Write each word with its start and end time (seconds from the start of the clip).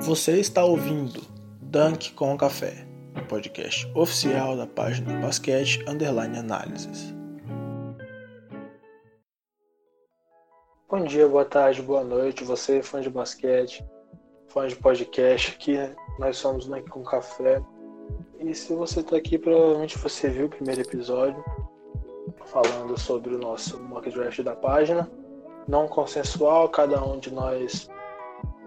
Você 0.00 0.40
está 0.40 0.64
ouvindo 0.64 1.20
Dunk 1.60 2.14
com 2.14 2.34
Café, 2.34 2.86
o 3.14 3.28
podcast 3.28 3.86
oficial 3.94 4.56
da 4.56 4.66
página 4.66 5.20
Basquete 5.20 5.84
Underline 5.86 6.38
Análises. 6.38 7.14
Bom 10.88 11.04
dia, 11.04 11.28
boa 11.28 11.44
tarde, 11.44 11.82
boa 11.82 12.02
noite, 12.02 12.44
você 12.44 12.82
fã 12.82 13.02
de 13.02 13.10
basquete, 13.10 13.84
fã 14.48 14.66
de 14.66 14.74
podcast, 14.74 15.50
aqui 15.52 15.76
nós 16.18 16.38
somos 16.38 16.66
Dunk 16.66 16.88
com 16.88 17.02
Café. 17.02 17.62
E 18.38 18.54
se 18.54 18.74
você 18.74 19.00
está 19.00 19.18
aqui, 19.18 19.36
provavelmente 19.38 19.98
você 19.98 20.30
viu 20.30 20.46
o 20.46 20.50
primeiro 20.50 20.80
episódio 20.80 21.44
falando 22.46 22.98
sobre 22.98 23.34
o 23.34 23.38
nosso 23.38 23.78
mock 23.78 24.10
draft 24.10 24.40
da 24.40 24.56
página, 24.56 25.10
não 25.68 25.86
consensual, 25.86 26.70
cada 26.70 27.04
um 27.04 27.18
de 27.18 27.30
nós 27.30 27.90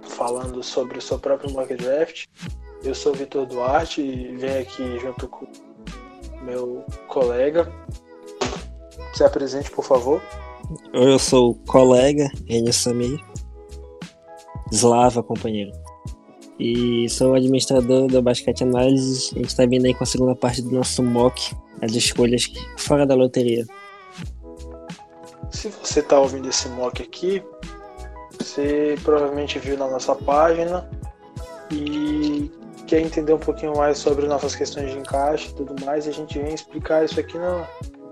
falando 0.04 0.62
sobre 0.64 0.98
o 0.98 1.02
seu 1.02 1.20
próprio 1.20 1.52
mock 1.52 1.74
draft. 1.76 2.26
Eu 2.84 2.94
sou 2.94 3.14
Vitor 3.14 3.46
Duarte 3.46 4.02
e 4.02 4.36
venho 4.36 4.62
aqui 4.62 5.00
junto 5.00 5.28
com 5.28 5.48
meu 6.44 6.84
colega. 7.08 7.72
Se 9.14 9.24
apresente, 9.24 9.72
por 9.72 9.86
favor. 9.86 10.22
Eu 10.94 11.18
sou 11.18 11.52
o 11.52 11.56
colega 11.66 12.30
Enio 12.48 12.74
Samir. 12.74 13.20
Slava, 14.72 15.22
companheiro. 15.24 15.72
E 16.60 17.08
sou 17.10 17.32
o 17.32 17.36
administrador 17.36 18.08
da 18.08 18.22
Basquete 18.22 18.64
Análise. 18.64 19.32
A 19.34 19.40
gente 19.40 19.48
está 19.48 19.66
vindo 19.66 19.86
aí 19.86 19.94
com 19.94 20.04
a 20.04 20.08
segunda 20.08 20.36
parte 20.36 20.62
do 20.62 20.72
nosso 20.72 21.02
mock, 21.04 21.56
as 21.82 21.94
escolhas 21.94 22.52
fora 22.78 23.06
da 23.06 23.16
loteria. 23.16 23.66
Se 25.52 25.70
você 25.70 26.00
está 26.00 26.20
ouvindo 26.20 26.50
esse 26.50 26.68
mock 26.70 27.02
aqui, 27.02 27.44
você 28.40 28.96
provavelmente 29.04 29.60
viu 29.60 29.78
na 29.78 29.88
nossa 29.88 30.16
página 30.16 30.90
e 31.72 32.52
quer 32.88 33.00
entender 33.00 33.34
um 33.34 33.40
pouquinho 33.40 33.76
mais 33.76 33.98
sobre 33.98 34.28
nossas 34.28 34.56
questões 34.56 34.92
de 34.92 34.98
encaixe 34.98 35.50
e 35.50 35.54
tudo 35.54 35.76
mais, 35.86 36.08
a 36.08 36.12
gente 36.12 36.38
vem 36.40 36.54
explicar 36.54 37.04
isso 37.04 37.20
aqui 37.20 37.38
no, 37.38 37.66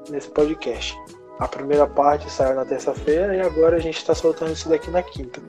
nesse 0.10 0.30
podcast. 0.30 0.96
A 1.40 1.48
primeira 1.48 1.88
parte 1.88 2.30
saiu 2.32 2.56
na 2.56 2.66
terça-feira 2.66 3.36
e 3.36 3.42
agora 3.42 3.78
a 3.78 3.80
gente 3.80 3.98
está 3.98 4.14
soltando 4.14 4.54
isso 4.54 4.70
daqui 4.70 4.90
na 4.92 5.02
quinta. 5.02 5.42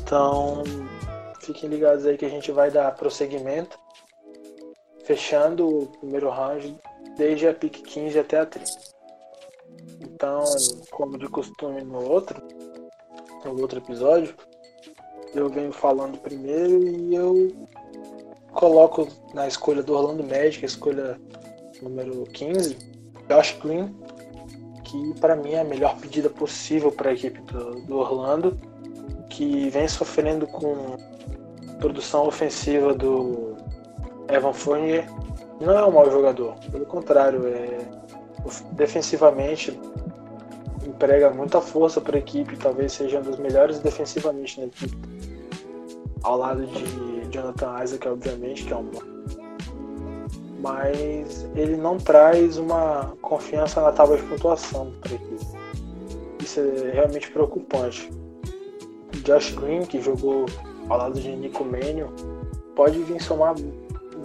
Então, 0.00 0.62
fiquem 1.40 1.68
ligados 1.68 2.06
aí 2.06 2.16
que 2.16 2.24
a 2.24 2.30
gente 2.30 2.50
vai 2.50 2.70
dar 2.70 2.94
prosseguimento, 2.94 3.78
fechando 5.04 5.66
o 5.68 5.86
primeiro 5.98 6.30
round 6.30 6.76
desde 7.16 7.48
a 7.48 7.54
pick 7.54 7.82
15 7.82 8.18
até 8.18 8.40
a 8.40 8.46
30. 8.46 8.70
Então, 10.00 10.42
como 10.90 11.18
de 11.18 11.28
costume 11.28 11.82
no 11.82 12.02
outro, 12.10 12.42
no 13.44 13.60
outro 13.60 13.78
episódio, 13.78 14.34
eu 15.34 15.48
venho 15.48 15.72
falando 15.72 16.18
primeiro 16.18 16.82
e 16.82 17.14
eu 17.14 17.52
coloco 18.52 19.08
na 19.34 19.46
escolha 19.46 19.82
do 19.82 19.94
Orlando 19.94 20.24
Magic, 20.24 20.64
a 20.64 20.66
escolha 20.66 21.20
número 21.82 22.24
15, 22.24 22.76
Josh 23.28 23.58
Green, 23.62 23.94
que 24.84 25.14
para 25.20 25.36
mim 25.36 25.52
é 25.52 25.60
a 25.60 25.64
melhor 25.64 25.96
pedida 25.98 26.30
possível 26.30 26.90
para 26.90 27.10
a 27.10 27.12
equipe 27.12 27.40
do, 27.42 27.80
do, 27.82 27.98
Orlando, 27.98 28.58
que 29.28 29.68
vem 29.68 29.86
sofrendo 29.86 30.46
com 30.46 30.96
produção 31.78 32.26
ofensiva 32.26 32.94
do 32.94 33.54
Evan 34.28 34.52
Fournier. 34.52 35.06
Não 35.60 35.78
é 35.78 35.84
um 35.84 35.92
mau 35.92 36.10
jogador, 36.10 36.54
pelo 36.70 36.86
contrário, 36.86 37.46
é 37.46 37.78
defensivamente 38.72 39.78
emprega 40.98 41.30
muita 41.30 41.60
força 41.60 42.00
para 42.00 42.16
a 42.16 42.18
equipe, 42.18 42.56
talvez 42.56 42.92
seja 42.92 43.20
um 43.20 43.22
dos 43.22 43.38
melhores 43.38 43.78
defensivamente 43.78 44.60
na 44.60 44.66
equipe. 44.66 44.98
Ao 46.24 46.36
lado 46.36 46.66
de 46.66 47.30
Jonathan 47.30 47.84
Isaac, 47.84 48.08
obviamente, 48.08 48.64
que 48.64 48.72
é 48.72 48.76
um 48.76 48.90
mas 50.60 51.48
ele 51.54 51.76
não 51.76 51.98
traz 51.98 52.58
uma 52.58 53.16
confiança 53.22 53.80
na 53.80 53.92
tábua 53.92 54.16
de 54.16 54.24
pontuação 54.24 54.92
para 55.00 55.12
a 55.12 55.14
equipe. 55.14 55.46
Isso 56.42 56.58
é 56.58 56.90
realmente 56.94 57.30
preocupante. 57.30 58.10
Josh 59.22 59.52
Green, 59.52 59.82
que 59.82 60.00
jogou 60.00 60.46
ao 60.88 60.98
lado 60.98 61.20
de 61.20 61.28
Nico 61.28 61.64
Mannion, 61.64 62.08
pode 62.74 62.98
vir 63.04 63.22
somar 63.22 63.54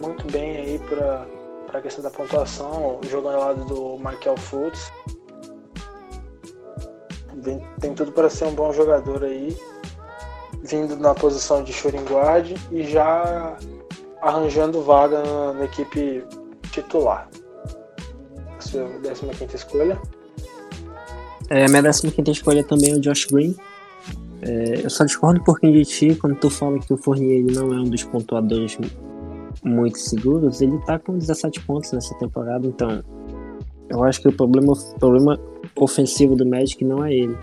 muito 0.02 0.26
bem 0.32 0.58
aí 0.58 0.80
para 0.80 1.28
a 1.72 1.82
questão 1.82 2.04
da 2.04 2.10
pontuação, 2.10 3.00
jogando 3.08 3.36
ao 3.36 3.42
lado 3.42 3.66
do 3.66 3.98
Michael 3.98 4.38
Fultz 4.38 4.92
tem 7.80 7.94
tudo 7.94 8.12
para 8.12 8.30
ser 8.30 8.46
um 8.46 8.54
bom 8.54 8.72
jogador 8.72 9.24
aí, 9.24 9.56
vindo 10.64 10.96
na 10.98 11.14
posição 11.14 11.64
de 11.64 11.74
shooting 11.74 12.06
guard 12.06 12.56
e 12.72 12.84
já 12.84 13.58
arranjando 14.22 14.82
vaga 14.82 15.22
na, 15.22 15.54
na 15.54 15.66
equipe 15.66 16.26
titular. 16.72 17.30
A 18.58 18.62
sua 18.62 18.88
15 19.34 19.56
escolha? 19.56 20.02
É, 21.50 21.68
minha 21.68 21.84
15 21.84 22.14
escolha 22.32 22.64
também 22.64 22.92
é 22.92 22.96
o 22.96 23.00
Josh 23.00 23.26
Green. 23.26 23.56
É, 24.42 24.82
eu 24.84 24.90
só 24.90 25.06
discordo 25.06 25.40
um 25.40 25.44
pouquinho 25.44 25.74
de 25.74 25.86
ti 25.86 26.16
quando 26.16 26.36
tu 26.36 26.50
fala 26.50 26.80
que 26.80 26.94
o 26.94 26.98
Fournier 26.98 27.40
ele 27.40 27.54
não 27.54 27.74
é 27.74 27.80
um 27.80 27.84
dos 27.86 28.04
pontuadores 28.04 28.78
muito 29.64 30.00
seguros. 30.00 30.62
Ele 30.62 30.78
tá 30.86 31.00
com 31.00 31.18
17 31.18 31.62
pontos 31.62 31.92
nessa 31.92 32.14
temporada, 32.16 32.66
então 32.66 33.04
eu 33.90 34.04
acho 34.04 34.22
que 34.22 34.28
o 34.28 34.34
problema, 34.34 34.74
o 34.74 35.00
problema 35.00 35.40
ofensivo 35.76 36.36
do 36.36 36.46
Magic 36.46 36.84
não 36.84 37.04
é 37.04 37.14
ele. 37.14 37.38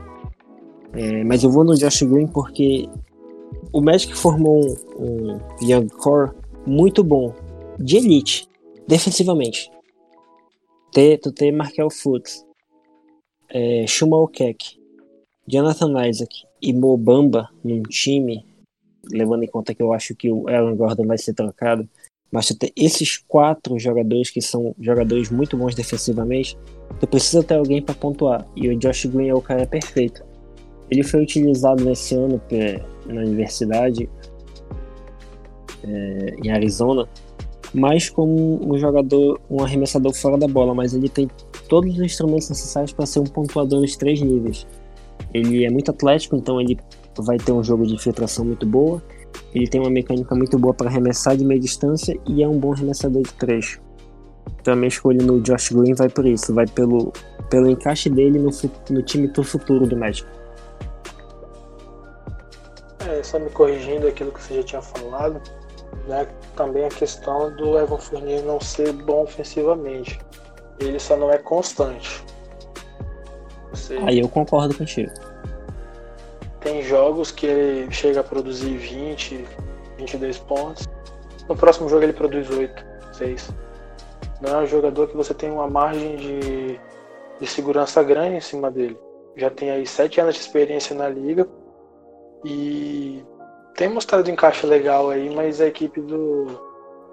É, 0.93 1.25
mas 1.25 1.45
eu 1.45 1.51
vou 1.51 1.65
no 1.65 1.77
Josh 1.77 2.03
Green 2.03 2.27
porque 2.27 2.89
o 3.73 3.81
Magic 3.81 4.15
formou 4.15 4.61
um, 4.99 5.35
um 5.35 5.41
Young 5.63 5.89
Core 5.89 6.33
muito 6.67 7.03
bom, 7.03 7.35
de 7.79 7.97
elite, 7.97 8.49
defensivamente. 8.87 9.71
Ter, 10.93 11.19
tu 11.19 11.31
tem 11.31 11.53
Markel 11.53 11.91
Fultz, 11.91 12.45
é, 13.49 13.85
Okek, 14.11 14.81
Jonathan 15.47 16.09
Isaac 16.09 16.45
e 16.61 16.73
Mobamba 16.73 17.49
num 17.63 17.83
time, 17.83 18.45
levando 19.11 19.45
em 19.45 19.49
conta 19.49 19.75
que 19.75 19.83
eu 19.83 19.93
acho 19.93 20.15
que 20.15 20.31
o 20.31 20.49
Aaron 20.49 20.77
Gordon 20.77 21.07
vai 21.07 21.19
ser 21.19 21.35
trocado, 21.35 21.89
mas 22.31 22.47
tu 22.47 22.57
ter 22.57 22.73
esses 22.77 23.19
quatro 23.19 23.79
jogadores 23.79 24.31
que 24.31 24.41
são 24.41 24.75
jogadores 24.81 25.31
muito 25.31 25.57
bons 25.57 25.75
defensivamente, 25.75 26.57
tu 27.01 27.07
precisa 27.07 27.43
ter 27.43 27.55
alguém 27.55 27.83
para 27.83 27.95
pontuar. 27.95 28.47
E 28.55 28.69
o 28.69 28.79
Josh 28.79 29.07
Green 29.07 29.29
é 29.29 29.35
o 29.35 29.43
cara 29.43 29.67
perfeito. 29.67 30.25
Ele 30.91 31.03
foi 31.03 31.23
utilizado 31.23 31.85
nesse 31.85 32.15
ano 32.15 32.41
na 33.07 33.21
universidade 33.23 34.09
é, 35.83 36.37
em 36.43 36.51
Arizona, 36.51 37.09
mais 37.73 38.09
como 38.11 38.61
um 38.63 38.79
jogador, 38.79 39.41
um 39.51 39.63
arremessador 39.63 40.13
fora 40.13 40.37
da 40.37 40.47
bola, 40.47 40.75
mas 40.75 40.95
ele 40.95 41.09
tem 41.09 41.29
todos 41.69 41.93
os 41.95 42.01
instrumentos 42.01 42.49
necessários 42.49 42.93
para 42.93 43.07
ser 43.07 43.21
um 43.21 43.25
pontuador 43.25 43.81
nos 43.81 43.97
três 43.97 44.21
níveis. 44.21 44.67
Ele 45.33 45.65
é 45.65 45.71
muito 45.71 45.91
atlético, 45.91 46.37
então 46.37 46.61
ele 46.61 46.77
vai 47.17 47.39
ter 47.39 47.53
um 47.53 47.63
jogo 47.63 47.87
de 47.87 47.95
infiltração 47.95 48.45
muito 48.45 48.67
boa 48.67 49.03
ele 49.55 49.67
tem 49.67 49.81
uma 49.81 49.91
mecânica 49.91 50.35
muito 50.35 50.59
boa 50.59 50.73
para 50.73 50.89
arremessar 50.89 51.37
de 51.37 51.45
meia 51.45 51.61
distância 51.61 52.19
e 52.27 52.43
é 52.43 52.49
um 52.49 52.59
bom 52.59 52.73
arremessador 52.73 53.23
de 53.23 53.33
três. 53.35 53.81
Então 54.61 54.75
a 54.75 54.77
minha 54.77 54.89
escolha 54.89 55.25
no 55.25 55.41
Josh 55.41 55.71
Green 55.71 55.95
vai 55.95 56.09
por 56.09 56.27
isso, 56.27 56.55
vai 56.55 56.67
pelo, 56.67 57.13
pelo 57.49 57.69
encaixe 57.69 58.09
dele 58.09 58.39
no, 58.39 58.51
no 58.91 59.03
time 59.03 59.29
pro 59.29 59.43
futuro 59.43 59.87
do 59.87 59.97
Magic. 59.97 60.29
É, 63.09 63.23
só 63.23 63.39
me 63.39 63.51
corrigindo 63.51 64.07
aquilo 64.07 64.31
que 64.31 64.43
você 64.43 64.57
já 64.57 64.63
tinha 64.63 64.83
falado, 64.83 65.41
né, 66.07 66.29
também 66.55 66.85
a 66.85 66.89
questão 66.89 67.55
do 67.57 67.79
Evan 67.79 67.99
Fournier 67.99 68.45
não 68.45 68.61
ser 68.61 68.93
bom 68.93 69.23
ofensivamente. 69.23 70.19
Ele 70.79 70.99
só 70.99 71.17
não 71.17 71.31
é 71.31 71.39
constante. 71.39 72.25
Você... 73.71 73.97
Aí 73.99 74.21
eu 74.21 74.29
concordo 74.29 74.75
contigo. 74.75 75.11
Tem 76.61 76.83
jogos 76.83 77.31
que 77.31 77.47
ele 77.47 77.91
chega 77.91 78.21
a 78.21 78.25
produzir 78.25 78.77
20, 78.77 79.45
22 79.99 80.39
pontos. 80.39 80.89
No 81.49 81.57
próximo 81.57 81.89
jogo 81.89 82.03
ele 82.03 82.13
produz 82.13 82.51
8, 82.51 82.85
6. 83.13 83.51
Não 84.41 84.61
é 84.61 84.63
um 84.63 84.67
jogador 84.67 85.09
que 85.09 85.17
você 85.17 85.35
tem 85.35 85.51
uma 85.51 85.69
margem 85.69 86.17
de, 86.17 86.81
de 87.41 87.47
segurança 87.47 88.03
grande 88.03 88.37
em 88.37 88.41
cima 88.41 88.71
dele. 88.71 88.99
Já 89.37 89.51
tem 89.51 89.71
aí 89.71 89.87
7 89.87 90.21
anos 90.21 90.35
de 90.35 90.41
experiência 90.41 90.95
na 90.95 91.09
liga 91.09 91.49
e 92.45 93.23
tem 93.75 93.89
mostrado 93.89 94.31
encaixe 94.31 94.67
legal 94.67 95.11
aí, 95.11 95.35
mas 95.35 95.61
a 95.61 95.67
equipe 95.67 96.01
do, 96.01 96.47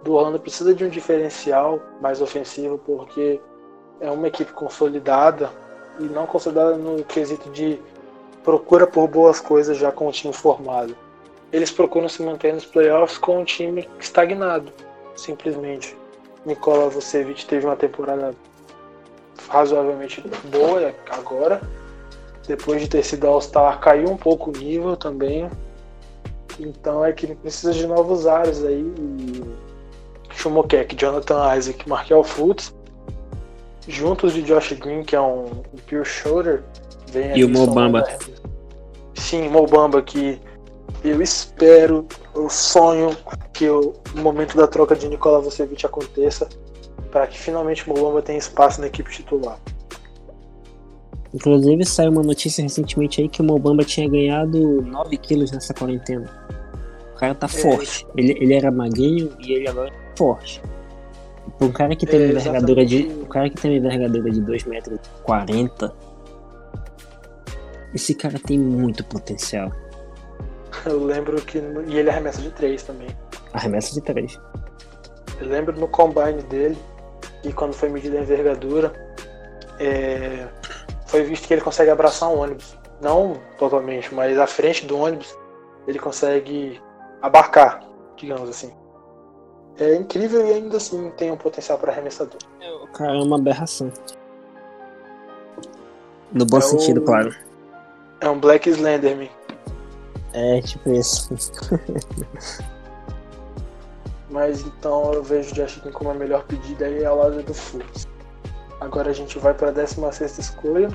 do 0.03 0.13
Orlando 0.13 0.39
precisa 0.39 0.73
de 0.73 0.83
um 0.83 0.89
diferencial 0.89 1.79
mais 2.01 2.21
ofensivo 2.21 2.77
porque 2.79 3.39
é 3.99 4.11
uma 4.11 4.27
equipe 4.27 4.51
consolidada 4.53 5.49
e 5.99 6.03
não 6.03 6.25
consolidada 6.25 6.77
no 6.77 7.03
quesito 7.03 7.49
de 7.49 7.79
procura 8.47 8.87
por 8.87 9.09
boas 9.09 9.41
coisas 9.41 9.77
já 9.77 9.91
com 9.91 10.07
o 10.07 10.11
time 10.11 10.31
formado. 10.31 10.95
Eles 11.51 11.69
procuram 11.69 12.07
se 12.07 12.23
manter 12.23 12.53
nos 12.53 12.63
playoffs 12.63 13.17
com 13.17 13.41
um 13.41 13.43
time 13.43 13.89
estagnado, 13.99 14.71
simplesmente. 15.17 15.97
Nikola 16.45 16.87
Vucevic 16.87 17.45
teve 17.45 17.65
uma 17.65 17.75
temporada 17.75 18.33
razoavelmente 19.49 20.23
boa 20.45 20.95
agora. 21.09 21.59
Depois 22.47 22.81
de 22.81 22.87
ter 22.87 23.03
sido 23.03 23.27
All-Star, 23.27 23.81
caiu 23.81 24.09
um 24.09 24.15
pouco 24.15 24.49
o 24.49 24.53
nível 24.57 24.95
também. 24.95 25.51
Então 26.57 27.03
é 27.03 27.11
que 27.11 27.25
ele 27.25 27.35
precisa 27.35 27.73
de 27.73 27.85
novos 27.85 28.25
ares 28.25 28.63
aí. 28.63 28.79
E 28.79 29.43
Shumokek, 30.33 30.95
Jonathan 30.95 31.53
Isaac, 31.53 31.89
Markel 31.89 32.23
Fultz, 32.23 32.73
juntos 33.85 34.31
de 34.31 34.41
Josh 34.41 34.71
Green, 34.71 35.03
que 35.03 35.17
é 35.17 35.21
um, 35.21 35.47
um 35.47 35.77
pure 35.85 36.05
shoulder. 36.05 36.63
e 37.35 37.43
o 37.43 37.49
Mobamba. 37.49 38.05
Sim, 39.17 39.49
Mobamba, 39.49 40.01
que 40.01 40.39
eu 41.03 41.21
espero, 41.21 42.05
eu 42.35 42.49
sonho 42.49 43.15
que 43.51 43.69
o 43.69 43.93
momento 44.15 44.55
da 44.55 44.67
troca 44.67 44.95
de 44.95 45.07
Nikola 45.07 45.41
Vucevic 45.41 45.85
aconteça 45.85 46.47
para 47.11 47.27
que 47.27 47.37
finalmente 47.37 47.89
o 47.89 47.93
Mobamba 47.93 48.21
tenha 48.21 48.37
espaço 48.37 48.79
na 48.79 48.87
equipe 48.87 49.11
titular. 49.11 49.59
Inclusive 51.33 51.83
saiu 51.85 52.11
uma 52.11 52.23
notícia 52.23 52.61
recentemente 52.61 53.21
aí 53.21 53.27
que 53.27 53.41
o 53.41 53.45
Mobamba 53.45 53.83
tinha 53.83 54.07
ganhado 54.07 54.81
9 54.81 55.17
quilos 55.17 55.51
nessa 55.51 55.73
quarentena. 55.73 56.29
O 57.15 57.19
cara 57.19 57.35
tá 57.35 57.47
é. 57.47 57.49
forte. 57.49 58.05
Ele, 58.15 58.37
ele 58.39 58.53
era 58.53 58.71
magrinho 58.71 59.31
e 59.39 59.53
ele 59.53 59.67
agora 59.67 59.89
é 59.89 60.17
forte. 60.17 60.61
Um 61.59 61.71
cara 61.71 61.95
que 61.95 62.05
tem 62.05 62.21
é, 62.21 62.25
uma 62.25 62.39
envergadura 62.39 62.85
de. 62.85 63.07
Um 63.07 63.25
cara 63.25 63.49
que 63.49 63.61
tem 63.61 63.77
envergadura 63.77 64.29
de 64.29 64.41
2 64.41 64.63
metros 64.65 64.99
e 64.99 65.23
40. 65.23 65.93
Esse 67.93 68.13
cara 68.13 68.37
tem 68.39 68.59
muito 68.59 69.03
potencial. 69.03 69.71
Eu 70.85 71.03
lembro 71.03 71.41
que. 71.41 71.57
E 71.87 71.97
ele 71.97 72.09
arremessa 72.09 72.41
de 72.41 72.51
3 72.51 72.83
também. 72.83 73.07
Arremessa 73.53 73.93
de 73.93 74.01
3. 74.01 74.39
Eu 75.39 75.47
lembro 75.47 75.79
no 75.79 75.87
combine 75.87 76.41
dele, 76.43 76.77
e 77.43 77.53
quando 77.53 77.73
foi 77.73 77.89
medida 77.89 78.17
a 78.17 78.21
envergadura, 78.21 78.93
é, 79.79 80.47
foi 81.05 81.23
visto 81.23 81.47
que 81.47 81.53
ele 81.53 81.61
consegue 81.61 81.89
abraçar 81.89 82.29
um 82.29 82.39
ônibus. 82.39 82.77
Não 83.01 83.39
totalmente, 83.57 84.13
mas 84.13 84.37
à 84.39 84.47
frente 84.47 84.85
do 84.85 84.97
ônibus 84.97 85.37
ele 85.87 85.99
consegue 85.99 86.81
abarcar, 87.21 87.81
digamos 88.15 88.49
assim. 88.49 88.71
É 89.79 89.95
incrível 89.95 90.45
e 90.47 90.53
ainda 90.53 90.77
assim 90.77 91.11
tem 91.11 91.31
um 91.31 91.37
potencial 91.37 91.77
para 91.77 91.91
arremessador. 91.91 92.39
O 92.83 92.87
cara 92.87 93.15
é 93.15 93.21
uma 93.21 93.37
aberração. 93.37 93.91
No 96.33 96.45
bom 96.45 96.57
é 96.57 96.61
sentido, 96.61 97.01
o... 97.01 97.05
claro. 97.05 97.46
É 98.21 98.29
um 98.29 98.39
Black 98.39 98.69
Slenderman. 98.69 99.29
É, 100.33 100.61
tipo 100.61 100.91
isso. 100.91 101.29
Mas 104.29 104.61
então 104.61 105.13
eu 105.13 105.23
vejo 105.23 105.51
o 105.51 105.53
Josh 105.53 105.81
como 105.93 106.09
a 106.09 106.13
melhor 106.13 106.43
pedida 106.43 106.85
aí 106.85 107.05
ao 107.05 107.17
lado 107.17 107.41
do 107.41 107.53
Fultz. 107.53 108.07
Agora 108.79 109.09
a 109.09 109.13
gente 109.13 109.39
vai 109.39 109.53
para 109.53 109.69
a 109.69 109.71
16 109.71 110.37
escolha. 110.37 110.89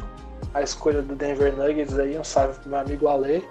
A 0.54 0.62
escolha 0.62 1.00
do 1.02 1.14
Denver 1.14 1.56
Nuggets 1.56 1.98
aí, 1.98 2.18
um 2.18 2.24
salve 2.24 2.58
pro 2.60 2.70
meu 2.70 2.78
amigo 2.78 3.08
Ale. 3.08 3.44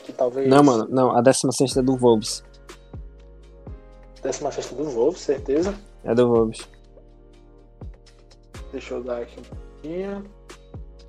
Que 0.00 0.12
talvez. 0.12 0.48
Não, 0.48 0.62
mano, 0.62 0.86
não, 0.90 1.16
a 1.16 1.22
16 1.22 1.76
é 1.76 1.82
do 1.82 1.96
Wolves. 1.96 2.44
16 4.22 4.70
do 4.72 4.84
Wolves, 4.84 5.20
certeza? 5.20 5.74
É 6.02 6.14
do 6.14 6.28
Wolves. 6.28 6.68
Deixa 8.72 8.94
eu 8.94 9.02
dar 9.04 9.22
aqui 9.22 9.38
um 9.38 9.42
pouquinho. 9.42 10.24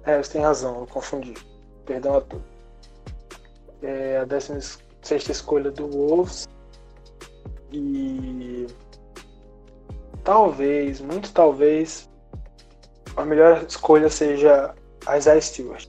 É, 0.03 0.21
você 0.21 0.33
tem 0.33 0.41
razão, 0.41 0.81
eu 0.81 0.87
confundi. 0.87 1.33
Perdão 1.85 2.17
a 2.17 2.21
todos 2.21 2.55
é 3.85 4.17
a 4.17 4.25
16 4.25 5.29
escolha 5.29 5.71
do 5.71 5.87
Wolves. 5.87 6.47
E 7.71 8.67
talvez, 10.23 11.01
muito 11.01 11.31
talvez, 11.33 12.09
a 13.15 13.25
melhor 13.25 13.65
escolha 13.67 14.09
seja 14.09 14.73
a 15.05 15.17
Isaiah 15.17 15.41
Stewart. 15.41 15.87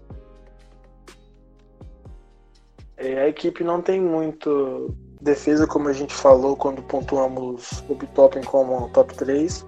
É, 2.97 3.21
a 3.21 3.29
equipe 3.29 3.63
não 3.63 3.83
tem 3.83 4.01
muito 4.01 4.95
defesa, 5.21 5.67
como 5.67 5.89
a 5.89 5.93
gente 5.93 6.15
falou 6.15 6.57
quando 6.57 6.83
pontuamos 6.83 7.85
o 7.89 7.95
Bitoppen 7.95 8.43
como 8.43 8.89
top 8.91 9.15
3. 9.15 9.65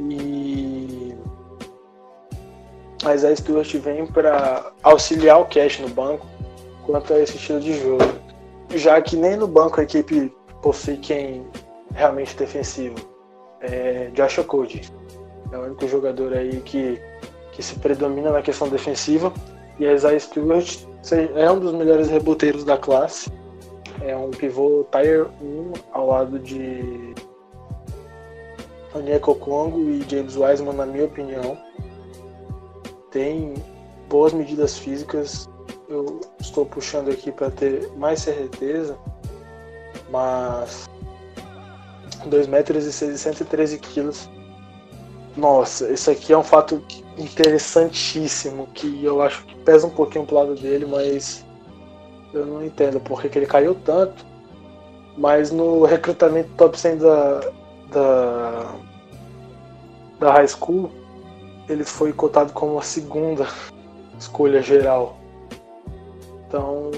E 0.00 1.14
a 3.08 3.14
Isaiah 3.14 3.36
Stewart 3.36 3.74
vem 3.76 4.06
para 4.06 4.70
auxiliar 4.82 5.40
o 5.40 5.46
Cash 5.46 5.80
no 5.80 5.88
banco 5.88 6.26
quanto 6.84 7.12
a 7.12 7.18
esse 7.18 7.36
estilo 7.36 7.60
de 7.60 7.72
jogo. 7.80 8.04
Já 8.74 9.00
que 9.00 9.16
nem 9.16 9.36
no 9.36 9.46
banco 9.46 9.80
a 9.80 9.82
equipe 9.82 10.32
possui 10.62 10.98
quem 10.98 11.46
realmente 11.94 12.36
defensivo. 12.36 12.96
É 13.60 14.10
Josh 14.12 14.38
Cody. 14.46 14.82
É 15.50 15.58
o 15.58 15.62
único 15.62 15.88
jogador 15.88 16.34
aí 16.34 16.60
que, 16.60 17.00
que 17.52 17.62
se 17.62 17.74
predomina 17.76 18.30
na 18.30 18.42
questão 18.42 18.68
defensiva. 18.68 19.32
E 19.78 19.86
a 19.86 19.92
Isaiah 19.92 20.20
Stewart 20.20 20.78
é 21.34 21.50
um 21.50 21.58
dos 21.58 21.72
melhores 21.72 22.08
reboteiros 22.08 22.64
da 22.64 22.76
classe. 22.76 23.30
É 24.02 24.14
um 24.14 24.30
pivô 24.30 24.86
Tier 24.92 25.26
1 25.40 25.72
ao 25.92 26.08
lado 26.08 26.38
de 26.38 27.14
Onyeko 28.94 29.34
Congo 29.34 29.80
e 29.90 30.04
James 30.08 30.36
Wiseman, 30.36 30.74
na 30.74 30.86
minha 30.86 31.06
opinião. 31.06 31.67
Tem 33.10 33.54
boas 34.08 34.32
medidas 34.32 34.78
físicas, 34.78 35.48
eu 35.88 36.20
estou 36.38 36.66
puxando 36.66 37.10
aqui 37.10 37.32
para 37.32 37.50
ter 37.50 37.90
mais 37.96 38.20
certeza, 38.20 38.96
mas 40.10 40.88
2 42.26 42.46
metros 42.46 42.84
e 42.84 42.92
113 42.92 43.78
quilos. 43.78 44.28
Nossa, 45.36 45.90
isso 45.90 46.10
aqui 46.10 46.32
é 46.32 46.38
um 46.38 46.42
fato 46.42 46.82
interessantíssimo 47.16 48.66
que 48.74 49.04
eu 49.04 49.22
acho 49.22 49.44
que 49.44 49.54
pesa 49.56 49.86
um 49.86 49.90
pouquinho 49.90 50.26
pro 50.26 50.36
lado 50.36 50.54
dele, 50.54 50.84
mas 50.84 51.44
eu 52.32 52.44
não 52.44 52.64
entendo 52.64 53.00
porque 53.00 53.28
que 53.28 53.38
ele 53.38 53.46
caiu 53.46 53.74
tanto. 53.74 54.26
Mas 55.16 55.50
no 55.50 55.84
recrutamento 55.84 56.50
top 56.56 56.78
100 56.78 56.98
da, 56.98 57.40
da, 57.90 58.74
da 60.20 60.32
high 60.32 60.46
school, 60.46 60.90
ele 61.68 61.84
foi 61.84 62.12
cotado 62.12 62.52
como 62.52 62.78
a 62.78 62.82
segunda 62.82 63.46
escolha 64.18 64.62
geral. 64.62 65.16
Então 66.46 66.90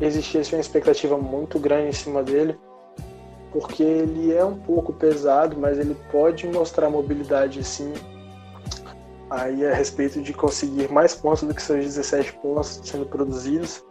existia 0.00 0.40
assim, 0.40 0.56
uma 0.56 0.60
expectativa 0.60 1.16
muito 1.16 1.58
grande 1.58 1.88
em 1.88 1.92
cima 1.92 2.22
dele, 2.22 2.58
porque 3.52 3.82
ele 3.82 4.34
é 4.34 4.44
um 4.44 4.56
pouco 4.56 4.92
pesado, 4.92 5.56
mas 5.58 5.78
ele 5.78 5.96
pode 6.10 6.46
mostrar 6.46 6.90
mobilidade 6.90 7.62
sim. 7.64 7.92
Aí 9.30 9.66
a 9.66 9.74
respeito 9.74 10.22
de 10.22 10.32
conseguir 10.32 10.90
mais 10.90 11.14
pontos 11.14 11.42
do 11.42 11.54
que 11.54 11.62
seus 11.62 11.84
17 11.84 12.32
pontos 12.34 12.80
sendo 12.82 13.06
produzidos, 13.06 13.84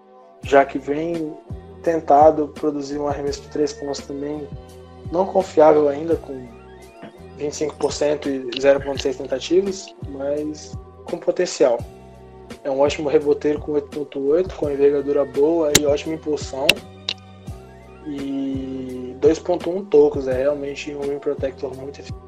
já 0.44 0.66
que 0.66 0.80
vem 0.80 1.36
tentado 1.84 2.48
produzir 2.50 2.98
um 2.98 3.08
arremesso 3.08 3.42
de 3.42 3.50
3 3.50 3.74
pontos 3.74 4.00
também 4.02 4.48
não 5.12 5.26
confiável 5.26 5.88
ainda, 5.88 6.16
com 6.16 6.48
25% 7.38 8.26
e 8.26 8.60
0,6 8.60 9.18
tentativas, 9.18 9.96
mas 10.10 10.78
com 11.06 11.18
potencial. 11.18 11.78
É 12.64 12.72
um 12.72 12.80
ótimo 12.80 13.10
reboteiro 13.10 13.60
com 13.60 13.74
8.8, 13.74 14.54
com 14.54 14.70
envergadura 14.70 15.26
boa 15.26 15.72
e 15.80 15.86
ótima 15.86 16.16
impulsão. 16.16 16.68
E 18.06 19.16
2.1 19.20 19.90
tocos, 19.90 20.28
é 20.28 20.34
realmente 20.34 20.94
um 20.96 21.02
rim 21.02 21.20
protector 21.20 21.76
muito 21.76 22.00
eficaz. 22.00 22.28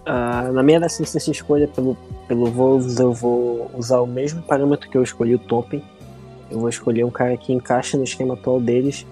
Uh, 0.00 0.52
na 0.52 0.62
minha 0.62 0.88
sexta 0.88 1.30
escolha 1.30 1.68
pelo, 1.68 1.96
pelo 2.26 2.46
Wolves, 2.46 2.98
eu 2.98 3.12
vou 3.12 3.70
usar 3.76 4.00
o 4.00 4.06
mesmo 4.06 4.42
parâmetro 4.42 4.88
que 4.90 4.96
eu 4.96 5.02
escolhi 5.02 5.34
o 5.34 5.38
Toppen. 5.38 5.84
Eu 6.50 6.58
vou 6.58 6.68
escolher 6.68 7.04
um 7.04 7.10
cara 7.10 7.36
que 7.36 7.52
encaixa 7.52 7.96
no 7.96 8.02
esquema 8.02 8.34
atual 8.34 8.60
deles. 8.60 9.06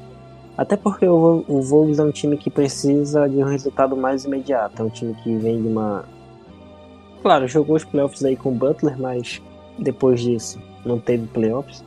Até 0.59 0.77
porque 0.77 1.07
o, 1.07 1.45
o 1.49 1.63
Wolves 1.63 1.99
é 1.99 2.03
um 2.03 2.11
time 2.11 2.37
que 2.37 2.51
precisa 2.51 3.27
de 3.29 3.37
um 3.37 3.45
resultado 3.45 3.97
mais 3.97 4.25
imediato. 4.25 4.83
É 4.83 4.85
um 4.85 4.91
time 4.91 5.15
que 5.23 5.35
vem 5.37 5.63
de 5.63 5.69
uma 5.69 6.05
Claro, 7.23 7.49
jogou 7.49 7.77
os 7.77 7.85
playoffs 7.85 8.25
aí 8.25 8.37
com 8.37 8.51
o 8.51 8.55
Butler, 8.55 8.99
mas 8.99 9.43
depois 9.79 10.21
disso 10.21 10.59
não 10.85 10.99
teve 10.99 11.27
playoffs. 11.27 11.85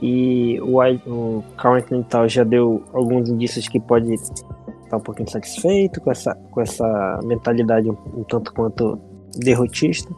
E 0.00 0.60
o, 0.60 0.80
o 1.10 1.44
Carl 1.56 1.74
Anthony 1.74 2.06
já 2.28 2.44
deu 2.44 2.82
alguns 2.92 3.28
indícios 3.28 3.66
que 3.66 3.80
pode 3.80 4.14
estar 4.14 4.96
um 4.96 5.00
pouquinho 5.00 5.28
satisfeito 5.28 6.00
com 6.00 6.10
essa, 6.10 6.34
com 6.50 6.60
essa 6.60 7.20
mentalidade 7.24 7.90
um, 7.90 8.24
tanto 8.28 8.52
quanto 8.52 8.98
derrotista. 9.36 10.08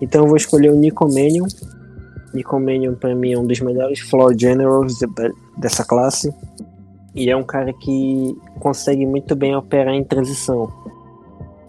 Então 0.00 0.22
eu 0.22 0.28
vou 0.28 0.36
escolher 0.36 0.70
o 0.70 0.76
Nico 0.76 1.06
Mannion. 1.06 1.46
Nico 2.32 2.58
Mannion 2.58 2.94
para 2.94 3.14
mim 3.14 3.34
é 3.34 3.38
um 3.38 3.46
dos 3.46 3.60
melhores 3.60 4.00
floor 4.00 4.34
generals 4.36 4.98
de, 4.98 5.06
dessa 5.58 5.84
classe. 5.84 6.34
E 7.14 7.30
é 7.30 7.36
um 7.36 7.42
cara 7.42 7.72
que 7.72 8.36
consegue 8.58 9.06
muito 9.06 9.36
bem 9.36 9.54
operar 9.54 9.94
em 9.94 10.04
transição 10.04 10.70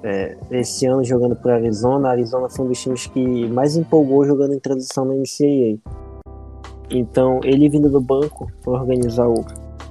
é, 0.03 0.35
esse 0.51 0.85
ano 0.85 1.01
jogando 1.03 1.33
por 1.33 1.49
Arizona, 1.49 2.09
Arizona 2.09 2.49
foi 2.49 2.65
um 2.65 2.67
dos 2.67 2.81
times 2.81 3.07
que 3.07 3.47
mais 3.47 3.77
empolgou 3.77 4.25
jogando 4.25 4.53
em 4.53 4.59
transição 4.59 5.05
na 5.05 5.13
NCAA. 5.13 5.79
Então, 6.91 7.39
ele 7.41 7.69
vindo 7.69 7.89
do 7.89 8.01
banco 8.01 8.51
para 8.61 8.73
organizar 8.73 9.29
o, 9.29 9.45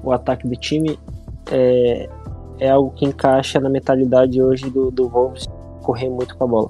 o 0.04 0.12
ataque 0.12 0.46
do 0.46 0.54
time 0.54 0.98
é, 1.50 2.08
é 2.58 2.68
algo 2.68 2.90
que 2.90 3.06
encaixa 3.06 3.58
na 3.58 3.70
mentalidade 3.70 4.40
hoje 4.42 4.68
do, 4.68 4.90
do 4.90 5.08
Wolves 5.08 5.46
correr 5.82 6.10
muito 6.10 6.36
com 6.36 6.44
a 6.44 6.46
bola. 6.46 6.68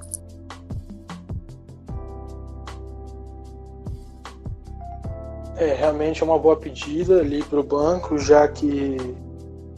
É, 5.57 5.73
realmente 5.73 6.21
é 6.21 6.25
uma 6.25 6.39
boa 6.39 6.55
pedida 6.55 7.19
ali 7.19 7.43
para 7.43 7.59
o 7.59 7.63
banco, 7.63 8.17
já 8.17 8.47
que 8.47 8.97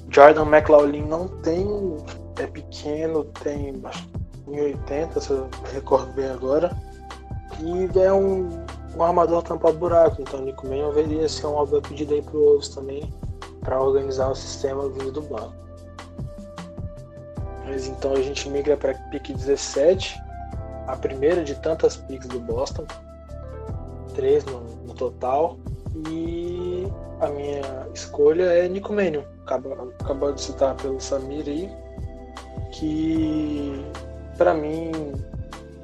Jordan 0.10 0.46
McLaughlin 0.46 1.04
não 1.04 1.28
tem. 1.28 1.68
É 2.38 2.48
pequeno, 2.48 3.24
tem 3.44 3.74
1,80, 4.48 5.20
se 5.20 5.32
eu 5.32 5.50
recordo 5.74 6.12
bem 6.14 6.30
agora. 6.30 6.76
E 7.62 8.00
é 8.00 8.12
um, 8.12 8.66
um 8.96 9.04
armador 9.04 9.42
tampa 9.42 9.72
buraco, 9.72 10.22
então 10.22 10.42
Nico 10.42 10.68
Mann 10.68 10.88
haveria 10.88 11.28
ser 11.30 11.48
uma 11.48 11.66
boa 11.66 11.82
pedida 11.82 12.14
aí 12.14 12.22
para 12.22 12.38
o 12.38 12.60
também, 12.74 13.14
para 13.62 13.82
organizar 13.82 14.30
o 14.30 14.36
sistema 14.36 14.90
vindo 14.90 15.12
do 15.12 15.22
banco. 15.22 15.54
Mas 17.66 17.88
então 17.88 18.14
a 18.14 18.22
gente 18.22 18.50
migra 18.50 18.76
para 18.78 18.94
pick 19.10 19.34
17, 19.34 20.22
a 20.88 20.96
primeira 20.96 21.44
de 21.44 21.56
tantas 21.56 21.96
picks 21.96 22.28
do 22.28 22.40
Boston, 22.40 22.86
três 24.14 24.44
no 24.46 24.75
total. 24.96 25.58
E 26.10 26.88
a 27.22 27.28
minha 27.28 27.88
escolha 27.94 28.44
é 28.44 28.68
Nico 28.68 28.94
acabou, 29.46 29.94
acabou 30.00 30.34
de 30.34 30.42
citar 30.42 30.76
pelo 30.76 31.00
Samir 31.00 31.46
aí, 31.48 31.70
que 32.72 33.86
para 34.38 34.54
mim 34.54 34.92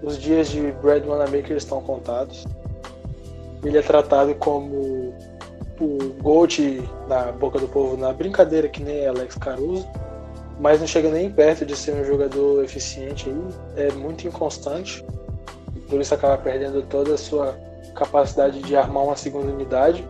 os 0.03 0.17
dias 0.17 0.49
de 0.49 0.71
Brad 0.81 1.05
Wanamaker 1.05 1.55
estão 1.55 1.81
contados. 1.81 2.45
Ele 3.63 3.77
é 3.77 3.81
tratado 3.81 4.33
como 4.35 5.13
o 5.79 6.13
Gold 6.21 6.83
na 7.07 7.31
boca 7.31 7.57
do 7.57 7.67
povo 7.67 7.97
na 7.97 8.11
brincadeira 8.11 8.67
que 8.67 8.83
nem 8.83 9.07
Alex 9.07 9.35
Caruso, 9.35 9.87
mas 10.59 10.79
não 10.79 10.87
chega 10.87 11.09
nem 11.09 11.31
perto 11.31 11.65
de 11.65 11.75
ser 11.75 11.93
um 11.93 12.03
jogador 12.03 12.63
eficiente 12.63 13.29
aí, 13.29 13.87
é 13.87 13.91
muito 13.93 14.27
inconstante, 14.27 15.03
por 15.89 15.99
isso 15.99 16.13
acaba 16.13 16.37
perdendo 16.37 16.83
toda 16.83 17.15
a 17.15 17.17
sua 17.17 17.57
capacidade 17.95 18.61
de 18.61 18.75
armar 18.75 19.03
uma 19.03 19.15
segunda 19.15 19.51
unidade. 19.51 20.07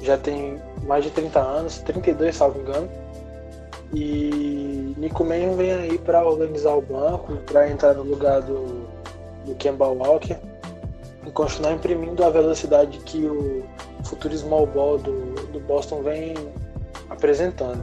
Já 0.00 0.16
tem 0.16 0.60
mais 0.84 1.04
de 1.04 1.10
30 1.10 1.40
anos, 1.40 1.78
32 1.78 2.34
salvo 2.34 2.60
engano. 2.60 2.88
E 3.92 4.94
Nico 4.98 5.24
Mannion 5.24 5.54
vem 5.54 5.72
aí 5.72 5.98
para 5.98 6.26
organizar 6.26 6.74
o 6.74 6.82
banco, 6.82 7.36
para 7.46 7.70
entrar 7.70 7.94
no 7.94 8.02
lugar 8.02 8.42
do, 8.42 8.86
do 9.46 9.54
Kemba 9.54 9.86
Walker 9.86 10.36
e 11.26 11.30
continuar 11.30 11.72
imprimindo 11.72 12.22
a 12.22 12.30
velocidade 12.30 12.98
que 12.98 13.24
o 13.24 13.64
futuro 14.04 14.36
small 14.36 14.66
ball 14.66 14.98
do, 14.98 15.34
do 15.52 15.60
Boston 15.60 16.02
vem 16.02 16.34
apresentando. 17.08 17.82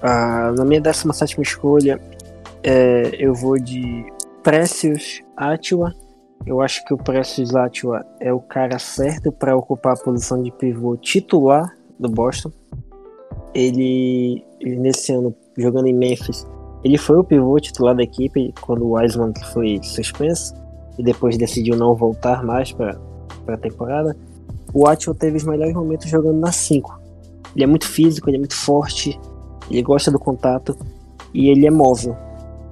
Ah, 0.00 0.52
na 0.56 0.64
minha 0.64 0.80
17 0.80 1.40
escolha, 1.40 2.00
é, 2.62 3.10
eu 3.18 3.34
vou 3.34 3.58
de 3.58 4.06
Precious 4.42 5.22
Atila 5.36 5.92
eu 6.46 6.60
acho 6.60 6.84
que 6.84 6.94
o 6.94 6.96
Precious 6.96 7.56
Atua 7.56 8.06
é 8.20 8.32
o 8.32 8.40
cara 8.40 8.78
certo 8.78 9.32
para 9.32 9.56
ocupar 9.56 9.94
a 9.94 10.00
posição 10.00 10.40
de 10.40 10.52
pivô 10.52 10.96
titular 10.96 11.76
do 11.98 12.08
Boston. 12.08 12.52
Ele, 13.52 14.44
ele, 14.60 14.76
nesse 14.76 15.12
ano 15.12 15.34
jogando 15.58 15.88
em 15.88 15.94
Memphis, 15.94 16.46
ele 16.84 16.96
foi 16.96 17.18
o 17.18 17.24
pivô 17.24 17.58
titular 17.58 17.96
da 17.96 18.04
equipe 18.04 18.54
quando 18.60 18.86
o 18.86 18.92
Wiseman 18.92 19.32
foi 19.52 19.80
suspenso 19.82 20.54
e 20.96 21.02
depois 21.02 21.36
decidiu 21.36 21.76
não 21.76 21.96
voltar 21.96 22.44
mais 22.44 22.70
para 22.70 22.96
a 23.48 23.56
temporada. 23.56 24.16
O 24.72 24.86
Atua 24.86 25.14
teve 25.14 25.38
os 25.38 25.44
melhores 25.44 25.74
momentos 25.74 26.08
jogando 26.08 26.38
na 26.38 26.52
5. 26.52 27.00
Ele 27.56 27.64
é 27.64 27.66
muito 27.66 27.88
físico, 27.88 28.30
ele 28.30 28.36
é 28.36 28.40
muito 28.40 28.54
forte, 28.54 29.18
ele 29.68 29.82
gosta 29.82 30.12
do 30.12 30.18
contato 30.18 30.76
e 31.34 31.48
ele 31.48 31.66
é 31.66 31.70
móvel 31.70 32.16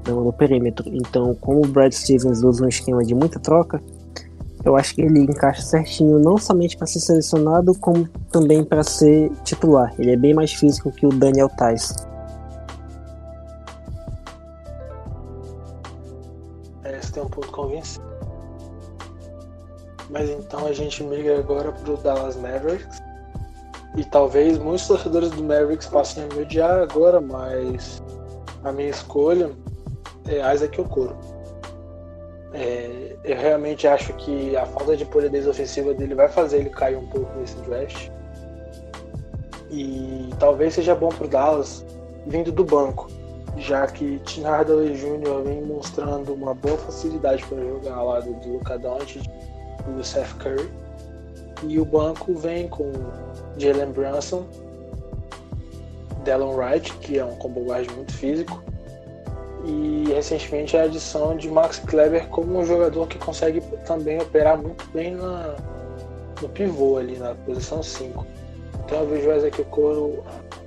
no, 0.06 0.24
no 0.24 0.32
perímetro. 0.32 0.88
Então, 0.88 1.34
como 1.34 1.64
o 1.64 1.68
Brad 1.68 1.92
Stevens 1.92 2.42
usa 2.42 2.64
um 2.64 2.68
esquema 2.68 3.04
de 3.04 3.14
muita 3.14 3.38
troca, 3.38 3.82
eu 4.64 4.76
acho 4.76 4.94
que 4.94 5.02
ele 5.02 5.20
encaixa 5.20 5.60
certinho 5.60 6.18
não 6.18 6.38
somente 6.38 6.76
para 6.76 6.86
ser 6.86 7.00
selecionado, 7.00 7.74
como 7.78 8.08
também 8.32 8.64
para 8.64 8.82
ser 8.82 9.30
titular. 9.44 9.94
Ele 9.98 10.12
é 10.12 10.16
bem 10.16 10.32
mais 10.32 10.54
físico 10.54 10.90
que 10.90 11.06
o 11.06 11.10
Daniel 11.10 11.50
Tais. 11.50 11.94
Parece 16.82 17.12
ter 17.12 17.20
um 17.20 17.28
ponto 17.28 17.52
convincente. 17.52 18.00
Mas 20.10 20.30
então 20.30 20.66
a 20.66 20.72
gente 20.72 21.02
migra 21.02 21.38
agora 21.38 21.72
para 21.72 21.92
o 21.92 21.96
Dallas 21.98 22.36
Mavericks. 22.36 23.02
E 23.96 24.04
talvez 24.04 24.58
muitos 24.58 24.86
torcedores 24.86 25.30
do 25.30 25.42
Mavericks 25.42 25.86
passem 25.86 26.24
a 26.24 26.34
me 26.34 26.42
odiar 26.42 26.82
agora, 26.82 27.20
mas 27.20 28.02
a 28.64 28.72
minha 28.72 28.88
escolha 28.88 29.50
é 30.28 30.54
Isaac 30.54 30.80
Okoro. 30.80 31.16
É, 32.52 33.16
eu 33.24 33.36
realmente 33.36 33.86
acho 33.86 34.12
que 34.14 34.56
a 34.56 34.64
falta 34.64 34.96
de 34.96 35.04
polidez 35.04 35.46
ofensiva 35.46 35.92
dele 35.92 36.14
vai 36.14 36.28
fazer 36.28 36.58
ele 36.58 36.70
cair 36.70 36.96
um 36.96 37.06
pouco 37.06 37.36
nesse 37.38 37.56
draft. 37.62 38.10
E 39.70 40.30
talvez 40.38 40.74
seja 40.74 40.94
bom 40.94 41.08
para 41.08 41.24
o 41.24 41.28
Dallas 41.28 41.84
vindo 42.26 42.52
do 42.52 42.64
banco, 42.64 43.08
já 43.56 43.86
que 43.86 44.20
Tim 44.20 44.42
Hardaway 44.42 44.94
Jr. 44.94 45.42
vem 45.44 45.62
mostrando 45.62 46.32
uma 46.32 46.54
boa 46.54 46.78
facilidade 46.78 47.44
para 47.46 47.58
jogar 47.58 47.94
ao 47.94 48.08
lado 48.08 48.32
do 48.34 48.52
Luka 48.52 48.78
Doncic 48.78 49.26
e 49.88 49.90
do 49.90 50.04
Seth 50.04 50.32
Curry. 50.38 50.70
E 51.64 51.78
o 51.80 51.84
banco 51.84 52.34
vem 52.34 52.68
com 52.68 52.92
Jalen 53.58 53.90
Brunson, 53.92 54.44
Delon 56.24 56.54
Wright, 56.54 56.92
que 56.98 57.18
é 57.18 57.24
um 57.24 57.34
combo 57.36 57.64
guard 57.64 57.90
muito 57.92 58.12
físico, 58.12 58.62
e 59.64 60.12
recentemente 60.12 60.76
a 60.76 60.82
adição 60.82 61.36
de 61.36 61.48
Max 61.48 61.78
Kleber 61.78 62.28
como 62.28 62.58
um 62.58 62.64
jogador 62.64 63.06
que 63.08 63.18
consegue 63.18 63.60
também 63.86 64.20
operar 64.20 64.60
muito 64.60 64.86
bem 64.90 65.14
na, 65.14 65.56
no 66.40 66.48
pivô 66.48 66.98
ali, 66.98 67.16
na 67.16 67.34
posição 67.34 67.82
5. 67.82 68.26
Então 68.84 69.00
eu 69.00 69.06
vejo 69.08 69.28
o 69.28 69.32
Ezequiel 69.32 69.66
Coro 69.70 70.24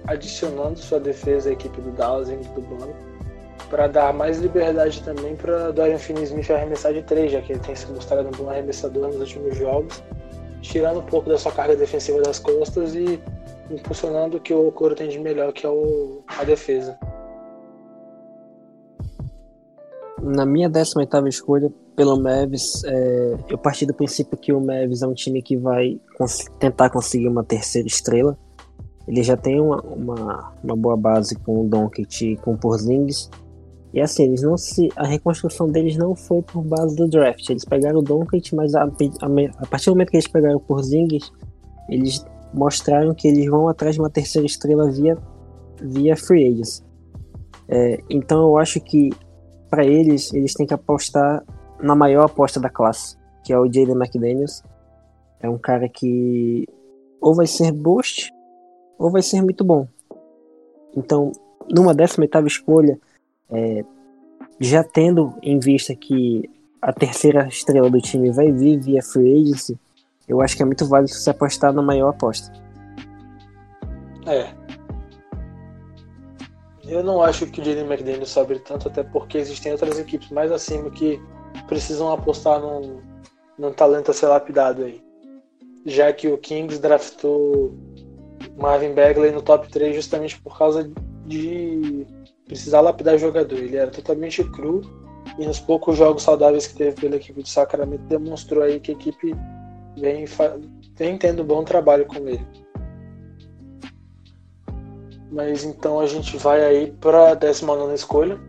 adicionando 0.08 0.80
sua 0.80 1.00
defesa 1.00 1.50
à 1.50 1.54
equipe 1.54 1.80
do 1.82 1.92
Dallas 1.92 2.30
indo 2.30 2.48
do 2.54 2.62
banco 2.62 2.96
para 3.70 3.88
dar 3.88 4.14
mais 4.14 4.40
liberdade 4.40 5.04
também 5.04 5.36
para 5.36 5.72
Dorian 5.72 5.98
Finney-Smith 5.98 6.50
arremessar 6.50 6.94
de 6.94 7.02
3, 7.04 7.34
já 7.34 7.42
que 7.42 7.54
ele 7.54 7.60
tem 7.60 7.76
se 7.76 7.86
mostrado 7.92 8.28
um 8.30 8.32
bom 8.32 8.50
arremessador 8.50 9.08
nos 9.08 9.18
últimos 9.18 9.58
jogos, 9.58 10.02
tirando 10.62 11.00
um 11.00 11.04
pouco 11.04 11.30
da 11.30 11.38
sua 11.38 11.52
carga 11.52 11.76
defensiva 11.76 12.22
das 12.22 12.40
costas 12.40 12.96
e 12.96 13.22
impulsionando 13.70 14.38
o 14.38 14.40
que 14.40 14.54
o 14.54 14.72
Coro 14.72 14.96
tem 14.96 15.10
de 15.10 15.20
melhor, 15.20 15.52
que 15.52 15.66
é 15.66 15.70
o, 15.70 16.24
a 16.28 16.44
defesa. 16.44 16.98
Na 20.22 20.46
minha 20.46 20.70
18 20.70 21.28
escolha 21.28 21.72
pelo 21.96 22.20
Mavis, 22.20 22.84
é, 22.86 23.38
eu 23.50 23.58
parti 23.58 23.86
do 23.86 23.94
princípio 23.94 24.38
que 24.38 24.54
o 24.54 24.60
Mavis 24.60 25.02
é 25.02 25.08
um 25.08 25.14
time 25.14 25.42
que 25.42 25.58
vai 25.58 26.00
cons 26.18 26.46
tentar 26.60 26.90
conseguir 26.90 27.28
uma 27.28 27.44
terceira 27.44 27.88
estrela. 27.88 28.38
Ele 29.08 29.24
já 29.24 29.38
tem 29.38 29.60
uma, 29.60 29.82
uma, 29.82 30.54
uma 30.64 30.76
boa 30.76 30.98
base 30.98 31.36
com 31.36 31.66
o 31.66 31.70
Doncic 31.70 32.22
e 32.22 32.38
com 32.38 32.54
o 32.54 32.58
Porzingis. 32.58 33.30
E 33.94 34.02
assim, 34.02 34.24
eles 34.26 34.42
não 34.42 34.58
se, 34.58 34.90
a 34.96 35.08
reconstrução 35.08 35.70
deles 35.70 35.96
não 35.96 36.14
foi 36.14 36.42
por 36.42 36.62
base 36.62 36.96
do 36.96 37.08
draft. 37.08 37.50
Eles 37.50 37.64
pegaram 37.64 38.00
o 38.00 38.02
Doncic, 38.02 38.54
mas 38.54 38.76
a, 38.76 38.84
a, 38.84 38.86
a 38.86 39.66
partir 39.66 39.86
do 39.86 39.94
momento 39.94 40.10
que 40.10 40.18
eles 40.18 40.28
pegaram 40.28 40.58
o 40.58 40.60
Porzingis, 40.60 41.32
eles 41.90 42.26
mostraram 42.54 43.14
que 43.14 43.28
eles 43.28 43.50
vão 43.50 43.68
atrás 43.68 43.96
de 43.96 44.02
uma 44.02 44.10
terceira 44.10 44.46
estrela 44.46 44.92
via, 44.92 45.18
via 45.82 46.18
free 46.18 46.48
agents. 46.48 46.84
É, 47.70 48.00
então 48.10 48.40
eu 48.40 48.58
acho 48.58 48.80
que 48.82 49.10
para 49.70 49.86
eles, 49.86 50.34
eles 50.34 50.54
têm 50.54 50.66
que 50.66 50.74
apostar 50.74 51.44
na 51.82 51.96
maior 51.96 52.26
aposta 52.26 52.60
da 52.60 52.70
classe, 52.70 53.18
que 53.44 53.54
é 53.54 53.60
o 53.60 53.66
Jaden 53.66 53.96
McDaniels. 53.96 54.64
É 55.40 55.50
um 55.50 55.58
cara 55.58 55.88
que 55.88 56.68
ou 57.20 57.36
vai 57.36 57.48
ser 57.48 57.72
boost 57.72 58.32
ou 58.98 59.12
vai 59.12 59.22
ser 59.22 59.42
muito 59.42 59.64
bom. 59.64 59.88
Então, 60.96 61.32
numa 61.70 61.94
18 61.94 62.48
escolha, 62.48 63.00
é, 63.50 63.84
já 64.60 64.84
tendo 64.84 65.34
em 65.44 65.60
vista 65.60 65.96
que 65.96 66.50
a 66.82 66.92
terceira 66.92 67.48
estrela 67.48 67.90
do 67.90 68.00
time 68.00 68.32
vai 68.32 68.52
vir 68.52 68.80
via 68.80 69.04
free 69.04 69.42
agency, 69.42 69.78
eu 70.28 70.42
acho 70.42 70.56
que 70.56 70.64
é 70.64 70.66
muito 70.66 70.88
válido 70.88 71.12
se 71.12 71.30
apostar 71.30 71.72
na 71.72 71.82
maior 71.82 72.10
aposta. 72.10 72.52
É, 74.26 74.54
eu 76.88 77.04
não 77.04 77.22
acho 77.22 77.48
que 77.48 77.62
o 77.62 77.64
Jaden 77.64 77.86
McDaniel 77.86 78.26
sobe 78.26 78.60
tanto, 78.60 78.88
até 78.88 79.04
porque 79.04 79.38
existem 79.38 79.72
outras 79.72 80.00
equipes 80.00 80.30
mais 80.30 80.52
acima 80.52 80.90
que 80.90 81.22
precisam 81.68 82.12
apostar 82.12 82.60
num, 82.60 83.02
num 83.58 83.72
talento 83.72 84.12
a 84.12 84.14
ser 84.14 84.28
lapidado 84.28 84.84
aí. 84.84 85.02
Já 85.86 86.12
que 86.12 86.28
o 86.28 86.38
Kings 86.38 86.80
draftou 86.80 87.74
Marvin 88.58 88.94
Bagley 88.94 89.32
no 89.32 89.42
top 89.42 89.70
3 89.70 89.96
justamente 89.96 90.40
por 90.42 90.58
causa 90.58 90.90
de 91.26 92.06
precisar 92.46 92.82
lapidar 92.82 93.18
jogador. 93.18 93.58
Ele 93.58 93.78
era 93.78 93.92
totalmente 93.92 94.44
cru 94.44 94.82
e 95.38 95.46
nos 95.46 95.60
poucos 95.60 95.98
jogos 95.98 96.24
saudáveis 96.24 96.68
que 96.68 96.76
teve 96.76 97.00
pela 97.00 97.16
equipe 97.16 97.44
de 97.44 97.50
Sacramento 97.50 98.04
demonstrou 98.04 98.64
aí 98.64 98.80
que 98.80 98.92
a 98.92 98.94
equipe 98.96 99.36
vem, 99.98 100.26
vem 100.96 101.18
tendo 101.18 101.44
bom 101.44 101.64
trabalho 101.64 102.06
com 102.06 102.28
ele. 102.28 102.46
Mas 105.32 105.64
então 105.64 106.00
a 106.00 106.08
gente 106.08 106.38
vai 106.38 106.64
aí 106.64 106.92
para 106.92 107.32
a 107.32 107.34
19 107.34 107.94
escolha. 107.94 108.40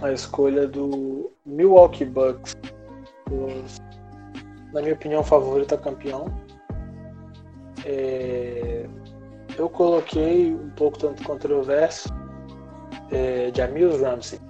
A 0.00 0.12
escolha 0.12 0.66
do 0.66 1.32
Milwaukee 1.44 2.04
Bucks. 2.04 2.54
Os 3.30 3.80
na 4.72 4.80
minha 4.80 4.94
opinião, 4.94 5.22
favorito 5.22 5.76
campeão. 5.78 6.26
É, 7.84 8.86
eu 9.56 9.68
coloquei 9.68 10.54
um 10.54 10.70
pouco 10.70 10.98
tanto 10.98 11.22
controverso 11.24 12.08
é, 13.10 13.50
Jamil 13.54 14.00
Ramsey. 14.00 14.40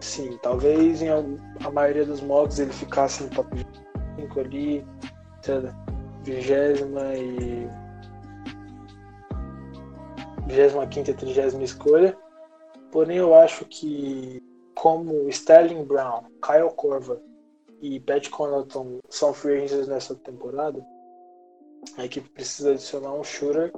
Sim, 0.00 0.38
talvez 0.42 1.02
em 1.02 1.08
a 1.08 1.70
maioria 1.70 2.04
dos 2.04 2.20
mocks 2.20 2.58
ele 2.58 2.72
ficasse 2.72 3.24
no 3.24 3.30
top 3.30 3.66
5 4.20 4.40
ali, 4.40 4.86
vigésima 6.22 7.14
e 7.14 7.68
vigésima 10.46 10.86
quinta 10.86 11.10
e 11.10 11.14
trigésima 11.14 11.62
escolha. 11.62 12.16
Porém, 12.90 13.18
eu 13.18 13.34
acho 13.34 13.64
que 13.64 14.42
como 14.74 15.28
Sterling 15.28 15.84
Brown, 15.84 16.24
Kyle 16.42 16.70
Korver 16.76 17.18
e 17.80 18.00
Pat 18.00 18.28
Connaughton 18.28 18.98
são 19.08 19.32
free 19.32 19.64
agents 19.64 19.88
nessa 19.88 20.14
temporada, 20.14 20.84
a 21.96 22.04
equipe 22.04 22.28
precisa 22.30 22.72
adicionar 22.72 23.12
um 23.12 23.24
shooter, 23.24 23.72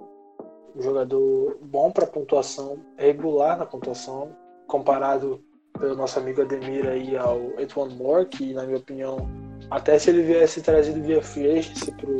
um 0.75 0.83
jogador 0.83 1.59
bom 1.63 1.91
para 1.91 2.07
pontuação, 2.07 2.79
regular 2.97 3.59
na 3.59 3.67
pontuação, 3.67 4.37
comparado 4.67 5.43
pelo 5.79 5.97
nosso 5.97 6.19
amigo 6.19 6.43
Ademir 6.43 6.87
aí 6.87 7.17
ao 7.17 7.39
Etwan 7.59 7.91
Moore, 7.91 8.27
que 8.27 8.53
na 8.55 8.65
minha 8.65 8.79
opinião, 8.79 9.29
até 9.71 9.99
se 9.99 10.11
ele 10.11 10.23
viesse 10.23 10.63
trazido 10.63 11.03
via 11.03 11.23
free 11.23 11.59
agency 11.59 11.93
para 11.93 12.11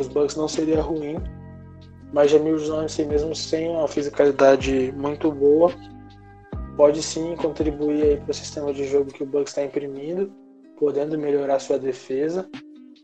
os 0.00 0.08
Bucks 0.08 0.36
não 0.36 0.48
seria 0.48 0.80
ruim. 0.80 1.16
Mas 2.12 2.30
Jamil 2.30 2.58
Jones, 2.58 2.96
mesmo 2.98 3.34
sem 3.34 3.68
uma 3.70 3.88
fisicalidade 3.88 4.92
muito 4.92 5.32
boa, 5.32 5.72
pode 6.76 7.02
sim 7.02 7.34
contribuir 7.36 8.20
para 8.20 8.30
o 8.30 8.34
sistema 8.34 8.72
de 8.72 8.84
jogo 8.86 9.12
que 9.12 9.22
o 9.22 9.26
Bucks 9.26 9.50
está 9.50 9.64
imprimindo, 9.64 10.30
podendo 10.78 11.18
melhorar 11.18 11.58
sua 11.58 11.78
defesa, 11.78 12.48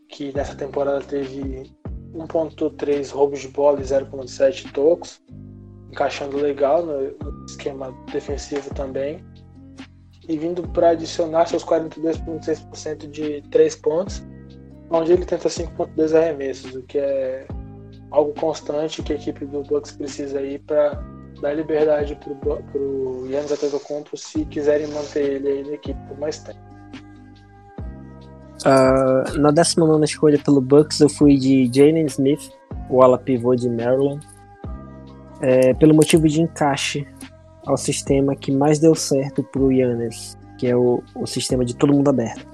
que 0.09 0.31
nessa 0.33 0.55
temporada 0.55 1.01
teve 1.01 1.71
1.3 2.13 3.11
roubos 3.11 3.39
de 3.39 3.47
bola 3.47 3.79
e 3.79 3.83
0.7 3.83 4.71
tocos, 4.71 5.21
encaixando 5.91 6.37
legal 6.37 6.85
no 6.85 7.45
esquema 7.45 7.91
defensivo 8.11 8.73
também. 8.75 9.23
E 10.27 10.37
vindo 10.37 10.61
para 10.69 10.89
adicionar 10.89 11.47
seus 11.47 11.65
42,6% 11.65 13.09
de 13.09 13.41
3 13.49 13.75
pontos, 13.77 14.23
onde 14.91 15.13
ele 15.13 15.25
tenta 15.25 15.49
5.2 15.49 16.15
arremessos, 16.15 16.75
o 16.75 16.83
que 16.83 16.99
é 16.99 17.47
algo 18.11 18.33
constante 18.33 19.01
que 19.03 19.13
a 19.13 19.15
equipe 19.15 19.45
do 19.45 19.63
Bucks 19.63 19.91
precisa 19.91 20.39
aí 20.39 20.59
para 20.59 21.01
dar 21.41 21.53
liberdade 21.53 22.15
para 22.15 22.79
o 22.79 23.27
Yannis 23.29 23.51
Antetokounmpo 23.51 24.17
se 24.17 24.45
quiserem 24.45 24.87
manter 24.87 25.35
ele 25.35 25.47
aí 25.47 25.63
na 25.63 25.73
equipe 25.73 25.99
por 26.07 26.17
mais 26.19 26.39
tempo. 26.39 26.59
Uh, 28.65 29.39
na 29.39 29.51
19 29.51 30.03
escolha 30.03 30.37
pelo 30.43 30.59
Bucks, 30.59 30.99
eu 30.99 31.07
fui 31.07 31.37
de 31.37 31.69
Jalen 31.73 32.05
Smith, 32.07 32.51
o 32.89 33.01
ala 33.01 33.17
pivô 33.17 33.55
de 33.55 33.69
Maryland, 33.69 34.19
é, 35.41 35.73
pelo 35.75 35.95
motivo 35.95 36.27
de 36.27 36.41
encaixe 36.41 37.07
ao 37.65 37.77
sistema 37.77 38.35
que 38.35 38.51
mais 38.51 38.79
deu 38.79 38.93
certo 38.95 39.43
para 39.43 39.61
o 39.61 39.71
Yannis, 39.71 40.37
que 40.57 40.67
é 40.67 40.75
o, 40.75 41.01
o 41.15 41.25
sistema 41.25 41.63
de 41.63 41.73
todo 41.73 41.93
mundo 41.93 42.09
aberto. 42.09 42.45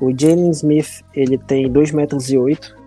O 0.00 0.10
Jalen 0.10 0.50
Smith 0.50 1.02
ele 1.14 1.38
tem 1.38 1.70
2 1.70 1.92
metros 1.92 2.30
e 2.30 2.36
8 2.36 2.81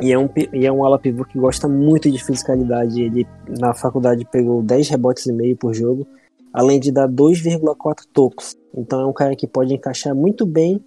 e 0.00 0.12
é 0.12 0.18
um, 0.18 0.28
e 0.52 0.66
é 0.66 0.72
um 0.72 0.84
ala 0.84 0.98
pivô 0.98 1.24
que 1.24 1.38
gosta 1.38 1.68
muito 1.68 2.10
de 2.10 2.22
fisicalidade. 2.22 3.02
Ele 3.02 3.26
na 3.58 3.74
faculdade 3.74 4.24
pegou 4.30 4.62
10 4.62 4.88
rebotes 4.88 5.26
e 5.26 5.32
meio 5.32 5.56
por 5.56 5.74
jogo, 5.74 6.06
além 6.52 6.80
de 6.80 6.90
dar 6.90 7.08
2,4 7.08 8.06
tocos. 8.12 8.56
Então 8.74 9.00
é 9.00 9.06
um 9.06 9.12
cara 9.12 9.36
que 9.36 9.46
pode 9.46 9.74
encaixar 9.74 10.14
muito 10.14 10.46
bem 10.46 10.82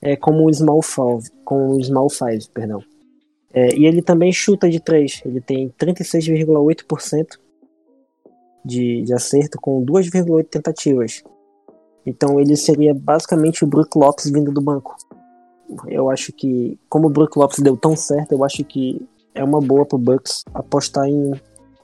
é, 0.00 0.16
como 0.16 0.46
o 0.46 0.52
Small 0.52 0.82
Five, 0.82 1.30
com 1.44 1.70
o 1.70 1.82
Small 1.82 2.10
Five, 2.10 2.48
perdão. 2.52 2.82
É, 3.52 3.74
e 3.74 3.86
ele 3.86 4.02
também 4.02 4.30
chuta 4.32 4.68
de 4.68 4.80
3. 4.80 5.22
Ele 5.24 5.40
tem 5.40 5.72
36,8% 5.78 7.38
de, 8.64 9.02
de 9.02 9.14
acerto 9.14 9.58
com 9.60 9.84
2,8 9.84 10.46
tentativas. 10.48 11.24
Então 12.04 12.38
ele 12.38 12.56
seria 12.56 12.94
basicamente 12.94 13.64
o 13.64 13.66
Brook 13.66 13.96
Lopes 13.96 14.30
vindo 14.30 14.52
do 14.52 14.60
banco. 14.60 14.96
Eu 15.86 16.10
acho 16.10 16.32
que, 16.32 16.78
como 16.88 17.08
o 17.08 17.10
Brook 17.10 17.38
Lopes 17.38 17.58
deu 17.58 17.76
tão 17.76 17.96
certo, 17.96 18.32
eu 18.32 18.44
acho 18.44 18.64
que 18.64 19.06
é 19.34 19.42
uma 19.44 19.60
boa 19.60 19.84
pro 19.84 19.98
Bucks 19.98 20.44
apostar 20.54 21.06
em 21.06 21.32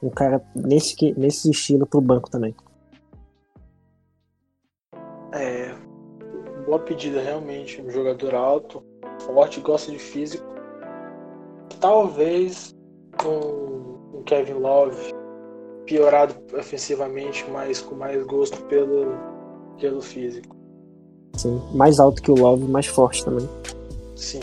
um 0.02 0.10
cara 0.10 0.42
nesse, 0.54 0.96
nesse 1.16 1.50
estilo 1.50 1.86
pro 1.86 2.00
banco 2.00 2.30
também. 2.30 2.54
É, 5.32 5.74
boa 6.66 6.78
pedida 6.78 7.20
realmente. 7.20 7.80
Um 7.80 7.90
jogador 7.90 8.34
alto, 8.34 8.82
forte, 9.20 9.60
gosta 9.60 9.92
de 9.92 9.98
físico. 9.98 10.46
Talvez 11.80 12.74
um, 13.24 14.18
um 14.18 14.22
Kevin 14.24 14.54
Love 14.54 15.12
piorado 15.86 16.34
ofensivamente, 16.56 17.44
mas 17.50 17.80
com 17.80 17.94
mais 17.94 18.24
gosto 18.24 18.62
pelo, 18.64 19.12
pelo 19.78 20.00
físico. 20.00 20.62
Sim, 21.34 21.60
mais 21.72 21.98
alto 21.98 22.22
que 22.22 22.30
o 22.30 22.34
Love, 22.34 22.64
mais 22.64 22.86
forte 22.86 23.24
também. 23.24 23.48
Sim. 24.16 24.40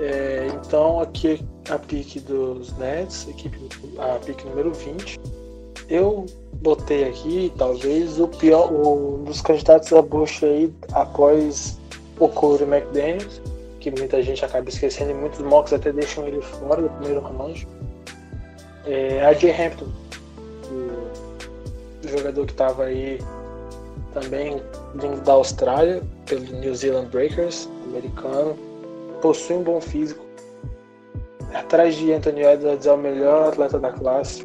É, 0.00 0.48
então 0.54 1.00
aqui 1.00 1.44
a 1.70 1.78
pique 1.78 2.20
dos 2.20 2.76
Nets, 2.76 3.26
equipe, 3.28 3.58
a 3.98 4.18
pique 4.18 4.46
número 4.46 4.72
20. 4.72 5.18
Eu 5.88 6.26
botei 6.54 7.04
aqui, 7.04 7.52
talvez, 7.56 8.18
o 8.18 8.28
pior, 8.28 8.72
um 8.72 9.24
dos 9.24 9.40
candidatos 9.40 9.92
a 9.92 10.02
bucha 10.02 10.46
aí 10.46 10.72
após 10.92 11.78
o 12.18 12.28
Corey 12.28 12.66
McDaniels, 12.66 13.40
que 13.80 13.90
muita 13.90 14.22
gente 14.22 14.44
acaba 14.44 14.68
esquecendo 14.68 15.10
e 15.10 15.14
muitos 15.14 15.40
mocks 15.40 15.72
até 15.72 15.92
deixam 15.92 16.26
ele 16.26 16.40
fora 16.40 16.82
do 16.82 16.88
primeiro 16.90 17.20
round. 17.20 17.66
É, 18.84 19.24
a 19.24 19.32
J. 19.32 19.50
Hampton, 19.50 19.86
o 22.04 22.08
jogador 22.08 22.46
que 22.46 22.52
estava 22.52 22.84
aí 22.84 23.18
também 24.20 24.62
vindo 24.94 25.22
da 25.22 25.32
Austrália, 25.32 26.02
pelo 26.26 26.44
New 26.44 26.74
Zealand 26.74 27.08
Breakers, 27.08 27.68
americano, 27.88 28.56
possui 29.20 29.56
um 29.56 29.62
bom 29.62 29.80
físico. 29.80 30.24
Atrás 31.54 31.94
de 31.94 32.12
Anthony 32.12 32.42
Edwards 32.42 32.86
é 32.86 32.92
o 32.92 32.98
melhor 32.98 33.48
atleta 33.48 33.78
da 33.78 33.92
classe 33.92 34.44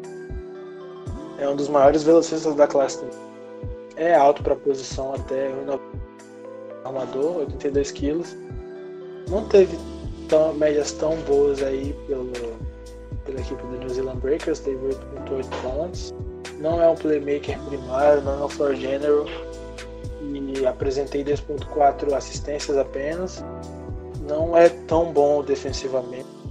é 1.42 1.48
um 1.48 1.56
dos 1.56 1.68
maiores 1.68 2.02
velocistas 2.02 2.54
da 2.54 2.66
classe. 2.66 3.04
É 3.96 4.14
alto 4.14 4.42
para 4.42 4.54
a 4.54 4.56
posição 4.56 5.14
até 5.14 5.50
armador, 6.84 7.38
82 7.38 7.90
quilos. 7.90 8.36
Não 9.28 9.44
teve 9.48 9.76
tão, 10.28 10.54
médias 10.54 10.92
tão 10.92 11.16
boas 11.22 11.62
aí 11.62 11.94
pelo, 12.06 12.30
pela 13.24 13.40
equipe 13.40 13.62
do 13.62 13.78
New 13.78 13.88
Zealand 13.88 14.20
Breakers, 14.20 14.60
teve 14.60 14.78
8.8 14.86 15.44
pontos. 15.62 16.14
Não 16.58 16.80
é 16.80 16.88
um 16.88 16.94
playmaker 16.94 17.58
primário, 17.62 18.22
não 18.22 18.42
é 18.42 18.44
um 18.44 18.48
floor 18.48 18.74
general. 18.74 19.26
Apresentei 20.66 21.24
10.4 21.24 22.12
assistências 22.14 22.76
apenas. 22.76 23.44
Não 24.28 24.56
é 24.56 24.68
tão 24.68 25.12
bom 25.12 25.42
defensivamente 25.42 26.42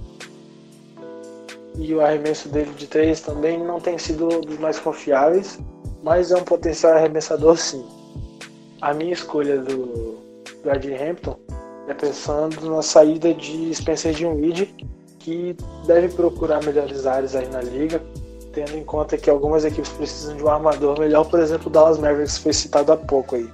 e 1.76 1.94
o 1.94 2.00
arremesso 2.00 2.48
dele 2.48 2.70
de 2.76 2.86
três 2.86 3.20
também 3.20 3.58
não 3.58 3.80
tem 3.80 3.98
sido 3.98 4.28
dos 4.40 4.58
mais 4.58 4.78
confiáveis, 4.78 5.58
mas 6.02 6.30
é 6.30 6.36
um 6.36 6.44
potencial 6.44 6.94
arremessador 6.94 7.56
sim. 7.56 7.84
A 8.80 8.92
minha 8.92 9.12
escolha 9.12 9.58
do, 9.58 10.18
do 10.62 10.70
Hampton 10.70 11.36
é 11.88 11.94
pensando 11.94 12.70
na 12.70 12.82
saída 12.82 13.32
de 13.32 13.74
Spencer 13.74 14.12
Dinwiddie, 14.12 14.74
que 15.18 15.56
deve 15.86 16.08
procurar 16.08 16.62
melhores 16.64 17.06
áreas 17.06 17.34
aí 17.34 17.48
na 17.48 17.62
liga, 17.62 18.02
tendo 18.52 18.76
em 18.76 18.84
conta 18.84 19.16
que 19.16 19.30
algumas 19.30 19.64
equipes 19.64 19.90
precisam 19.90 20.36
de 20.36 20.42
um 20.42 20.48
armador 20.48 20.98
melhor, 20.98 21.24
por 21.24 21.40
exemplo, 21.40 21.68
o 21.68 21.70
Dallas 21.70 21.98
Mavericks 21.98 22.38
foi 22.38 22.52
citado 22.52 22.92
há 22.92 22.96
pouco 22.96 23.36
aí. 23.36 23.48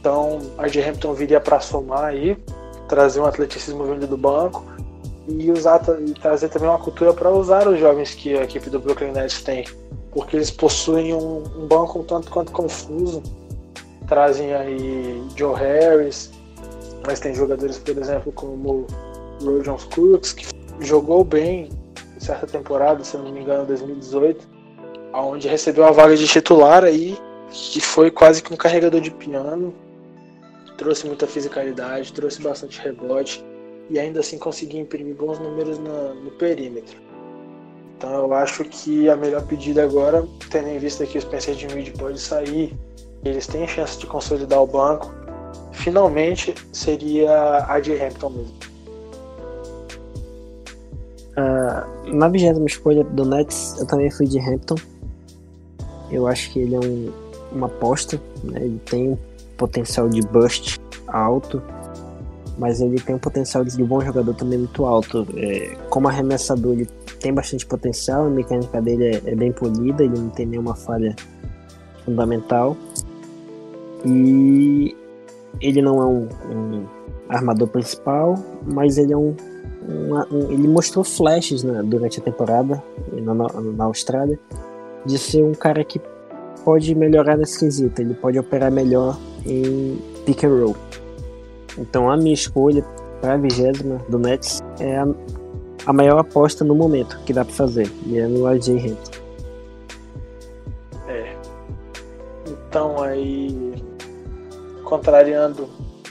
Então, 0.00 0.38
a 0.56 0.64
Hampton 0.64 1.12
viria 1.12 1.40
para 1.40 1.60
somar 1.60 2.04
aí, 2.04 2.36
trazer 2.88 3.20
um 3.20 3.26
atleticismo 3.26 3.84
vindo 3.84 4.06
do 4.06 4.16
banco 4.16 4.64
e 5.28 5.50
usar 5.52 5.80
e 6.00 6.12
trazer 6.14 6.48
também 6.48 6.68
uma 6.68 6.78
cultura 6.78 7.12
para 7.12 7.30
usar 7.30 7.68
os 7.68 7.78
jovens 7.78 8.14
que 8.14 8.36
a 8.36 8.42
equipe 8.42 8.70
do 8.70 8.80
Brooklyn 8.80 9.12
Nets 9.12 9.42
tem, 9.42 9.66
porque 10.10 10.36
eles 10.36 10.50
possuem 10.50 11.12
um, 11.12 11.44
um 11.56 11.66
banco 11.66 11.98
um 11.98 12.02
tanto 12.02 12.30
quanto 12.30 12.50
confuso. 12.50 13.22
Trazem 14.08 14.54
aí 14.54 15.22
Joe 15.36 15.54
Harris, 15.54 16.32
mas 17.06 17.20
tem 17.20 17.34
jogadores, 17.34 17.78
por 17.78 17.96
exemplo, 17.96 18.32
como 18.32 18.86
o 19.42 19.62
Jones 19.62 19.84
Crooks, 19.84 20.32
que 20.32 20.46
jogou 20.80 21.22
bem 21.22 21.68
em 22.16 22.20
certa 22.20 22.46
temporada, 22.46 23.04
se 23.04 23.16
não 23.18 23.30
me 23.30 23.40
engano, 23.40 23.66
2018, 23.66 24.48
aonde 25.12 25.46
recebeu 25.46 25.84
a 25.84 25.90
vaga 25.90 26.16
de 26.16 26.26
titular 26.26 26.84
aí, 26.84 27.18
que 27.50 27.80
foi 27.80 28.10
quase 28.10 28.42
que 28.42 28.52
um 28.52 28.56
carregador 28.56 29.00
de 29.00 29.10
piano, 29.10 29.74
trouxe 30.80 31.06
muita 31.06 31.26
fisicalidade, 31.26 32.10
trouxe 32.14 32.40
bastante 32.40 32.80
rebote 32.80 33.44
e 33.90 33.98
ainda 33.98 34.20
assim 34.20 34.38
conseguir 34.38 34.78
imprimir 34.78 35.14
bons 35.14 35.38
números 35.38 35.78
no, 35.78 36.14
no 36.14 36.30
perímetro. 36.30 36.96
Então 37.98 38.14
eu 38.14 38.32
acho 38.32 38.64
que 38.64 39.06
a 39.10 39.14
melhor 39.14 39.46
pedida 39.46 39.84
agora, 39.84 40.26
tendo 40.50 40.68
em 40.68 40.78
vista 40.78 41.04
que 41.04 41.18
o 41.18 41.20
Spencer 41.20 41.54
Dinwiddie 41.54 41.92
pode 41.92 42.18
sair 42.18 42.74
eles 43.22 43.46
têm 43.46 43.68
chance 43.68 43.98
de 43.98 44.06
consolidar 44.06 44.62
o 44.62 44.66
banco, 44.66 45.12
finalmente 45.72 46.54
seria 46.72 47.66
a 47.68 47.78
de 47.78 47.92
Hampton 47.92 48.30
mesmo. 48.30 48.54
Uh, 51.32 52.14
na 52.14 52.28
vigésima 52.28 52.64
escolha 52.64 53.04
do 53.04 53.26
Nets, 53.26 53.76
eu 53.78 53.86
também 53.86 54.10
fui 54.10 54.26
de 54.26 54.38
Hampton. 54.38 54.76
Eu 56.10 56.26
acho 56.26 56.50
que 56.50 56.60
ele 56.60 56.74
é 56.74 56.80
um, 56.80 57.12
uma 57.52 57.66
aposta, 57.66 58.18
né? 58.42 58.60
ele 58.62 58.80
tem 58.86 59.18
potencial 59.60 60.08
de 60.08 60.22
bust 60.22 60.80
alto, 61.06 61.62
mas 62.58 62.80
ele 62.80 62.98
tem 62.98 63.14
um 63.14 63.18
potencial 63.18 63.62
de 63.62 63.84
bom 63.84 64.00
jogador 64.00 64.34
também 64.34 64.58
muito 64.58 64.86
alto. 64.86 65.26
É, 65.36 65.76
como 65.90 66.08
arremessador, 66.08 66.72
ele 66.72 66.86
tem 67.20 67.32
bastante 67.32 67.66
potencial, 67.66 68.24
a 68.24 68.30
mecânica 68.30 68.80
dele 68.80 69.04
é, 69.04 69.22
é 69.26 69.34
bem 69.34 69.52
polida, 69.52 70.02
ele 70.02 70.18
não 70.18 70.30
tem 70.30 70.46
nenhuma 70.46 70.74
falha 70.74 71.14
fundamental. 72.06 72.74
E 74.06 74.96
ele 75.60 75.82
não 75.82 76.00
é 76.00 76.06
um, 76.06 76.28
um 76.50 76.86
armador 77.28 77.68
principal, 77.68 78.34
mas 78.66 78.96
ele 78.96 79.12
é 79.12 79.16
um, 79.16 79.36
um, 79.86 80.14
um 80.34 80.50
ele 80.50 80.68
mostrou 80.68 81.04
flashes 81.04 81.62
né, 81.62 81.82
durante 81.82 82.18
a 82.18 82.22
temporada 82.22 82.82
na, 83.12 83.34
na 83.34 83.84
Austrália 83.84 84.38
de 85.04 85.18
ser 85.18 85.44
um 85.44 85.52
cara 85.52 85.84
que 85.84 86.00
pode 86.64 86.94
melhorar 86.94 87.36
nesse 87.36 87.58
quesito, 87.58 88.00
ele 88.00 88.14
pode 88.14 88.38
operar 88.38 88.70
melhor 88.70 89.18
em 89.46 89.98
pick 90.24 90.44
and 90.44 90.60
roll. 90.60 90.76
Então 91.78 92.10
a 92.10 92.16
minha 92.16 92.34
escolha 92.34 92.84
para 93.20 93.34
a 93.34 93.36
vigésima 93.36 93.98
do 94.08 94.18
Nets 94.18 94.62
é 94.78 94.96
a, 94.96 95.06
a, 95.86 95.92
maior 95.92 96.18
aposta 96.18 96.64
no 96.64 96.74
momento 96.74 97.18
que 97.24 97.32
dá 97.32 97.44
para 97.44 97.54
fazer, 97.54 97.90
e 98.06 98.18
é 98.18 98.26
no 98.26 98.46
AJ 98.46 98.68
Hampton. 98.70 99.20
É. 101.08 101.36
Então 102.48 103.02
aí 103.02 103.74
contrariando 104.84 105.68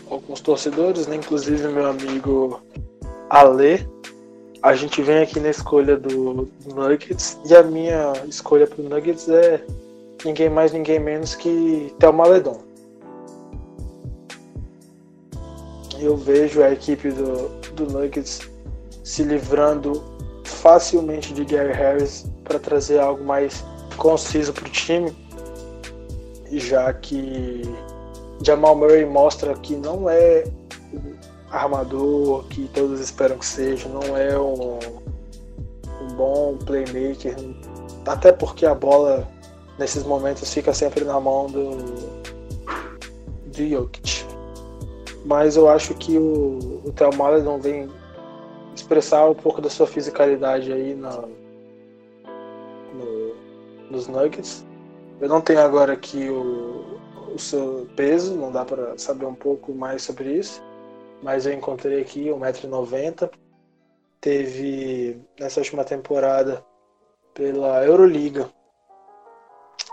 alguns 0.10 0.40
torcedores, 0.40 1.08
né? 1.08 1.18
inclusive 1.18 1.68
meu 1.68 1.88
amigo 1.88 2.62
Ale, 3.30 3.88
a 4.62 4.74
gente 4.74 5.02
vem 5.02 5.20
aqui 5.20 5.40
na 5.40 5.50
escolha 5.50 5.98
do, 5.98 6.48
do 6.66 6.76
Nuggets 6.76 7.38
e 7.46 7.56
a 7.56 7.64
minha 7.64 8.14
escolha 8.28 8.68
para 8.68 8.82
o 8.82 8.90
Nuggets 8.90 9.28
é 9.30 9.62
ninguém 10.26 10.50
mais, 10.50 10.72
ninguém 10.72 11.00
menos 11.00 11.36
que 11.36 11.94
Thelma 12.00 12.28
Ledon. 12.28 12.69
Eu 16.00 16.16
vejo 16.16 16.64
a 16.64 16.72
equipe 16.72 17.12
do, 17.12 17.50
do 17.74 17.86
Nuggets 17.86 18.50
se 19.04 19.24
livrando 19.24 20.02
facilmente 20.46 21.34
de 21.34 21.44
Gary 21.44 21.74
Harris 21.74 22.26
para 22.44 22.58
trazer 22.58 23.00
algo 23.00 23.24
mais 23.24 23.64
conciso 23.98 24.54
para 24.54 24.66
o 24.66 24.70
time, 24.70 25.14
já 26.52 26.94
que 26.94 27.62
Jamal 28.44 28.76
Murray 28.76 29.06
mostra 29.06 29.54
que 29.56 29.76
não 29.76 30.10
é 30.10 30.46
armador 31.52 32.46
que 32.48 32.70
todos 32.74 33.00
esperam 33.00 33.38
que 33.38 33.46
seja, 33.46 33.90
não 33.90 34.16
é 34.16 34.38
um, 34.40 34.80
um 36.02 36.08
bom 36.16 36.58
playmaker, 36.58 37.36
até 38.06 38.32
porque 38.32 38.66
a 38.66 38.74
bola 38.74 39.28
nesses 39.78 40.04
momentos 40.04 40.54
fica 40.54 40.74
sempre 40.74 41.04
na 41.04 41.20
mão 41.20 41.48
do, 41.48 41.76
do 43.46 43.70
Jokic. 43.70 44.29
Mas 45.26 45.56
eu 45.58 45.70
acho 45.70 45.94
que 45.96 46.18
o, 46.18 46.82
o 46.86 46.92
Theo 46.94 47.14
Maledon 47.16 47.60
vem 47.60 47.90
expressar 48.74 49.30
um 49.30 49.36
pouco 49.36 49.62
da 49.62 49.70
sua 49.70 49.86
fisicalidade 49.86 50.72
aí 50.72 50.96
na, 50.96 51.12
no, 52.94 53.36
nos 53.92 54.08
Nuggets. 54.08 54.66
Eu 55.20 55.28
não 55.28 55.42
tenho 55.42 55.60
agora 55.60 55.94
aqui 55.94 56.30
o, 56.30 56.98
o 57.34 57.40
seu 57.40 57.88
peso, 57.96 58.36
não 58.36 58.52
dá 58.52 58.64
para 58.64 58.98
saber 58.98 59.26
um 59.26 59.36
pouco 59.36 59.74
mais 59.74 60.02
sobre 60.02 60.32
isso, 60.34 60.64
mas 61.22 61.46
eu 61.46 61.54
encontrei 61.54 62.02
aqui 62.02 62.26
1,90m. 62.26 63.30
Teve 64.22 65.22
nessa 65.40 65.60
última 65.60 65.84
temporada 65.84 66.64
pela 67.34 67.86
Euroliga, 67.86 68.50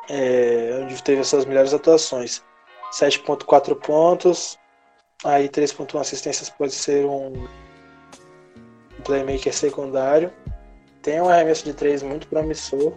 é, 0.09 0.81
onde 0.83 1.03
teve 1.03 1.21
as 1.21 1.29
suas 1.29 1.45
melhores 1.45 1.75
atuações. 1.75 2.43
7.4 2.93 3.75
pontos, 3.77 4.59
aí 5.25 5.49
3.1 5.49 6.01
assistências 6.01 6.51
pode 6.51 6.73
ser 6.73 7.05
um 7.05 7.47
playmaker 9.05 9.55
secundário. 9.55 10.33
Tem 11.03 11.21
um 11.21 11.29
arremesso 11.29 11.65
de 11.65 11.73
3 11.73 12.03
muito 12.03 12.27
promissor 12.27 12.93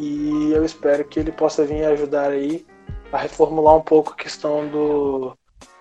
e 0.00 0.52
eu 0.52 0.64
espero 0.64 1.04
que 1.04 1.18
ele 1.18 1.32
possa 1.32 1.64
vir 1.64 1.84
ajudar 1.84 2.30
aí 2.30 2.64
a 3.10 3.18
reformular 3.18 3.76
um 3.76 3.80
pouco 3.80 4.12
a 4.12 4.16
questão 4.16 4.68
do, 4.68 5.36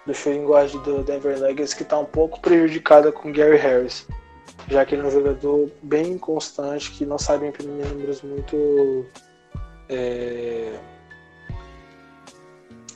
do 0.07 0.13
shooting 0.13 0.45
guard 0.45 0.71
do 0.83 1.03
Denver 1.03 1.39
Nuggets, 1.39 1.75
que 1.75 1.83
está 1.83 1.99
um 1.99 2.05
pouco 2.05 2.39
prejudicada 2.39 3.11
com 3.11 3.31
Gary 3.31 3.57
Harris, 3.57 4.07
já 4.67 4.83
que 4.85 4.95
ele 4.95 5.03
é 5.03 5.05
um 5.05 5.11
jogador 5.11 5.69
bem 5.83 6.13
inconstante, 6.13 6.91
que 6.91 7.05
não 7.05 7.19
sabe 7.19 7.45
imprimir 7.45 7.85
números 7.87 8.23
muito. 8.23 9.05
É, 9.87 10.73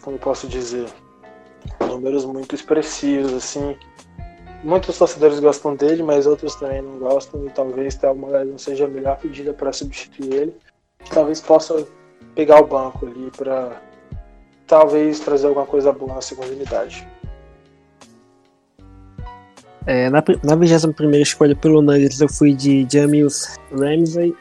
como 0.02 0.18
posso 0.18 0.48
dizer? 0.48 0.90
Números 1.80 2.26
muito 2.26 2.56
expressivos, 2.56 3.34
assim. 3.34 3.76
Muitos 4.64 4.98
torcedores 4.98 5.40
gostam 5.40 5.76
dele, 5.76 6.04
mas 6.04 6.28
outros 6.28 6.56
também 6.56 6.82
não 6.82 7.00
gostam, 7.00 7.46
e 7.46 7.50
talvez 7.50 7.96
Thelma 7.96 8.44
não 8.44 8.58
seja 8.58 8.86
a 8.86 8.88
melhor 8.88 9.18
pedida 9.18 9.54
para 9.54 9.74
substituir 9.74 10.34
ele 10.34 10.56
talvez 11.10 11.42
possa 11.42 11.86
pegar 12.36 12.62
o 12.62 12.68
banco 12.68 13.06
ali 13.06 13.32
para 13.36 13.82
talvez 14.68 15.20
trazer 15.20 15.48
alguma 15.48 15.66
coisa 15.66 15.92
boa 15.92 16.16
na 16.16 16.22
segunda 16.22 16.50
unidade. 16.50 17.08
É, 19.86 20.10
na, 20.10 20.24
na 20.44 20.56
21 20.56 21.12
escolha 21.16 21.56
pelo 21.56 21.82
Nuggets 21.82 22.22
eu 22.22 22.30
fui 22.30 22.54
de 22.54 22.88
Jamils 22.90 23.58
Ramsey 23.72 24.36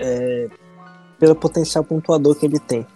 é, 0.00 0.48
pelo 1.18 1.34
potencial 1.34 1.84
pontuador 1.84 2.34
que 2.34 2.46
ele 2.46 2.58
tem. 2.58 2.86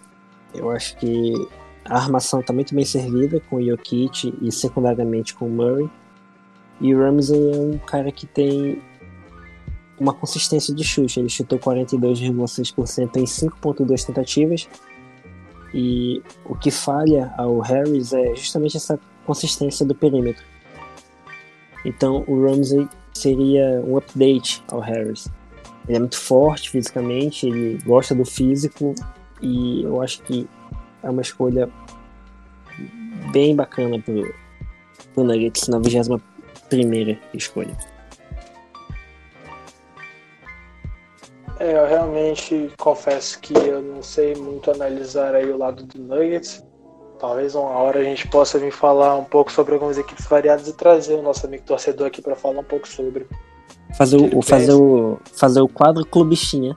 Eu 0.54 0.70
acho 0.70 0.96
que 0.96 1.34
a 1.84 1.96
armação 1.96 2.40
está 2.40 2.52
muito 2.52 2.74
bem 2.74 2.84
servida 2.84 3.40
com 3.48 3.56
o 3.56 3.62
Jokic 3.62 4.34
e 4.40 4.52
secundariamente 4.52 5.34
com 5.34 5.46
o 5.46 5.50
Murray. 5.50 5.90
E 6.80 6.94
o 6.94 6.98
Ramsey 6.98 7.52
é 7.52 7.58
um 7.58 7.78
cara 7.78 8.10
que 8.10 8.26
tem 8.26 8.80
uma 9.98 10.14
consistência 10.14 10.74
de 10.74 10.82
chute. 10.82 11.20
Ele 11.20 11.28
chutou 11.28 11.58
42,6% 11.58 13.16
em 13.16 13.24
5,2 13.24 14.06
tentativas. 14.06 14.68
E 15.72 16.22
o 16.44 16.54
que 16.54 16.70
falha 16.70 17.32
ao 17.36 17.58
Harris 17.60 18.12
é 18.12 18.34
justamente 18.34 18.76
essa 18.76 18.98
consistência 19.24 19.84
do 19.86 19.94
perímetro. 19.94 20.44
Então 21.84 22.24
o 22.26 22.44
Ramsey 22.44 22.88
seria 23.12 23.82
um 23.86 23.96
update 23.96 24.62
ao 24.68 24.80
Harris. 24.80 25.28
Ele 25.86 25.96
é 25.96 26.00
muito 26.00 26.18
forte 26.18 26.70
fisicamente, 26.70 27.46
ele 27.46 27.78
gosta 27.84 28.14
do 28.14 28.24
físico 28.24 28.94
e 29.40 29.82
eu 29.82 30.02
acho 30.02 30.22
que 30.22 30.48
é 31.02 31.10
uma 31.10 31.22
escolha 31.22 31.68
bem 33.32 33.54
bacana 33.54 33.98
pro, 34.00 34.34
pro 35.14 35.24
Nuggets 35.24 35.68
na 35.68 35.78
21 35.78 36.20
primeira 36.68 37.18
escolha. 37.34 37.76
É, 41.58 41.76
eu 41.76 41.86
realmente 41.86 42.70
confesso 42.78 43.38
que 43.40 43.52
eu 43.54 43.82
não 43.82 44.02
sei 44.02 44.34
muito 44.34 44.70
analisar 44.70 45.34
aí 45.34 45.50
o 45.50 45.58
lado 45.58 45.84
do 45.84 46.00
Nuggets. 46.00 46.64
Talvez 47.18 47.54
uma 47.54 47.68
hora 47.68 48.00
a 48.00 48.04
gente 48.04 48.26
possa 48.28 48.58
vir 48.58 48.72
falar 48.72 49.14
um 49.16 49.24
pouco 49.24 49.52
sobre 49.52 49.74
algumas 49.74 49.98
equipes 49.98 50.24
variadas 50.24 50.66
e 50.68 50.72
trazer 50.72 51.16
o 51.16 51.22
nosso 51.22 51.44
amigo 51.44 51.64
torcedor 51.64 52.06
aqui 52.06 52.22
para 52.22 52.34
falar 52.34 52.60
um 52.60 52.64
pouco 52.64 52.88
sobre. 52.88 53.26
Fazer 53.94 54.16
o, 54.16 54.40
fazer 54.40 54.72
o, 54.72 55.18
fazer 55.34 55.60
o 55.60 55.68
quadro 55.68 56.06
clubistinha. 56.06 56.74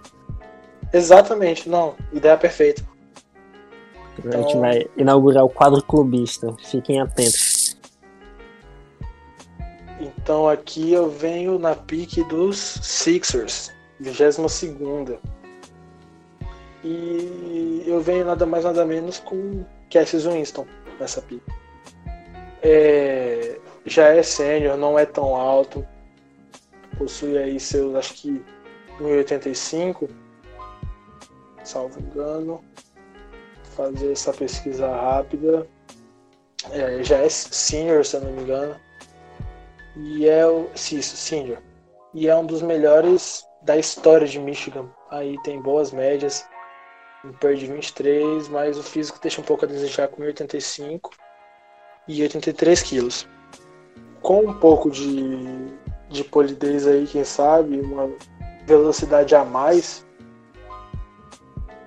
Exatamente, 0.91 1.69
não. 1.69 1.95
Ideia 2.11 2.35
perfeita. 2.35 2.83
Então... 4.19 4.39
A 4.39 4.43
gente 4.43 4.57
vai 4.57 4.87
inaugurar 4.97 5.43
o 5.43 5.49
quadro 5.49 5.81
clubista. 5.83 6.55
Fiquem 6.63 7.01
atentos. 7.01 7.77
Então 9.99 10.47
aqui 10.47 10.91
eu 10.91 11.09
venho 11.09 11.57
na 11.59 11.75
pique 11.75 12.23
dos 12.25 12.57
Sixers. 12.57 13.71
22 13.99 15.17
E 16.83 17.83
eu 17.85 18.01
venho 18.01 18.25
nada 18.25 18.45
mais 18.45 18.63
nada 18.63 18.85
menos 18.85 19.19
com 19.19 19.63
Cassius 19.89 20.25
Winston 20.25 20.65
nessa 20.99 21.21
pica. 21.21 21.51
É, 22.61 23.59
já 23.85 24.09
é 24.09 24.23
sênior, 24.23 24.77
não 24.77 24.97
é 24.97 25.05
tão 25.05 25.35
alto. 25.35 25.85
Possui 26.97 27.37
aí 27.37 27.59
seus, 27.59 27.95
acho 27.95 28.13
que 28.13 28.41
1,85. 28.99 30.09
Salvo 31.63 31.99
engano. 31.99 32.63
Fazer 33.75 34.11
essa 34.11 34.33
pesquisa 34.33 34.87
rápida. 34.87 35.67
É, 36.71 37.03
já 37.03 37.17
é 37.17 37.29
senior, 37.29 38.05
se 38.05 38.15
eu 38.15 38.21
não 38.21 38.31
me 38.31 38.41
engano. 38.43 38.75
E 39.95 40.27
é 40.27 40.45
o. 40.45 40.69
Sim, 40.75 41.01
senior. 41.01 41.59
E 42.13 42.27
é 42.27 42.35
um 42.35 42.45
dos 42.45 42.61
melhores 42.61 43.45
da 43.63 43.77
história 43.77 44.27
de 44.27 44.39
Michigan. 44.39 44.89
Aí 45.09 45.41
tem 45.43 45.61
boas 45.61 45.91
médias. 45.91 46.45
um 47.25 47.31
per 47.33 47.55
de 47.55 47.67
23, 47.67 48.47
mas 48.49 48.77
o 48.77 48.83
físico 48.83 49.19
deixa 49.21 49.41
um 49.41 49.43
pouco 49.43 49.65
a 49.65 49.67
desejar 49.67 50.07
com 50.07 50.21
85 50.21 51.11
e 52.07 52.21
83 52.21 52.81
quilos. 52.83 53.27
Com 54.21 54.41
um 54.45 54.53
pouco 54.53 54.89
de, 54.89 55.69
de 56.09 56.23
polidez 56.23 56.87
aí, 56.87 57.07
quem 57.07 57.23
sabe, 57.23 57.79
uma 57.79 58.09
velocidade 58.65 59.35
a 59.35 59.43
mais, 59.43 60.05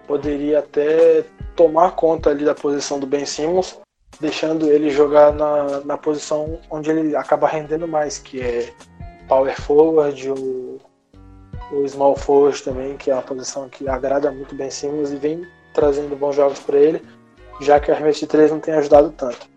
poderia 0.07 0.59
até 0.61 1.25
tomar 1.57 1.93
conta 1.93 2.31
ali 2.31 2.45
da 2.45 2.55
posição 2.55 3.01
do 3.01 3.07
Ben 3.07 3.25
Simmons, 3.25 3.79
deixando 4.21 4.71
ele 4.71 4.91
jogar 4.91 5.33
na, 5.33 5.81
na 5.81 5.97
posição 5.97 6.61
onde 6.71 6.91
ele 6.91 7.17
acaba 7.17 7.49
rendendo 7.49 7.89
mais, 7.89 8.19
que 8.19 8.41
é 8.41 8.73
power 9.27 9.61
forward 9.61 10.31
ou, 10.31 10.81
small 11.89 12.15
forward 12.15 12.63
também, 12.63 12.97
que 12.97 13.11
é 13.11 13.15
uma 13.15 13.23
posição 13.23 13.69
que 13.69 13.89
agrada 13.89 14.31
muito 14.31 14.55
Ben 14.55 14.71
Simmons 14.71 15.11
e 15.11 15.17
vem 15.17 15.47
trazendo 15.75 16.15
bons 16.15 16.37
jogos 16.37 16.61
para 16.61 16.79
ele, 16.79 17.03
já 17.61 17.81
que 17.81 17.91
o 17.91 17.95
arremesso 17.95 18.21
de 18.21 18.27
3 18.27 18.51
não 18.51 18.61
tem 18.61 18.75
ajudado 18.75 19.11
tanto. 19.11 19.49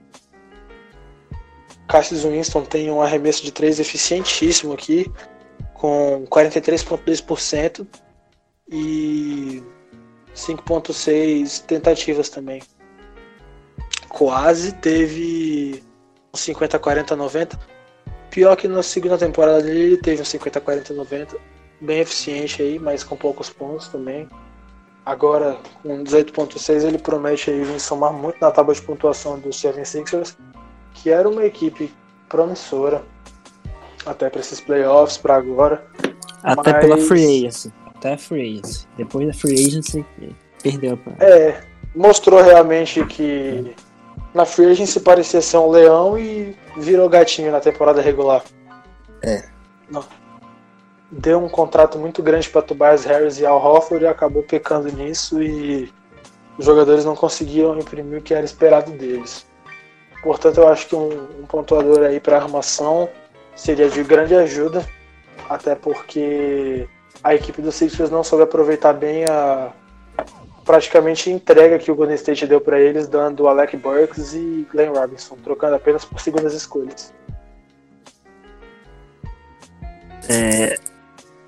Cassius 1.87 2.23
Winston 2.23 2.63
tem 2.63 2.91
um 2.91 3.01
arremesso 3.01 3.43
de 3.43 3.51
3 3.51 3.79
eficientíssimo 3.79 4.73
aqui, 4.73 5.11
com 5.73 6.25
43,2% 6.29 7.87
e 8.69 9.63
5.6 10.39 11.65
tentativas 11.65 12.29
também. 12.29 12.61
Quase 14.07 14.73
teve 14.73 15.83
um 16.33 16.37
50, 16.37 16.79
40, 16.79 17.15
90. 17.15 17.59
Pior 18.31 18.55
que 18.55 18.67
na 18.67 18.83
segunda 18.83 19.17
temporada 19.17 19.61
dele 19.61 19.79
ele 19.79 19.97
teve 19.97 20.21
um 20.21 20.25
50, 20.25 20.61
40, 20.61 20.93
90. 20.93 21.37
Bem 21.81 21.99
eficiente 21.99 22.61
aí, 22.61 22.79
mas 22.79 23.03
com 23.03 23.15
poucos 23.15 23.49
pontos 23.49 23.87
também. 23.87 24.27
Agora, 25.05 25.57
com 25.81 26.03
18.6, 26.03 26.83
ele 26.83 26.97
promete 26.97 27.49
aí 27.49 27.63
vir 27.63 27.79
somar 27.79 28.13
muito 28.13 28.37
na 28.39 28.51
tábua 28.51 28.75
de 28.75 28.81
pontuação 28.81 29.39
dos 29.39 29.55
76ers, 29.61 30.35
que 30.93 31.09
era 31.09 31.27
uma 31.27 31.45
equipe 31.45 31.93
promissora 32.27 33.03
até 34.05 34.29
para 34.29 34.41
esses 34.41 34.59
playoffs, 34.59 35.17
para 35.17 35.35
agora. 35.35 35.85
Até 36.43 36.73
mas... 36.73 36.81
pela 36.81 36.97
free 36.97 37.45
agency 37.45 37.73
até 37.99 38.13
a 38.13 38.17
free 38.17 38.53
agency. 38.53 38.87
Depois 38.97 39.27
da 39.27 39.33
free 39.33 39.53
agency, 39.53 40.05
perdeu 40.63 40.97
a 41.05 41.23
É, 41.23 41.61
mostrou 41.93 42.41
realmente 42.41 43.05
que 43.05 43.75
na 44.33 44.45
free 44.45 44.71
agency 44.71 44.99
parecia 45.01 45.41
ser 45.41 45.57
um 45.57 45.69
leão 45.69 46.17
e 46.17 46.57
virou 46.77 47.09
gatinho 47.09 47.51
na 47.51 47.59
temporada 47.59 48.01
regular. 48.01 48.43
É. 49.21 49.43
Não. 49.91 50.03
Deu 51.11 51.43
um 51.43 51.49
contrato 51.49 51.97
muito 51.99 52.23
grande 52.23 52.49
para 52.49 52.61
Tobias 52.61 53.03
Harris 53.03 53.39
e 53.39 53.45
Al 53.45 53.63
Hofford 53.63 54.05
e 54.05 54.07
acabou 54.07 54.43
pecando 54.43 54.91
nisso 54.91 55.41
e 55.41 55.91
os 56.57 56.65
jogadores 56.65 57.03
não 57.03 57.15
conseguiram 57.15 57.77
imprimir 57.77 58.19
o 58.19 58.21
que 58.21 58.33
era 58.33 58.45
esperado 58.45 58.91
deles. 58.91 59.45
Portanto, 60.21 60.59
eu 60.59 60.67
acho 60.67 60.87
que 60.87 60.95
um, 60.95 61.09
um 61.41 61.45
pontuador 61.45 62.03
aí 62.03 62.19
para 62.19 62.37
armação 62.37 63.09
seria 63.55 63.89
de 63.89 64.03
grande 64.03 64.35
ajuda, 64.35 64.85
até 65.49 65.73
porque 65.73 66.87
a 67.23 67.35
equipe 67.35 67.61
do 67.61 67.71
Sixers 67.71 68.09
não 68.09 68.23
soube 68.23 68.43
aproveitar 68.43 68.93
bem 68.93 69.25
a 69.25 69.73
praticamente 70.65 71.31
entrega 71.31 71.79
que 71.79 71.91
o 71.91 71.95
Golden 71.95 72.15
State 72.15 72.45
deu 72.45 72.61
para 72.61 72.79
eles, 72.79 73.07
dando 73.07 73.47
Alec 73.47 73.75
Burks 73.75 74.35
e 74.35 74.67
Glenn 74.71 74.93
Robinson, 74.93 75.35
trocando 75.43 75.75
apenas 75.75 76.05
por 76.05 76.21
segundas 76.21 76.53
escolhas. 76.53 77.11
É, 80.29 80.77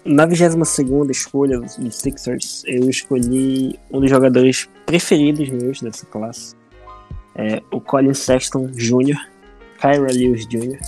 na 0.04 0.26
22 0.26 1.10
escolha 1.12 1.60
dos 1.60 1.96
Sixers, 1.96 2.64
eu 2.66 2.90
escolhi 2.90 3.80
um 3.92 4.00
dos 4.00 4.10
jogadores 4.10 4.68
preferidos 4.88 5.50
meus 5.50 5.80
dessa 5.82 6.04
classe, 6.08 6.56
é, 7.36 7.62
o 7.72 7.80
Colin 7.80 8.16
Sexton 8.16 8.72
Jr., 8.72 9.20
Kyra 9.80 10.12
Lewis 10.12 10.48
Jr., 10.48 10.80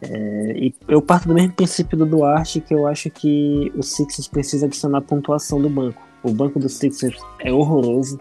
é, 0.00 0.52
e 0.56 0.74
eu 0.86 1.02
parto 1.02 1.26
do 1.26 1.34
mesmo 1.34 1.52
princípio 1.52 1.98
do 1.98 2.06
Duarte, 2.06 2.60
que 2.60 2.72
eu 2.72 2.86
acho 2.86 3.10
que 3.10 3.72
o 3.76 3.82
Sixers 3.82 4.28
precisa 4.28 4.66
adicionar 4.66 5.00
pontuação 5.00 5.60
do 5.60 5.68
banco. 5.68 6.00
O 6.22 6.32
banco 6.32 6.58
do 6.58 6.68
Sixers 6.68 7.20
é 7.40 7.52
horroroso. 7.52 8.18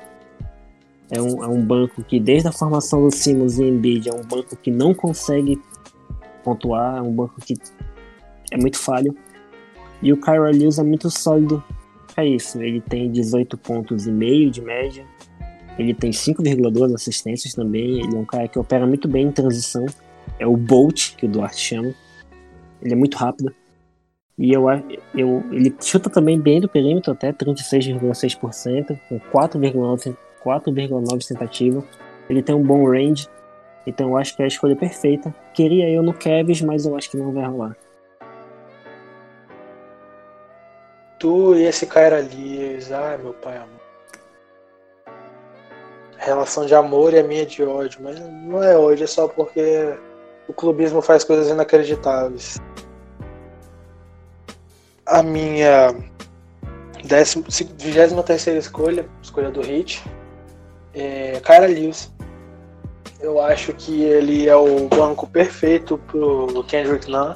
É 1.10 1.22
um, 1.22 1.44
é 1.44 1.48
um 1.48 1.64
banco 1.64 2.04
que, 2.04 2.20
desde 2.20 2.50
a 2.50 2.52
formação 2.52 3.02
do 3.04 3.12
Simmons 3.12 3.60
e 3.60 3.64
Embiid, 3.64 4.10
é 4.10 4.14
um 4.14 4.24
banco 4.24 4.56
que 4.58 4.72
não 4.72 4.94
consegue 4.94 5.62
pontuar, 6.44 6.98
é 6.98 7.02
um 7.02 7.14
banco 7.14 7.40
que 7.40 7.54
é 8.52 8.58
muito 8.58 8.78
falho. 8.78 9.16
E 10.02 10.12
o 10.12 10.18
Kyra 10.18 10.52
Lewis 10.52 10.80
é 10.80 10.84
muito 10.84 11.10
sólido 11.10 11.64
para 12.14 12.26
isso. 12.26 12.62
Ele 12.62 12.82
tem 12.82 13.12
18 13.12 13.58
pontos 13.58 14.08
e 14.08 14.12
meio 14.12 14.50
de 14.50 14.62
média. 14.62 15.06
Ele 15.78 15.94
tem 15.94 16.12
5,2 16.12 16.94
assistências 16.94 17.54
também. 17.54 18.00
Ele 18.00 18.16
é 18.16 18.20
um 18.20 18.26
cara 18.26 18.48
que 18.48 18.60
opera 18.60 18.86
muito 18.86 19.08
bem 19.08 19.28
em 19.28 19.32
transição 19.32 19.86
é 20.40 20.46
o 20.46 20.56
Bolt, 20.56 21.16
que 21.16 21.26
o 21.26 21.30
Duarte 21.30 21.60
chama. 21.60 21.94
Ele 22.82 22.94
é 22.94 22.96
muito 22.96 23.18
rápido. 23.18 23.54
E 24.38 24.54
eu, 24.54 24.70
eu, 25.16 25.44
ele 25.52 25.76
chuta 25.82 26.10
também 26.10 26.40
bem 26.40 26.62
do 26.62 26.70
perímetro, 26.70 27.12
até 27.12 27.34
36,6%, 27.34 29.00
com 29.10 29.20
4,9 29.20 31.28
tentativas. 31.28 31.84
Ele 32.30 32.44
tem 32.44 32.54
um 32.54 32.62
bom 32.62 32.86
range, 32.86 33.28
então 33.86 34.10
eu 34.10 34.18
acho 34.18 34.36
que 34.36 34.44
é 34.44 34.46
a 34.46 34.48
escolha 34.48 34.76
perfeita. 34.76 35.34
Queria 35.54 35.90
eu 35.90 36.04
no 36.04 36.14
Kevs, 36.14 36.62
mas 36.62 36.86
eu 36.86 36.96
acho 36.96 37.10
que 37.10 37.18
não 37.18 37.32
vai 37.32 37.46
rolar. 37.46 37.76
Tu 41.20 41.56
e 41.56 41.64
esse 41.64 41.88
cara 41.88 42.18
ali, 42.18 42.78
ai 42.92 43.18
meu 43.18 43.34
pai 43.34 43.58
amor. 43.58 43.78
Relação 46.18 46.66
de 46.66 46.76
amor 46.76 47.16
a 47.16 47.24
minha 47.24 47.46
de 47.46 47.64
ódio, 47.64 48.02
mas 48.04 48.20
não 48.20 48.64
é 48.64 48.78
ódio, 48.78 49.06
é 49.06 49.08
só 49.08 49.28
porque 49.28 49.96
o 50.48 50.54
clubismo 50.54 51.02
faz 51.02 51.24
coisas 51.24 51.50
inacreditáveis. 51.50 52.60
A 55.06 55.22
minha 55.24 55.96
23 57.04 58.48
escolha, 58.58 59.08
escolha 59.22 59.52
do 59.52 59.62
Hit, 59.62 60.04
é 60.94 61.40
Cara 61.42 61.68
Lewis. 61.68 62.12
Eu 63.20 63.42
acho 63.42 63.74
que 63.74 64.04
ele 64.04 64.48
é 64.48 64.56
o 64.56 64.88
banco 64.88 65.26
perfeito 65.28 65.98
pro 65.98 66.64
Kendrick 66.66 67.10
Nunn, 67.10 67.36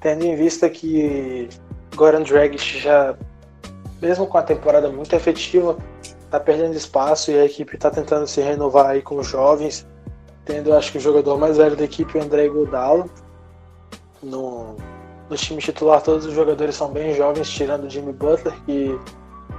tendo 0.00 0.24
em 0.24 0.36
vista 0.36 0.70
que 0.70 1.48
Goran 1.96 2.22
Dragic 2.22 2.78
já, 2.78 3.16
mesmo 4.00 4.26
com 4.26 4.38
a 4.38 4.42
temporada 4.42 4.88
muito 4.90 5.14
efetiva, 5.16 5.76
tá 6.30 6.38
perdendo 6.38 6.74
espaço 6.74 7.32
e 7.32 7.38
a 7.38 7.44
equipe 7.44 7.76
tá 7.76 7.90
tentando 7.90 8.26
se 8.26 8.40
renovar 8.40 8.90
aí 8.90 9.02
com 9.02 9.16
os 9.16 9.26
jovens 9.26 9.86
tendo 10.48 10.72
acho 10.72 10.90
que 10.90 10.96
o 10.96 11.00
jogador 11.00 11.36
mais 11.36 11.58
velho 11.58 11.76
da 11.76 11.84
equipe, 11.84 12.16
o 12.16 12.22
André 12.22 12.48
Godalo. 12.48 13.08
No, 14.22 14.76
no 15.28 15.36
time 15.36 15.60
titular, 15.60 16.00
todos 16.00 16.24
os 16.24 16.32
jogadores 16.32 16.74
são 16.74 16.88
bem 16.90 17.14
jovens, 17.14 17.50
tirando 17.50 17.84
o 17.84 17.90
Jimmy 17.90 18.14
Butler, 18.14 18.54
que 18.64 18.98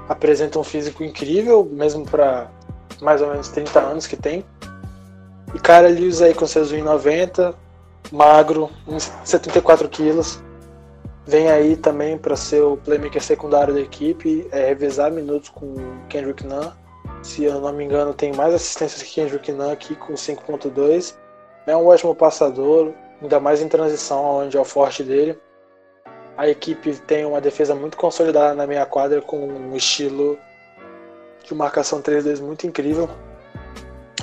apresenta 0.10 0.58
um 0.58 0.64
físico 0.64 1.04
incrível, 1.04 1.64
mesmo 1.72 2.04
para 2.06 2.50
mais 3.00 3.22
ou 3.22 3.30
menos 3.30 3.50
30 3.50 3.80
anos 3.80 4.08
que 4.08 4.18
tem. 4.18 4.44
E 5.54 5.60
cara 5.60 5.88
Lewis 5.88 6.24
aí 6.24 6.34
com 6.34 6.48
seus 6.48 6.74
1,90, 6.74 7.54
magro, 8.12 8.72
74 9.24 9.88
quilos. 9.90 10.42
Vem 11.26 11.50
aí 11.52 11.78
também 11.78 12.18
para 12.18 12.36
ser 12.36 12.64
o 12.64 12.76
playmaker 12.78 13.22
secundário 13.22 13.76
da 13.76 13.80
equipe, 13.80 14.48
é, 14.52 14.66
revezar 14.66 15.12
minutos 15.12 15.50
com 15.50 15.68
o 15.68 16.08
Kendrick 16.10 16.44
Nunn 16.46 16.72
se 17.22 17.44
eu 17.44 17.60
não 17.60 17.74
me 17.74 17.84
engano, 17.84 18.14
tem 18.14 18.34
mais 18.34 18.54
assistências 18.54 19.04
que 19.04 19.16
Kendrick 19.16 19.52
Nunn 19.52 19.72
aqui 19.72 19.96
com 19.96 20.14
5.2. 20.14 21.16
É 21.68 21.76
um 21.76 21.86
ótimo 21.86 22.16
passador, 22.16 22.94
ainda 23.22 23.40
mais 23.40 23.62
em 23.62 23.68
transição, 23.68 24.24
onde 24.24 24.58
é 24.58 24.60
o 24.60 24.66
forte 24.66 25.04
dele. 25.04 25.38
A 26.38 26.48
equipe 26.48 26.96
tem 27.02 27.26
uma 27.26 27.42
defesa 27.42 27.76
muito 27.76 27.98
consolidada 27.98 28.54
na 28.54 28.66
meia 28.66 28.86
quadra, 28.86 29.22
com 29.22 29.46
um 29.46 29.76
estilo 29.76 30.40
de 31.44 31.54
marcação 31.54 32.02
3-2 32.02 32.42
muito 32.42 32.66
incrível. 32.66 33.10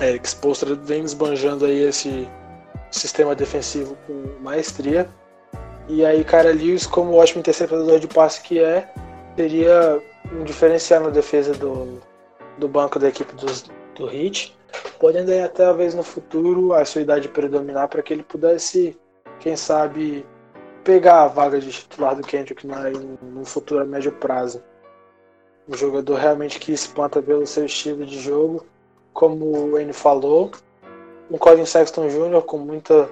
É, 0.01 0.19
Spolstra 0.25 0.75
vem 0.75 1.05
esbanjando 1.05 1.67
aí 1.67 1.83
esse 1.83 2.29
sistema 2.91 3.35
defensivo 3.35 3.97
com 4.07 4.43
maestria. 4.43 5.09
E 5.89 6.05
aí, 6.05 6.25
cara, 6.25 6.51
Lewis, 6.53 6.87
como 6.87 7.15
ótimo 7.15 7.41
interceptador 7.41 7.99
de 7.99 8.09
passe 8.09 8.41
que 8.41 8.59
é, 8.59 8.89
teria 9.37 10.03
um 10.33 10.43
diferencial 10.43 11.03
na 11.03 11.11
defesa 11.11 11.53
do, 11.53 12.01
do 12.59 12.69
banco 12.69 12.99
da 12.99 13.09
equipe 13.09 13.35
dos, 13.35 13.65
do 13.95 14.09
Heat, 14.09 14.57
podendo 14.99 15.31
aí 15.31 15.43
até 15.43 15.65
talvez 15.65 15.95
no 15.95 16.03
futuro 16.03 16.73
a 16.73 16.85
sua 16.85 17.03
idade 17.03 17.29
predominar 17.29 17.89
para 17.89 18.03
que 18.03 18.13
ele 18.13 18.23
pudesse, 18.23 18.99
quem 19.41 19.57
sabe, 19.57 20.27
pegar 20.85 21.23
a 21.23 21.29
vaga 21.29 21.61
de 21.61 21.71
titular 21.71 22.15
do 22.15 22.23
Kendrick 22.23 22.67
no, 22.67 23.19
no 23.23 23.45
futuro 23.45 23.83
a 23.83 23.85
médio 23.85 24.13
prazo. 24.13 24.63
Um 25.69 25.77
jogador 25.77 26.15
realmente 26.15 26.61
que 26.61 26.73
espanta 26.73 27.21
pelo 27.21 27.47
seu 27.47 27.67
estilo 27.67 28.07
de 28.07 28.19
jogo, 28.21 28.65
como 29.13 29.73
o 29.73 29.79
N 29.79 29.93
falou, 29.93 30.53
um 31.31 31.37
Colin 31.37 31.67
Sexton 31.67 32.09
Jr. 32.09 32.43
com 32.43 32.59
muita 32.59 33.09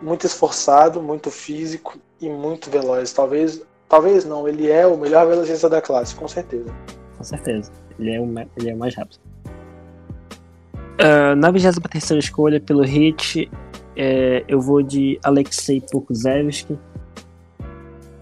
muito 0.00 0.26
esforçado, 0.26 1.02
muito 1.02 1.30
físico 1.30 1.98
e 2.20 2.28
muito 2.28 2.70
veloz. 2.70 3.12
Talvez, 3.12 3.62
talvez 3.88 4.24
não, 4.24 4.48
ele 4.48 4.70
é 4.70 4.86
o 4.86 4.96
melhor 4.96 5.26
velocista 5.26 5.68
da 5.68 5.82
classe, 5.82 6.14
com 6.14 6.26
certeza. 6.26 6.74
Com 7.20 7.24
certeza. 7.24 7.70
Ele 7.98 8.14
é 8.14 8.18
o, 8.18 8.24
ele 8.56 8.70
é 8.70 8.74
o 8.74 8.78
mais 8.78 8.94
rápido. 8.94 9.20
Uh, 10.98 11.36
na 11.36 11.50
23 11.50 12.10
escolha, 12.12 12.58
pelo 12.58 12.82
hit, 12.82 13.50
é, 13.94 14.42
eu 14.48 14.58
vou 14.58 14.82
de 14.82 15.20
Alexei 15.22 15.82
Pokusevski. 15.82 16.78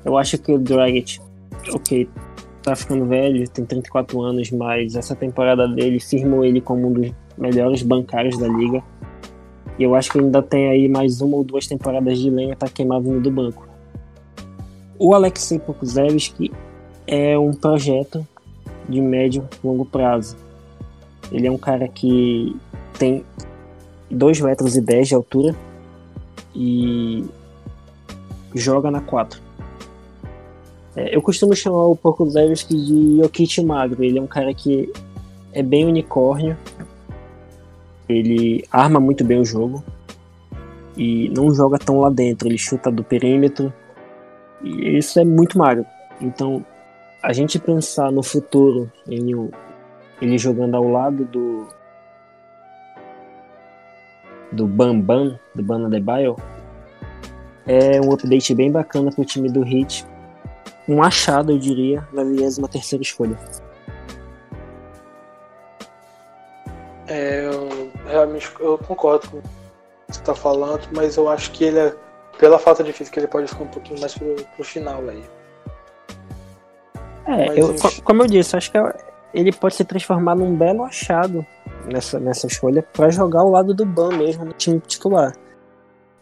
Eu 0.04 0.18
acho 0.18 0.36
que 0.38 0.50
o 0.50 0.58
Dragic, 0.58 1.20
ok, 1.72 2.08
tá 2.60 2.74
ficando 2.74 3.06
velho, 3.06 3.48
tem 3.48 3.64
34 3.64 4.20
anos, 4.20 4.50
mas 4.50 4.96
essa 4.96 5.14
temporada 5.14 5.68
dele 5.68 6.00
firmou 6.00 6.44
ele 6.44 6.60
como 6.60 6.88
um 6.88 6.92
dos 6.92 7.12
melhores 7.36 7.82
bancários 7.82 8.36
da 8.36 8.48
liga. 8.48 8.82
E 9.78 9.84
eu 9.84 9.94
acho 9.94 10.10
que 10.10 10.18
ainda 10.18 10.42
tem 10.42 10.70
aí 10.70 10.88
mais 10.88 11.20
uma 11.20 11.36
ou 11.36 11.44
duas 11.44 11.68
temporadas 11.68 12.18
de 12.18 12.30
lenha 12.30 12.56
para 12.56 12.68
queimar 12.68 13.00
vindo 13.00 13.20
do 13.20 13.30
banco. 13.30 13.68
O 14.98 15.14
Alexei 15.14 15.60
Pokusevski 15.60 16.50
é 17.06 17.38
um 17.38 17.52
projeto 17.52 18.26
de 18.88 19.00
médio 19.00 19.46
e 19.62 19.66
longo 19.66 19.84
prazo. 19.84 20.36
Ele 21.30 21.46
é 21.46 21.50
um 21.50 21.58
cara 21.58 21.86
que 21.88 22.56
tem 22.98 23.24
2 24.10 24.40
metros 24.40 24.76
e 24.76 24.80
10 24.80 25.08
de 25.08 25.14
altura 25.14 25.54
e 26.54 27.24
joga 28.54 28.90
na 28.90 29.00
4. 29.00 29.40
É, 30.96 31.14
eu 31.14 31.22
costumo 31.22 31.54
chamar 31.54 31.84
o 31.84 31.96
Pokusevski 31.96 32.74
de 32.74 33.18
Jokic 33.18 33.62
magro. 33.62 34.02
Ele 34.02 34.18
é 34.18 34.22
um 34.22 34.26
cara 34.26 34.52
que 34.54 34.90
é 35.52 35.62
bem 35.62 35.86
unicórnio. 35.86 36.56
Ele 38.08 38.64
arma 38.72 38.98
muito 38.98 39.22
bem 39.22 39.38
o 39.38 39.44
jogo 39.44 39.84
e 40.96 41.28
não 41.28 41.54
joga 41.54 41.78
tão 41.78 42.00
lá 42.00 42.10
dentro. 42.10 42.48
Ele 42.48 42.58
chuta 42.58 42.90
do 42.90 43.04
perímetro 43.04 43.72
e 44.62 44.98
isso 44.98 45.20
é 45.20 45.24
muito 45.24 45.58
magro. 45.58 45.84
Então, 46.20 46.64
a 47.22 47.32
gente 47.32 47.58
pensar 47.58 48.12
no 48.12 48.22
futuro 48.22 48.90
em 49.06 49.50
ele 50.20 50.38
jogando 50.38 50.76
ao 50.76 50.88
lado 50.88 51.24
do 51.24 51.66
do 54.50 54.66
Bambam, 54.66 55.38
do 55.54 55.62
Bana 55.62 55.88
Adebayo, 55.88 56.36
é 57.66 58.00
um 58.00 58.12
update 58.12 58.54
bem 58.54 58.72
bacana 58.72 59.12
pro 59.12 59.24
time 59.24 59.50
do 59.50 59.62
Heat. 59.62 60.06
Um 60.88 61.02
achado, 61.02 61.52
eu 61.52 61.58
diria, 61.58 62.06
na 62.12 62.24
23 62.24 62.56
terceira 62.68 63.02
escolha. 63.02 63.38
É, 67.06 67.46
eu 67.46 67.90
realmente 68.06 68.50
eu 68.58 68.78
concordo 68.78 69.28
com 69.28 69.36
o 69.38 69.42
que 69.42 69.48
você 70.08 70.20
está 70.20 70.34
falando, 70.34 70.88
mas 70.94 71.18
eu 71.18 71.28
acho 71.28 71.50
que 71.52 71.64
ele 71.64 71.78
é 71.78 71.94
pela 72.38 72.58
falta 72.58 72.82
de 72.82 72.92
física, 72.92 73.20
ele 73.20 73.26
pode 73.26 73.48
ficar 73.48 73.64
um 73.64 73.68
pouquinho 73.68 74.00
mais 74.00 74.14
pro, 74.14 74.34
pro 74.56 74.64
final 74.64 75.06
aí. 75.08 75.22
É, 77.28 77.60
eu, 77.60 77.74
como 78.02 78.22
eu 78.22 78.26
disse, 78.26 78.56
acho 78.56 78.70
que 78.70 78.78
é, 78.78 78.96
ele 79.34 79.52
pode 79.52 79.74
se 79.74 79.84
transformar 79.84 80.34
num 80.34 80.56
belo 80.56 80.82
achado 80.82 81.44
nessa, 81.84 82.18
nessa 82.18 82.46
escolha 82.46 82.82
para 82.82 83.10
jogar 83.10 83.40
ao 83.40 83.50
lado 83.50 83.74
do 83.74 83.84
Ban 83.84 84.16
mesmo 84.16 84.46
no 84.46 84.52
time 84.54 84.80
titular. 84.80 85.34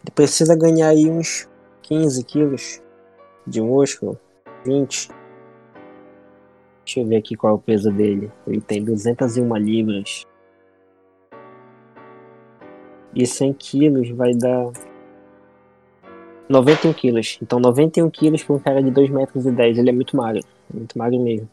Ele 0.03 0.11
precisa 0.13 0.53
ganhar 0.53 0.89
aí 0.89 1.09
uns 1.09 1.47
15 1.83 2.23
quilos 2.25 2.81
de 3.45 3.61
músculo, 3.61 4.19
20. 4.65 5.09
Deixa 6.83 6.99
eu 6.99 7.07
ver 7.07 7.15
aqui 7.15 7.37
qual 7.37 7.53
é 7.53 7.55
o 7.55 7.59
peso 7.59 7.89
dele. 7.89 8.29
Ele 8.45 8.59
tem 8.59 8.83
201 8.83 9.55
libras. 9.55 10.25
E 13.15 13.25
100 13.25 13.53
quilos 13.53 14.09
vai 14.09 14.33
dar 14.33 14.71
91 16.49 16.91
quilos. 16.91 17.39
Então 17.41 17.61
91 17.61 18.09
quilos 18.09 18.43
para 18.43 18.55
um 18.55 18.59
cara 18.59 18.83
de 18.83 18.91
2 18.91 19.09
metros 19.09 19.45
e 19.45 19.51
10. 19.51 19.77
Ele 19.77 19.89
é 19.89 19.93
muito 19.93 20.15
magro. 20.17 20.41
Muito 20.73 20.97
magro 20.97 21.19
mesmo. 21.19 21.49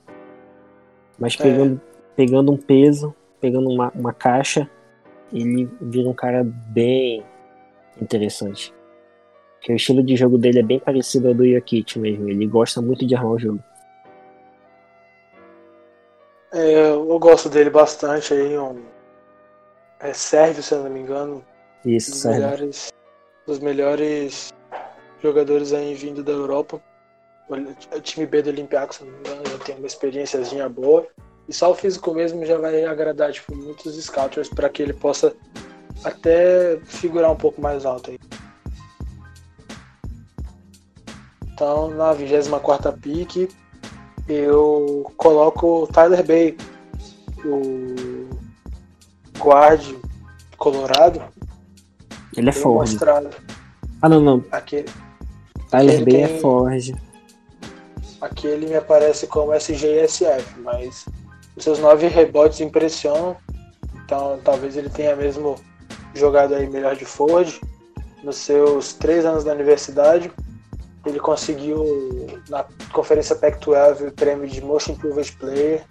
Mas 1.18 1.36
pegando, 1.36 1.76
é. 1.76 2.14
pegando 2.16 2.52
um 2.52 2.56
peso, 2.56 3.14
pegando 3.40 3.68
uma, 3.68 3.90
uma 3.94 4.12
caixa, 4.12 4.68
ele 5.32 5.68
vira 5.80 6.08
um 6.08 6.14
cara 6.14 6.44
bem 6.44 7.24
interessante. 8.00 8.74
Porque 9.58 9.72
o 9.72 9.76
estilo 9.76 10.02
de 10.02 10.16
jogo 10.16 10.36
dele 10.36 10.58
é 10.58 10.62
bem 10.62 10.78
parecido 10.78 11.28
ao 11.28 11.34
do 11.34 11.48
Jokic 11.48 11.98
mesmo. 11.98 12.28
Ele 12.28 12.46
gosta 12.46 12.82
muito 12.82 13.06
de 13.06 13.14
armar 13.14 13.32
o 13.32 13.38
jogo. 13.38 13.60
É, 16.52 16.90
eu 16.90 17.18
gosto 17.18 17.48
dele 17.48 17.70
bastante 17.70 18.34
aí. 18.34 18.58
Um... 18.58 18.82
É 20.00 20.12
Sérvio, 20.12 20.62
se 20.62 20.74
eu 20.74 20.84
não 20.84 20.90
me 20.90 21.00
engano. 21.00 21.42
Isso, 21.84 22.12
dos 22.12 22.24
melhores, 22.24 22.92
dos 23.46 23.58
melhores 23.58 24.52
jogadores 25.22 25.72
aí 25.72 25.94
vindo 25.94 26.22
da 26.22 26.32
Europa. 26.32 26.80
O 27.48 28.00
time 28.00 28.26
B 28.26 28.42
do 28.42 28.50
Olympiacos, 28.50 28.96
se 28.96 29.04
não 29.04 29.12
me 29.12 29.18
engano, 29.18 29.42
já 29.46 29.58
tem 29.58 29.76
uma 29.76 29.86
experiênciazinha 29.86 30.68
boa. 30.68 31.06
E 31.48 31.52
só 31.52 31.70
o 31.70 31.74
físico 31.74 32.12
mesmo 32.14 32.44
já 32.46 32.56
vai 32.56 32.84
agradar 32.84 33.32
tipo, 33.32 33.54
muitos 33.54 33.94
scouters 34.02 34.48
para 34.48 34.68
que 34.68 34.82
ele 34.82 34.94
possa 34.94 35.34
até 36.02 36.78
figurar 36.84 37.30
um 37.30 37.36
pouco 37.36 37.60
mais 37.60 37.84
alto 37.84 38.10
aí. 38.10 38.18
Então, 41.52 41.88
na 41.90 42.12
24 42.12 42.92
pick, 42.94 43.48
eu 44.26 45.12
coloco 45.16 45.84
o 45.84 45.86
Tyler 45.86 46.26
Bay, 46.26 46.56
o 47.44 48.28
guard 49.38 49.94
colorado. 50.56 51.22
Ele 52.36 52.48
é 52.48 52.52
forte. 52.52 52.96
Ah, 54.02 54.08
não, 54.08 54.20
não. 54.20 54.44
Aquele, 54.50 54.86
Tyler 55.70 56.04
Bay 56.04 56.22
é 56.22 56.28
Forge. 56.40 56.94
Aqui 58.24 58.46
ele 58.46 58.66
me 58.66 58.74
aparece 58.74 59.26
como 59.26 59.52
SGSF, 59.52 60.58
mas 60.60 61.04
seus 61.58 61.78
nove 61.78 62.06
rebotes 62.06 62.58
impressionam. 62.60 63.36
Então 64.02 64.40
talvez 64.42 64.78
ele 64.78 64.88
tenha 64.88 65.14
mesmo 65.14 65.56
jogado 66.14 66.54
aí 66.54 66.66
melhor 66.66 66.96
de 66.96 67.04
Ford. 67.04 67.60
Nos 68.22 68.36
seus 68.36 68.94
três 68.94 69.26
anos 69.26 69.44
da 69.44 69.52
universidade, 69.52 70.32
ele 71.04 71.20
conseguiu 71.20 71.84
na 72.48 72.64
conferência 72.94 73.36
Pac-12 73.36 74.08
o 74.08 74.12
prêmio 74.12 74.48
de 74.48 74.62
Most 74.62 74.90
Improved 74.90 75.30
Player. 75.36 75.84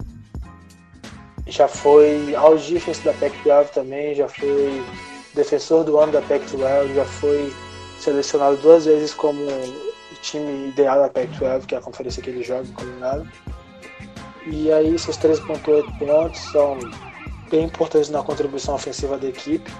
Já 1.46 1.68
foi 1.68 2.34
All 2.34 2.58
Defense 2.58 3.00
da 3.04 3.12
Pac-12 3.12 3.68
também, 3.68 4.12
já 4.16 4.26
foi 4.26 4.84
defensor 5.34 5.84
do 5.84 5.96
ano 5.98 6.10
da 6.10 6.22
Pac-12, 6.22 6.94
já 6.94 7.04
foi 7.04 7.54
selecionado 8.00 8.56
duas 8.56 8.86
vezes 8.86 9.14
como 9.14 9.38
time 10.24 10.68
ideal 10.68 11.00
da 11.00 11.08
Pac-12, 11.08 11.66
que 11.66 11.74
é 11.74 11.78
a 11.78 11.80
conferência 11.80 12.22
que 12.22 12.30
ele 12.30 12.42
joga, 12.42 12.66
combinado. 12.74 13.28
E 14.46 14.72
aí, 14.72 14.94
esses 14.94 15.16
13,8 15.18 15.98
pontos 15.98 16.40
são 16.50 16.78
bem 17.50 17.64
importantes 17.66 18.10
na 18.10 18.22
contribuição 18.22 18.74
ofensiva 18.74 19.18
da 19.18 19.28
equipe. 19.28 19.70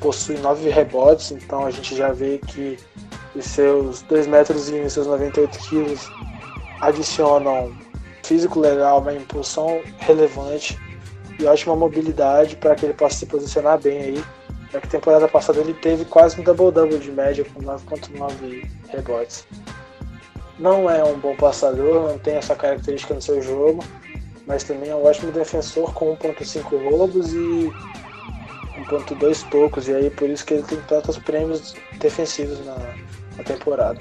Possui 0.00 0.36
9 0.38 0.68
rebotes, 0.68 1.30
então 1.30 1.64
a 1.64 1.70
gente 1.70 1.96
já 1.96 2.12
vê 2.12 2.38
que 2.38 2.76
os 3.34 3.44
seus 3.44 4.02
2 4.02 4.26
metros 4.26 4.68
e 4.68 4.90
seus 4.90 5.06
98 5.06 5.58
quilos 5.60 6.10
adicionam 6.80 7.72
físico 8.22 8.60
legal, 8.60 9.00
uma 9.00 9.14
impulsão 9.14 9.80
relevante 9.98 10.78
e 11.38 11.44
ótima 11.46 11.76
mobilidade 11.76 12.56
para 12.56 12.74
que 12.74 12.86
ele 12.86 12.94
possa 12.94 13.16
se 13.16 13.26
posicionar 13.26 13.78
bem 13.80 13.98
aí 13.98 14.24
na 14.74 14.80
temporada 14.80 15.28
passada 15.28 15.60
ele 15.60 15.72
teve 15.72 16.04
quase 16.04 16.40
um 16.40 16.44
double-double 16.44 16.98
de 16.98 17.12
média 17.12 17.44
com 17.54 17.60
9.9 17.60 18.68
rebotes. 18.88 19.46
Não 20.58 20.90
é 20.90 21.02
um 21.04 21.18
bom 21.18 21.36
passador, 21.36 22.08
não 22.08 22.18
tem 22.18 22.34
essa 22.34 22.56
característica 22.56 23.14
no 23.14 23.22
seu 23.22 23.40
jogo, 23.40 23.84
mas 24.46 24.64
também 24.64 24.90
é 24.90 24.94
um 24.94 25.04
ótimo 25.04 25.30
defensor 25.30 25.92
com 25.94 26.16
1.5 26.16 26.90
roubos 26.90 27.32
e 27.32 27.72
1.2 28.88 29.48
tocos, 29.48 29.88
e 29.88 29.94
aí 29.94 30.10
por 30.10 30.28
isso 30.28 30.44
que 30.44 30.54
ele 30.54 30.62
tem 30.64 30.80
tantos 30.82 31.18
prêmios 31.18 31.74
defensivos 31.98 32.64
na, 32.66 32.76
na 33.36 33.44
temporada. 33.44 34.00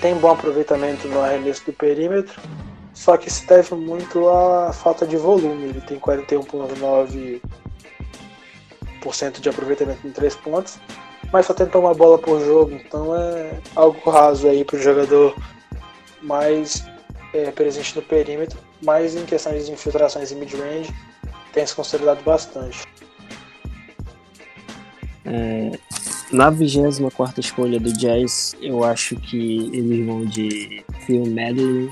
Tem 0.00 0.14
bom 0.16 0.32
aproveitamento 0.32 1.08
no 1.08 1.20
arremesso 1.20 1.64
do 1.64 1.72
perímetro, 1.72 2.40
só 2.92 3.16
que 3.16 3.30
se 3.30 3.46
deve 3.46 3.74
muito 3.74 4.28
à 4.28 4.72
falta 4.72 5.06
de 5.06 5.16
volume. 5.16 5.64
Ele 5.64 5.80
tem 5.80 5.98
41.9 5.98 7.40
de 9.40 9.48
aproveitamento 9.48 10.06
em 10.06 10.10
três 10.10 10.34
pontos, 10.34 10.78
mas 11.32 11.46
só 11.46 11.54
tentou 11.54 11.82
uma 11.82 11.94
bola 11.94 12.18
por 12.18 12.40
jogo, 12.44 12.72
então 12.72 13.16
é 13.16 13.58
algo 13.74 14.10
raso 14.10 14.48
aí 14.48 14.64
para 14.64 14.76
o 14.76 14.82
jogador 14.82 15.34
mais 16.20 16.84
é, 17.32 17.50
presente 17.50 17.96
no 17.96 18.02
perímetro, 18.02 18.58
mas 18.82 19.16
em 19.16 19.24
questões 19.24 19.66
de 19.66 19.72
infiltrações 19.72 20.30
e 20.30 20.34
mid-range 20.34 20.92
tem 21.52 21.66
se 21.66 21.74
consolidado 21.74 22.22
bastante. 22.22 22.82
É, 25.24 25.70
na 26.32 26.50
24 26.50 27.40
escolha 27.40 27.78
do 27.78 27.92
Jazz, 27.92 28.54
eu 28.60 28.84
acho 28.84 29.16
que 29.16 29.70
eles 29.72 30.06
vão 30.06 30.24
de 30.24 30.84
Phil 31.06 31.24
Medley. 31.26 31.90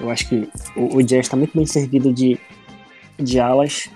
Eu 0.00 0.10
acho 0.10 0.28
que 0.28 0.48
o, 0.76 0.96
o 0.96 1.02
Jazz 1.02 1.26
está 1.26 1.36
muito 1.36 1.56
bem 1.56 1.66
servido 1.66 2.12
de, 2.12 2.38
de 3.18 3.38
alas 3.38 3.88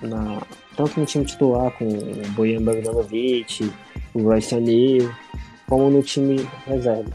na, 0.00 0.40
tanto 0.80 0.98
no 0.98 1.06
time 1.06 1.24
titular 1.24 1.70
com 1.72 1.86
o 1.86 2.30
Bojan 2.30 2.62
Bogdanovic, 2.62 3.70
o 4.14 4.22
Royce 4.22 4.54
O'Neal, 4.54 5.10
como 5.68 5.90
no 5.90 6.02
time 6.02 6.48
reserva. 6.66 7.12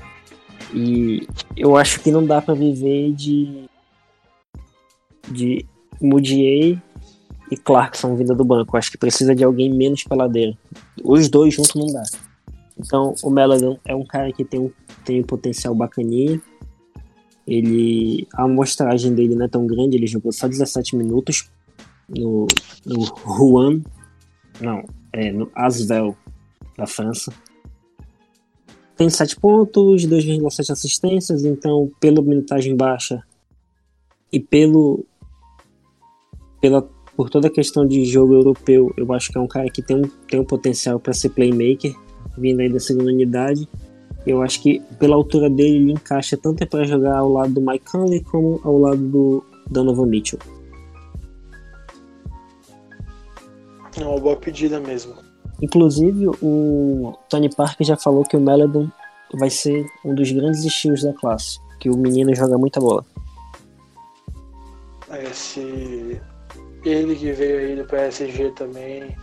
E 0.74 1.28
eu 1.57 1.76
acho 1.76 1.99
que 2.01 2.11
não 2.11 2.26
dá 2.26 2.41
para 2.41 2.53
viver 2.53 3.11
de 3.13 3.66
de 5.28 5.66
Mudiay 5.99 6.80
e 7.51 7.57
Clarkson 7.57 8.16
vindo 8.16 8.36
do 8.36 8.45
banco. 8.45 8.78
Acho 8.78 8.91
que 8.91 8.97
precisa 8.97 9.34
de 9.34 9.43
alguém 9.43 9.74
menos 9.74 10.03
peladeiro. 10.03 10.55
Os 11.03 11.28
dois 11.30 11.53
juntos 11.53 11.74
não 11.74 11.88
dá. 11.88 12.03
Então, 12.78 13.16
o 13.24 13.30
Melodon 13.32 13.80
é 13.86 13.95
um 13.95 14.05
cara 14.05 14.32
que 14.32 14.43
tem 14.43 14.59
um, 14.59 14.72
tem 15.03 15.22
um 15.22 15.24
potencial 15.24 15.74
bacaninha. 15.74 16.39
Ele, 17.47 18.28
a 18.36 18.43
amostragem 18.43 19.16
dele 19.16 19.36
não 19.36 19.45
é 19.45 19.47
tão 19.47 19.66
grande, 19.66 19.95
ele 19.95 20.07
jogou 20.07 20.32
só 20.32 20.47
17 20.47 20.95
minutos 20.95 21.49
no, 22.10 22.47
no 22.86 23.03
Rouen, 23.03 23.84
não, 24.62 24.84
é 25.12 25.32
no 25.32 25.49
Asvel 25.56 26.16
da 26.78 26.86
França. 26.86 27.34
Tem 28.95 29.10
7 29.10 29.38
pontos, 29.39 30.06
2,7 30.06 30.72
assistências, 30.72 31.43
então 31.43 31.91
pela 31.99 32.22
minutagem 32.22 32.76
baixa 32.76 33.22
e 34.32 34.39
pelo 34.39 35.06
pela 36.62 36.82
por 37.16 37.30
toda 37.30 37.47
a 37.47 37.51
questão 37.51 37.88
de 37.88 38.03
jogo 38.03 38.34
europeu, 38.34 38.93
eu 38.97 39.12
acho 39.14 39.32
que 39.32 39.38
é 39.38 39.41
um 39.41 39.47
cara 39.47 39.70
que 39.70 39.82
tem 39.82 39.95
um, 39.95 40.10
tem 40.28 40.39
um 40.39 40.43
potencial 40.43 40.99
para 40.99 41.14
ser 41.14 41.30
playmaker, 41.30 41.95
vindo 42.38 42.60
aí 42.60 42.70
da 42.70 42.80
segunda 42.80 43.10
unidade. 43.10 43.70
Eu 44.28 44.41
acho 44.41 44.62
que 44.62 44.82
pela 44.99 45.16
altura 45.16 45.49
dele 45.49 45.78
ele 45.78 45.91
encaixa 45.93 46.36
tanto 46.36 46.68
para 46.68 46.84
jogar 46.84 47.20
ao 47.20 47.32
lado 47.32 47.53
do 47.53 47.62
Mike 47.62 47.86
Conley 47.89 48.22
como 48.22 48.60
ao 48.64 48.78
lado 48.78 48.97
do 48.97 49.43
Donovan 49.70 50.08
Mitchell. 50.08 50.39
É 53.99 54.05
uma 54.05 54.19
boa 54.19 54.35
pedida 54.35 54.79
mesmo. 54.79 55.15
Inclusive, 55.61 56.27
o 56.41 57.13
Tony 57.29 57.53
Parker 57.53 57.87
já 57.87 57.95
falou 57.95 58.23
que 58.23 58.35
o 58.35 58.41
Meledon 58.41 58.89
vai 59.33 59.49
ser 59.49 59.85
um 60.03 60.13
dos 60.13 60.31
grandes 60.31 60.63
estilos 60.63 61.03
da 61.03 61.13
classe, 61.13 61.59
que 61.79 61.89
o 61.89 61.97
menino 61.97 62.35
joga 62.35 62.57
muita 62.57 62.79
bola. 62.79 63.05
Esse 65.29 66.21
ele 66.83 67.15
que 67.15 67.31
veio 67.31 67.59
aí 67.59 67.75
do 67.75 67.85
PSG 67.85 68.51
também, 68.51 69.15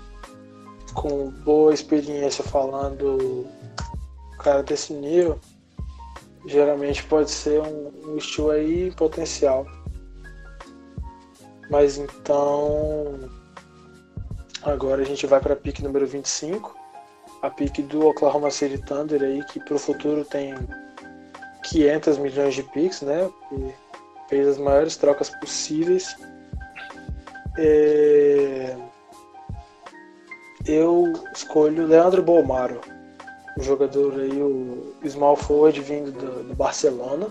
com 0.95 1.31
boa 1.45 1.73
experiência 1.73 2.43
falando 2.43 3.47
cara 4.43 4.63
desse 4.63 4.93
nível, 4.93 5.39
geralmente 6.47 7.05
pode 7.05 7.31
ser 7.31 7.63
um, 7.63 7.93
um 8.05 8.17
estilo 8.17 8.51
aí 8.51 8.91
potencial. 8.93 9.67
Mas 11.71 11.97
então 11.97 13.19
agora 14.63 15.03
a 15.03 15.05
gente 15.05 15.27
vai 15.27 15.41
para 15.41 15.55
a 15.55 15.57
pique 15.57 15.83
número 15.83 16.07
25, 16.07 16.77
a 17.43 17.51
pique 17.51 17.83
do 17.83 18.07
Oklahoma 18.07 18.51
City 18.51 18.79
Thunder 18.79 19.23
aí 19.23 19.45
que 19.47 19.61
para 19.61 19.75
o 19.75 19.79
futuro 19.79 20.25
tem 20.25 20.55
500 21.65 22.19
milhões 22.19 22.55
de 22.55 22.63
picks, 22.63 23.03
né? 23.03 23.31
E 23.53 23.73
fez 24.29 24.47
as 24.49 24.59
maiores 24.59 24.97
trocas 24.97 25.31
possíveis. 25.31 26.17
É... 27.59 28.77
Eu 30.65 31.13
escolho 31.35 31.87
Leandro 31.87 32.23
Bolmaro 32.23 32.81
o 33.57 33.63
jogador 33.63 34.19
aí, 34.19 34.41
o 34.41 34.95
small 35.07 35.37
forward 35.37 35.81
vindo 35.81 36.13
do, 36.13 36.45
do, 36.45 36.55
Barcelona. 36.55 37.29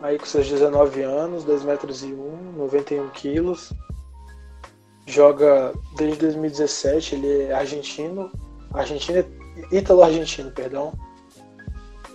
Aí 0.00 0.18
com 0.18 0.26
seus 0.26 0.48
19 0.48 1.02
anos, 1.02 1.44
2 1.44 1.64
metros 1.64 2.02
e 2.02 2.12
1, 2.12 2.52
91 2.56 3.08
quilos. 3.10 3.72
Joga 5.06 5.72
desde 5.96 6.18
2017, 6.18 7.14
ele 7.14 7.42
é 7.44 7.54
argentino, 7.54 8.30
argentino, 8.72 9.24
ítalo-argentino, 9.70 10.50
perdão. 10.50 10.92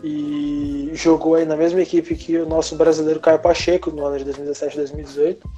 E 0.03 0.91
jogou 0.93 1.35
aí 1.35 1.45
na 1.45 1.55
mesma 1.55 1.81
equipe 1.81 2.15
que 2.15 2.37
o 2.37 2.47
nosso 2.47 2.75
brasileiro 2.75 3.19
Caio 3.19 3.39
Pacheco 3.39 3.91
no 3.91 4.05
ano 4.05 4.17
de 4.17 4.25
2017 4.25 4.75
2018. 4.75 5.49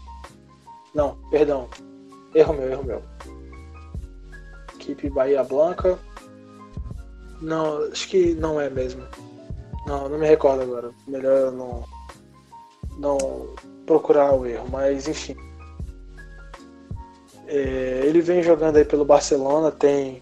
Não, 0.93 1.17
perdão. 1.31 1.69
Erro 2.35 2.53
meu, 2.53 2.69
erro 2.69 2.83
meu. 2.83 3.01
Equipe 4.75 5.09
Bahia 5.09 5.43
Blanca. 5.43 5.97
Não, 7.41 7.83
acho 7.91 8.07
que 8.09 8.35
não 8.35 8.59
é 8.59 8.69
mesmo. 8.69 9.03
Não, 9.87 10.07
não 10.07 10.19
me 10.19 10.27
recordo 10.27 10.61
agora. 10.61 10.91
Melhor 11.07 11.51
não, 11.51 11.83
não 12.97 13.17
procurar 13.85 14.33
o 14.33 14.45
erro, 14.45 14.67
mas 14.69 15.07
enfim. 15.07 15.35
É, 17.47 18.01
ele 18.05 18.21
vem 18.21 18.41
jogando 18.41 18.77
aí 18.77 18.85
pelo 18.85 19.05
Barcelona, 19.05 19.71
tem 19.71 20.21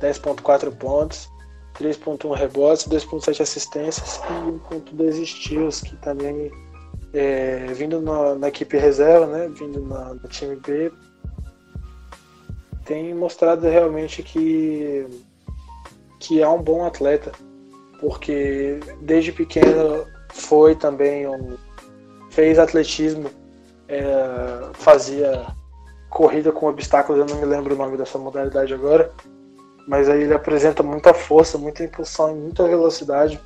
10.4 0.00 0.74
pontos, 0.76 1.28
3.1 1.74 2.34
rebotes, 2.34 2.88
2.7 2.88 3.40
assistências 3.40 4.16
e 4.16 4.72
1.2 4.74 5.26
steals, 5.26 5.80
que 5.80 5.96
também 5.96 6.50
é, 7.12 7.66
vindo 7.74 8.00
na, 8.00 8.34
na, 8.34 8.48
equipe 8.48 8.76
reserva, 8.76 9.26
né, 9.26 9.48
vindo 9.48 9.80
na, 9.80 10.14
no 10.14 10.28
time 10.28 10.56
B, 10.56 10.90
tem 12.84 13.14
mostrado 13.14 13.68
realmente 13.68 14.22
que 14.22 15.06
que 16.18 16.40
é 16.40 16.48
um 16.48 16.62
bom 16.62 16.84
atleta, 16.84 17.32
porque 18.00 18.78
desde 19.00 19.32
pequeno 19.32 20.06
foi 20.28 20.76
também 20.76 21.26
um 21.26 21.56
fez 22.30 22.58
atletismo, 22.60 23.28
é, 23.88 24.70
fazia 24.72 25.46
corrida 26.12 26.52
com 26.52 26.66
obstáculos, 26.66 27.20
eu 27.20 27.26
não 27.26 27.40
me 27.40 27.46
lembro 27.46 27.74
o 27.74 27.78
nome 27.78 27.96
dessa 27.96 28.18
modalidade 28.18 28.72
agora, 28.72 29.10
mas 29.88 30.08
aí 30.08 30.22
ele 30.22 30.34
apresenta 30.34 30.82
muita 30.82 31.12
força, 31.14 31.58
muita 31.58 31.82
impulsão 31.82 32.36
e 32.36 32.38
muita 32.38 32.68
velocidade. 32.68 33.40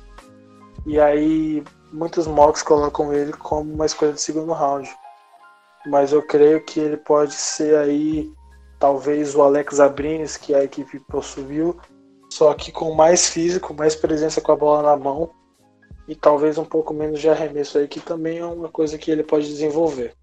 E 0.85 0.99
aí 0.99 1.63
muitos 1.91 2.27
mocks 2.27 2.61
colocam 2.61 3.13
ele 3.13 3.33
como 3.33 3.73
uma 3.73 3.85
escolha 3.85 4.13
de 4.13 4.21
segundo 4.21 4.51
round. 4.51 4.89
Mas 5.87 6.11
eu 6.11 6.21
creio 6.21 6.63
que 6.63 6.79
ele 6.79 6.97
pode 6.97 7.33
ser 7.33 7.77
aí 7.77 8.31
talvez 8.77 9.33
o 9.33 9.41
Alex 9.41 9.79
Abrines 9.79 10.37
que 10.37 10.53
a 10.53 10.63
equipe 10.63 10.99
possuiu, 10.99 11.77
só 12.29 12.53
que 12.53 12.71
com 12.71 12.93
mais 12.93 13.29
físico, 13.29 13.73
mais 13.73 13.95
presença 13.95 14.41
com 14.41 14.51
a 14.51 14.55
bola 14.55 14.83
na 14.83 14.97
mão 14.97 15.31
e 16.07 16.15
talvez 16.15 16.57
um 16.57 16.65
pouco 16.65 16.93
menos 16.93 17.19
de 17.19 17.29
arremesso 17.29 17.77
aí, 17.77 17.87
que 17.87 17.99
também 17.99 18.39
é 18.39 18.45
uma 18.45 18.69
coisa 18.69 18.97
que 18.97 19.09
ele 19.09 19.23
pode 19.23 19.47
desenvolver. 19.47 20.13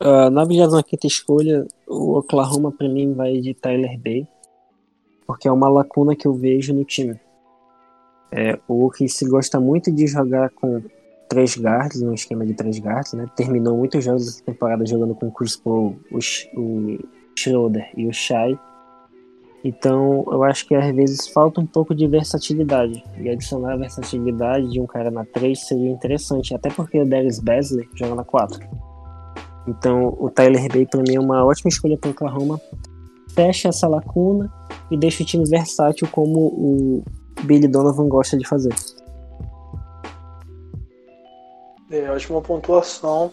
Uh, 0.00 0.30
na 0.30 0.44
25 0.44 1.06
escolha, 1.06 1.66
o 1.86 2.18
Oklahoma 2.18 2.70
para 2.70 2.88
mim 2.88 3.14
vai 3.14 3.40
de 3.40 3.52
Tyler 3.52 3.98
Bay, 3.98 4.28
porque 5.26 5.48
é 5.48 5.52
uma 5.52 5.68
lacuna 5.68 6.14
que 6.14 6.26
eu 6.26 6.34
vejo 6.34 6.72
no 6.72 6.84
time. 6.84 7.18
É, 8.30 8.58
o 8.68 8.90
que 8.90 9.08
se 9.08 9.28
gosta 9.28 9.58
muito 9.58 9.90
de 9.90 10.06
jogar 10.06 10.50
com 10.50 10.82
três 11.28 11.56
guards, 11.56 12.00
um 12.00 12.12
esquema 12.12 12.46
de 12.46 12.54
três 12.54 12.78
guards, 12.78 13.12
né? 13.12 13.26
Terminou 13.34 13.76
muitos 13.76 14.04
jogos 14.04 14.26
dessa 14.26 14.44
temporada 14.44 14.86
jogando 14.86 15.14
com 15.14 15.26
o 15.26 15.32
Chris 15.32 15.56
Paul, 15.56 15.96
o, 16.12 16.18
o 16.60 16.98
Schroeder 17.36 17.90
e 17.96 18.06
o 18.06 18.12
Shai. 18.12 18.58
Então, 19.64 20.24
eu 20.30 20.44
acho 20.44 20.66
que 20.66 20.74
às 20.74 20.94
vezes 20.94 21.26
falta 21.28 21.60
um 21.60 21.66
pouco 21.66 21.94
de 21.94 22.06
versatilidade. 22.06 23.02
E 23.18 23.28
adicionar 23.28 23.72
a 23.72 23.76
versatilidade 23.76 24.70
de 24.70 24.80
um 24.80 24.86
cara 24.86 25.10
na 25.10 25.24
3 25.24 25.58
seria 25.58 25.90
interessante, 25.90 26.54
até 26.54 26.70
porque 26.70 27.00
o 27.00 27.06
Darius 27.06 27.40
Besley 27.40 27.88
joga 27.94 28.14
na 28.14 28.24
4. 28.24 28.87
Então, 29.68 30.16
o 30.18 30.30
Tyler 30.30 30.66
Bay 30.72 30.86
para 30.86 31.02
mim 31.02 31.16
é 31.16 31.20
uma 31.20 31.44
ótima 31.44 31.68
escolha 31.68 31.98
para 31.98 32.08
o 32.08 32.12
Oklahoma. 32.12 32.60
Fecha 33.34 33.68
essa 33.68 33.86
lacuna 33.86 34.50
e 34.90 34.96
deixa 34.96 35.22
o 35.22 35.26
time 35.26 35.44
versátil 35.44 36.08
como 36.10 36.38
o 36.38 37.04
Billy 37.42 37.68
Donovan 37.68 38.08
gosta 38.08 38.36
de 38.36 38.48
fazer. 38.48 38.74
É, 41.90 42.10
ótima 42.10 42.40
pontuação. 42.40 43.30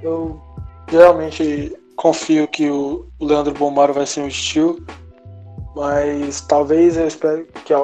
Eu 0.00 0.40
realmente 0.86 1.76
confio 1.96 2.46
que 2.46 2.70
o 2.70 3.06
Leandro 3.20 3.54
Bomaro 3.54 3.92
vai 3.92 4.06
ser 4.06 4.20
um 4.20 4.28
estilo, 4.28 4.80
mas 5.74 6.40
talvez 6.42 6.96
eu 6.96 7.08
espero 7.08 7.44
que 7.64 7.74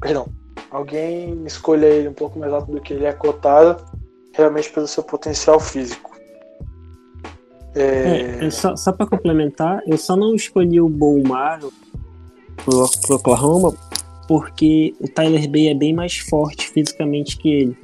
perdão, 0.00 0.28
alguém 0.70 1.44
escolha 1.44 1.86
ele 1.86 2.08
um 2.08 2.12
pouco 2.12 2.38
mais 2.38 2.52
alto 2.52 2.70
do 2.70 2.80
que 2.80 2.94
ele 2.94 3.04
é 3.04 3.12
cotado, 3.12 3.84
realmente 4.32 4.70
pelo 4.70 4.86
seu 4.86 5.02
potencial 5.02 5.58
físico. 5.58 6.15
É... 7.76 8.46
É, 8.46 8.50
só, 8.50 8.74
só 8.74 8.90
para 8.90 9.06
complementar, 9.06 9.82
eu 9.86 9.98
só 9.98 10.16
não 10.16 10.34
escolhi 10.34 10.80
o 10.80 10.88
Bomaro 10.88 11.72
pro, 12.64 12.88
pro 13.02 13.16
Oklahoma 13.16 13.74
porque 14.26 14.94
o 15.00 15.06
Tyler 15.06 15.48
Bay 15.48 15.68
é 15.68 15.74
bem 15.74 15.94
mais 15.94 16.18
forte 16.18 16.68
fisicamente 16.70 17.36
que 17.36 17.48
ele. 17.48 17.78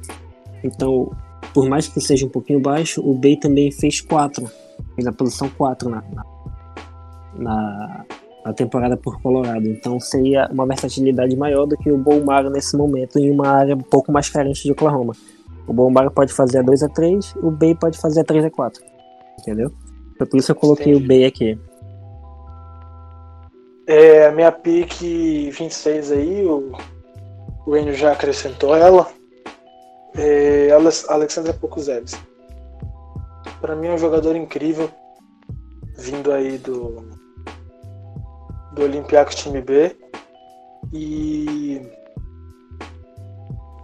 Então, 0.63 1.11
por 1.53 1.69
mais 1.69 1.87
que 1.87 2.01
seja 2.01 2.25
um 2.25 2.29
pouquinho 2.29 2.59
baixo, 2.59 3.01
o 3.01 3.13
Bay 3.13 3.37
também 3.37 3.71
fez 3.71 4.01
4 4.01 4.49
fez 4.95 5.07
a 5.07 5.11
posição 5.11 5.49
4 5.49 5.89
na, 5.89 6.03
na, 7.35 8.05
na, 8.45 8.53
temporada 8.53 8.97
por 8.97 9.21
Colorado. 9.21 9.67
Então 9.67 9.99
seria 9.99 10.49
uma 10.51 10.65
versatilidade 10.65 11.35
maior 11.35 11.65
do 11.65 11.77
que 11.77 11.91
o 11.91 11.97
Bolmaro 11.97 12.49
nesse 12.49 12.75
momento 12.75 13.19
em 13.19 13.29
uma 13.29 13.47
área 13.47 13.75
um 13.75 13.81
pouco 13.81 14.11
mais 14.11 14.29
carente 14.29 14.63
de 14.63 14.71
Oklahoma. 14.71 15.13
O 15.67 15.73
Bolmaro 15.73 16.11
pode 16.11 16.33
fazer 16.33 16.59
a 16.59 16.61
2 16.61 16.83
a 16.83 16.89
3 16.89 17.35
o 17.41 17.49
Bay 17.49 17.73
pode 17.75 17.97
fazer 17.97 18.21
a 18.21 18.23
3 18.23 18.45
a 18.45 18.49
4 18.49 18.83
Entendeu? 19.39 19.71
Foi 20.23 20.29
por 20.29 20.37
isso 20.37 20.47
que 20.47 20.51
eu 20.51 20.61
coloquei 20.61 20.93
Entendi. 20.93 21.03
o 21.03 21.07
Bay 21.07 21.25
aqui. 21.25 21.59
É, 23.85 24.27
a 24.27 24.31
minha 24.31 24.53
pick 24.53 25.01
26 25.01 26.13
aí, 26.13 26.45
o, 26.45 26.71
o 27.65 27.75
Enio 27.75 27.93
já 27.93 28.13
acrescentou 28.13 28.73
ela. 28.73 29.11
É, 30.15 30.69
Alexandre 31.09 31.51
Pokuzelis. 31.51 32.17
Para 33.59 33.75
mim 33.75 33.87
é 33.87 33.93
um 33.93 33.97
jogador 33.97 34.37
incrível, 34.37 34.89
vindo 35.97 36.31
aí 36.31 36.57
do 36.57 37.03
do 38.73 38.83
Olympiacos 38.83 39.35
time 39.35 39.61
B 39.61 39.95
e 40.91 41.81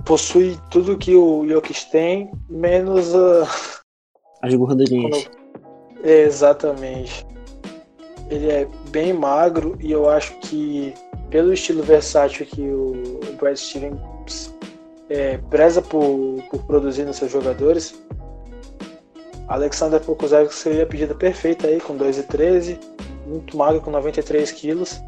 possui 0.05 0.57
tudo 0.71 0.97
que 0.97 1.15
o 1.15 1.45
Jokic 1.47 1.91
tem, 1.91 2.31
menos 2.49 3.13
a... 3.13 3.43
as 4.41 4.55
gordurinhas. 4.55 5.29
É, 6.03 6.21
exatamente. 6.21 7.25
Ele 8.29 8.51
é 8.51 8.67
bem 8.91 9.11
magro 9.13 9.77
e 9.79 9.91
eu 9.91 10.09
acho 10.09 10.37
que 10.39 10.93
pelo 11.29 11.53
estilo 11.53 11.83
versátil 11.83 12.45
que 12.45 12.61
o 12.61 13.35
Brad 13.39 13.55
Stevens 13.55 14.53
é, 15.09 15.37
preza 15.49 15.81
por, 15.81 16.41
por 16.49 16.63
produzir 16.65 17.05
nos 17.05 17.17
seus 17.17 17.31
jogadores, 17.31 17.99
Alexander 19.47 19.99
Pokusevski 19.99 20.53
seria 20.53 20.83
a 20.83 20.85
pedida 20.85 21.15
perfeita 21.15 21.67
aí 21.67 21.81
com 21.81 21.97
2 21.97 22.19
e 22.19 22.23
13, 22.23 22.79
muito 23.25 23.57
magro 23.57 23.81
com 23.81 23.89
93 23.89 24.51
quilos, 24.51 25.01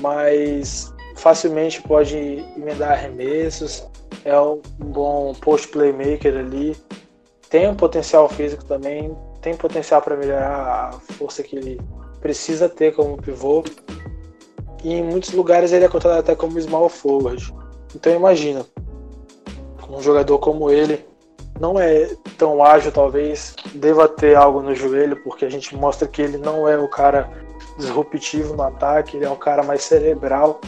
mas 0.00 0.92
facilmente 1.16 1.80
pode 1.82 2.16
emendar 2.56 2.92
arremessos, 2.92 3.86
é 4.24 4.38
um 4.38 4.60
bom 4.78 5.34
post 5.34 5.68
playmaker 5.68 6.36
ali, 6.36 6.76
tem 7.48 7.68
um 7.68 7.74
potencial 7.74 8.28
físico 8.28 8.64
também, 8.64 9.16
tem 9.44 9.54
potencial 9.54 10.00
para 10.00 10.16
melhorar 10.16 10.88
a 10.88 10.92
força 11.12 11.42
que 11.42 11.54
ele 11.54 11.78
precisa 12.18 12.66
ter 12.66 12.94
como 12.94 13.20
pivô. 13.20 13.62
E 14.82 14.94
em 14.94 15.02
muitos 15.02 15.32
lugares 15.32 15.70
ele 15.70 15.84
é 15.84 15.88
contado 15.88 16.18
até 16.18 16.34
como 16.34 16.58
small 16.58 16.88
forward. 16.88 17.54
Então 17.94 18.10
imagina, 18.10 18.64
um 19.88 20.00
jogador 20.00 20.38
como 20.38 20.70
ele 20.70 21.06
não 21.60 21.78
é 21.78 22.08
tão 22.38 22.64
ágil, 22.64 22.90
talvez 22.90 23.54
deva 23.74 24.08
ter 24.08 24.34
algo 24.34 24.62
no 24.62 24.74
joelho, 24.74 25.22
porque 25.22 25.44
a 25.44 25.50
gente 25.50 25.76
mostra 25.76 26.08
que 26.08 26.22
ele 26.22 26.38
não 26.38 26.66
é 26.66 26.78
o 26.78 26.88
cara 26.88 27.30
disruptivo 27.76 28.56
no 28.56 28.62
ataque, 28.62 29.18
ele 29.18 29.26
é 29.26 29.30
um 29.30 29.36
cara 29.36 29.62
mais 29.62 29.82
cerebral. 29.82 30.58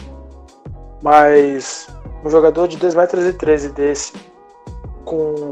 Mas 1.01 1.87
um 2.23 2.29
jogador 2.29 2.67
de 2.67 2.77
2 2.77 2.93
metros 2.93 3.35
13 3.35 3.69
desse, 3.69 4.13
com 5.03 5.51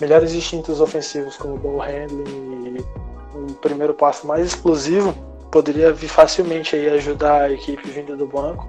melhores 0.00 0.32
instintos 0.32 0.80
ofensivos 0.80 1.36
como 1.36 1.56
ball 1.56 1.78
handling 1.78 2.78
e 2.78 3.38
um 3.38 3.46
primeiro 3.54 3.94
passo 3.94 4.26
mais 4.26 4.46
explosivo, 4.46 5.14
poderia 5.50 5.92
vir 5.92 6.08
facilmente 6.08 6.74
aí 6.76 6.88
ajudar 6.90 7.42
a 7.42 7.52
equipe 7.52 7.88
vinda 7.88 8.16
do 8.16 8.26
banco, 8.26 8.66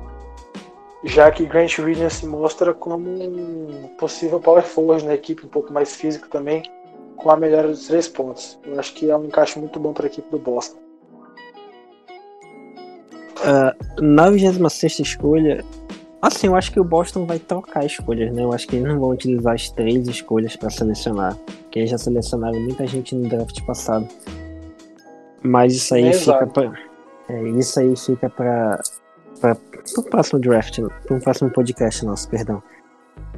já 1.03 1.31
que 1.31 1.45
Grant 1.45 1.79
Williams 1.79 2.13
se 2.13 2.27
mostra 2.27 2.73
como 2.73 3.07
um 3.07 3.89
possível 3.97 4.39
power 4.39 4.63
forward 4.63 5.05
na 5.05 5.13
equipe, 5.13 5.45
um 5.45 5.49
pouco 5.49 5.71
mais 5.73 5.95
físico 5.95 6.27
também, 6.29 6.63
com 7.15 7.29
a 7.29 7.37
melhora 7.37 7.67
dos 7.67 7.87
três 7.87 8.07
pontos. 8.07 8.59
Eu 8.65 8.79
acho 8.79 8.93
que 8.93 9.09
é 9.09 9.15
um 9.15 9.25
encaixe 9.25 9.59
muito 9.59 9.79
bom 9.79 9.93
para 9.93 10.05
a 10.05 10.07
equipe 10.07 10.29
do 10.29 10.39
Boston. 10.39 10.79
Uh, 13.41 14.01
na 14.03 14.29
26 14.29 14.99
escolha, 14.99 15.65
assim, 16.21 16.47
eu 16.47 16.55
acho 16.55 16.71
que 16.71 16.79
o 16.79 16.83
Boston 16.83 17.25
vai 17.25 17.39
trocar 17.39 17.85
escolhas, 17.85 18.33
né? 18.33 18.43
Eu 18.43 18.53
acho 18.53 18.67
que 18.67 18.75
eles 18.75 18.87
não 18.87 18.99
vão 18.99 19.09
utilizar 19.09 19.53
as 19.53 19.69
três 19.69 20.07
escolhas 20.07 20.55
para 20.55 20.69
selecionar, 20.69 21.35
porque 21.35 21.79
eles 21.79 21.89
já 21.89 21.97
selecionaram 21.97 22.59
muita 22.59 22.85
gente 22.85 23.15
no 23.15 23.27
draft 23.27 23.61
passado. 23.65 24.07
Mas 25.43 25.73
isso 25.75 25.95
aí 25.95 26.13
fica 26.13 26.45
pra, 26.47 26.73
é, 27.27 27.49
isso 27.49 27.79
aí 27.79 27.95
fica 27.95 28.29
para 28.29 28.79
para 29.39 29.57
o 29.97 30.03
próximo 30.03 30.39
draft, 30.39 30.79
para 31.07 31.17
o 31.17 31.19
próximo 31.19 31.49
podcast 31.49 32.05
nosso, 32.05 32.29
perdão. 32.29 32.61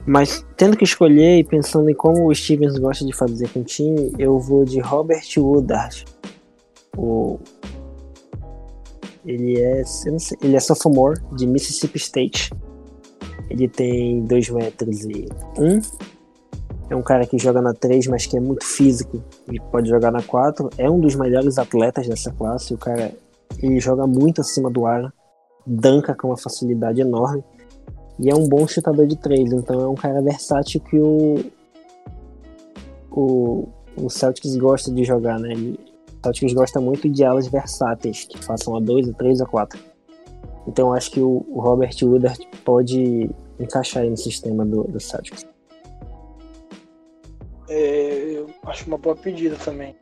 Mas 0.05 0.45
tendo 0.57 0.75
que 0.75 0.83
escolher 0.83 1.39
e 1.39 1.43
pensando 1.45 1.89
em 1.89 1.93
como 1.93 2.27
o 2.27 2.35
Stevens 2.35 2.77
gosta 2.77 3.05
de 3.05 3.13
fazer 3.13 3.47
com 3.49 3.61
o 3.61 3.63
time, 3.63 4.13
eu 4.19 4.37
vou 4.37 4.65
de 4.65 4.81
Robert 4.81 5.23
Woodard. 5.37 6.03
O 6.97 7.39
ele 9.25 9.59
é, 9.61 9.83
sei, 9.85 10.13
ele 10.41 10.55
é 10.55 10.59
sophomore 10.59 11.19
de 11.31 11.47
Mississippi 11.47 11.97
State. 11.97 12.51
Ele 13.49 13.67
tem 13.67 14.23
2 14.25 14.49
metros 14.49 15.05
e 15.05 15.27
1. 15.57 15.63
Um. 15.63 15.81
É 16.89 16.95
um 16.95 17.01
cara 17.01 17.25
que 17.25 17.37
joga 17.37 17.61
na 17.61 17.73
3, 17.73 18.07
mas 18.07 18.25
que 18.25 18.37
é 18.37 18.39
muito 18.39 18.65
físico 18.65 19.23
e 19.51 19.59
pode 19.59 19.89
jogar 19.89 20.11
na 20.11 20.21
4. 20.21 20.69
É 20.77 20.89
um 20.89 20.99
dos 20.99 21.15
melhores 21.15 21.57
atletas 21.57 22.07
dessa 22.07 22.31
classe. 22.31 22.73
O 22.73 22.77
cara 22.77 23.11
ele 23.59 23.79
joga 23.79 24.05
muito 24.05 24.41
acima 24.41 24.69
do 24.69 24.85
ar, 24.85 25.13
danca 25.65 26.13
com 26.13 26.27
uma 26.27 26.37
facilidade 26.37 27.01
enorme 27.01 27.43
e 28.19 28.29
é 28.29 28.35
um 28.35 28.47
bom 28.47 28.67
chutador 28.67 29.07
de 29.07 29.15
3. 29.17 29.53
Então 29.53 29.81
é 29.81 29.87
um 29.87 29.95
cara 29.95 30.21
versátil 30.21 30.81
que 30.81 30.99
o, 30.99 31.35
o, 33.11 33.67
o 33.95 34.09
Celtics 34.09 34.55
gosta 34.55 34.91
de 34.91 35.03
jogar, 35.03 35.39
né? 35.39 35.51
Ele, 35.51 35.79
o 36.19 36.23
Celtics 36.23 36.53
gosta 36.53 36.79
muito 36.79 37.09
de 37.09 37.23
alas 37.23 37.47
versáteis, 37.47 38.25
que 38.25 38.43
façam 38.43 38.75
a 38.75 38.79
2, 38.79 39.09
a 39.09 39.13
3, 39.13 39.41
a 39.41 39.45
4. 39.45 39.79
Então 40.67 40.93
acho 40.93 41.11
que 41.11 41.19
o, 41.19 41.45
o 41.49 41.59
Robert 41.59 41.95
Woodard 42.01 42.39
pode 42.63 43.29
encaixar 43.59 44.03
aí 44.03 44.09
no 44.09 44.17
sistema 44.17 44.65
do, 44.65 44.83
do 44.83 44.99
Celtics. 44.99 45.45
É, 47.69 48.37
eu 48.37 48.49
acho 48.65 48.87
uma 48.87 48.97
boa 48.97 49.15
pedida 49.15 49.55
também. 49.55 49.95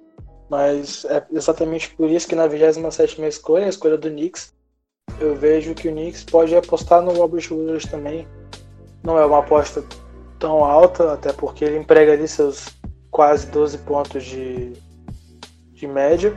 Mas 0.50 1.06
é 1.06 1.26
exatamente 1.32 1.96
por 1.96 2.10
isso 2.10 2.28
que 2.28 2.36
na 2.36 2.46
27 2.46 3.22
escolha, 3.22 3.66
a 3.66 3.70
escolha 3.70 3.98
do 3.98 4.10
Knicks, 4.10 4.54
eu 5.20 5.36
vejo 5.36 5.74
que 5.74 5.88
o 5.88 5.92
Knicks 5.92 6.26
pode 6.26 6.54
apostar 6.56 7.02
no 7.02 7.14
Robert 7.14 7.48
Williams 7.50 7.86
também. 7.86 8.28
Não 9.02 9.18
é 9.18 9.26
uma 9.26 9.40
aposta 9.40 9.84
tão 10.38 10.66
alta, 10.66 11.14
até 11.14 11.32
porque 11.32 11.64
ele 11.64 11.78
emprega 11.78 12.14
ali 12.14 12.28
seus 12.28 12.68
quase 13.10 13.48
12 13.48 13.78
pontos 13.80 14.24
de, 14.24 14.74
de 15.74 15.88
média. 15.88 16.34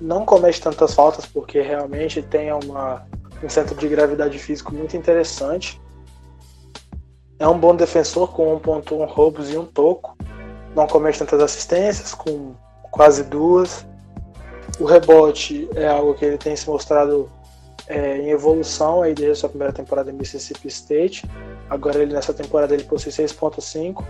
Não 0.00 0.26
comete 0.26 0.60
tantas 0.60 0.92
faltas, 0.92 1.24
porque 1.24 1.62
realmente 1.62 2.20
tem 2.20 2.52
uma, 2.52 3.06
um 3.42 3.48
centro 3.48 3.74
de 3.74 3.88
gravidade 3.88 4.38
físico 4.38 4.74
muito 4.74 4.96
interessante. 4.96 5.80
É 7.38 7.46
um 7.46 7.58
bom 7.58 7.74
defensor 7.74 8.32
com 8.32 8.58
1.1 8.60 9.06
roubos 9.06 9.52
e 9.52 9.58
um 9.58 9.64
toco. 9.64 10.16
Não 10.74 10.86
comete 10.86 11.18
tantas 11.18 11.40
assistências, 11.40 12.14
com 12.14 12.54
quase 12.90 13.24
duas. 13.24 13.86
O 14.78 14.84
rebote 14.84 15.68
é 15.74 15.86
algo 15.86 16.14
que 16.14 16.24
ele 16.24 16.38
tem 16.38 16.56
se 16.56 16.68
mostrado 16.68 17.30
é, 17.86 18.18
em 18.18 18.30
evolução 18.30 19.02
aí 19.02 19.14
desde 19.14 19.32
a 19.32 19.34
sua 19.36 19.48
primeira 19.48 19.72
temporada 19.72 20.10
em 20.10 20.14
Mississippi 20.14 20.68
State. 20.68 21.28
Agora 21.68 22.02
ele 22.02 22.12
nessa 22.12 22.32
temporada 22.32 22.74
ele 22.74 22.84
possui 22.84 23.12
6.5. 23.12 24.04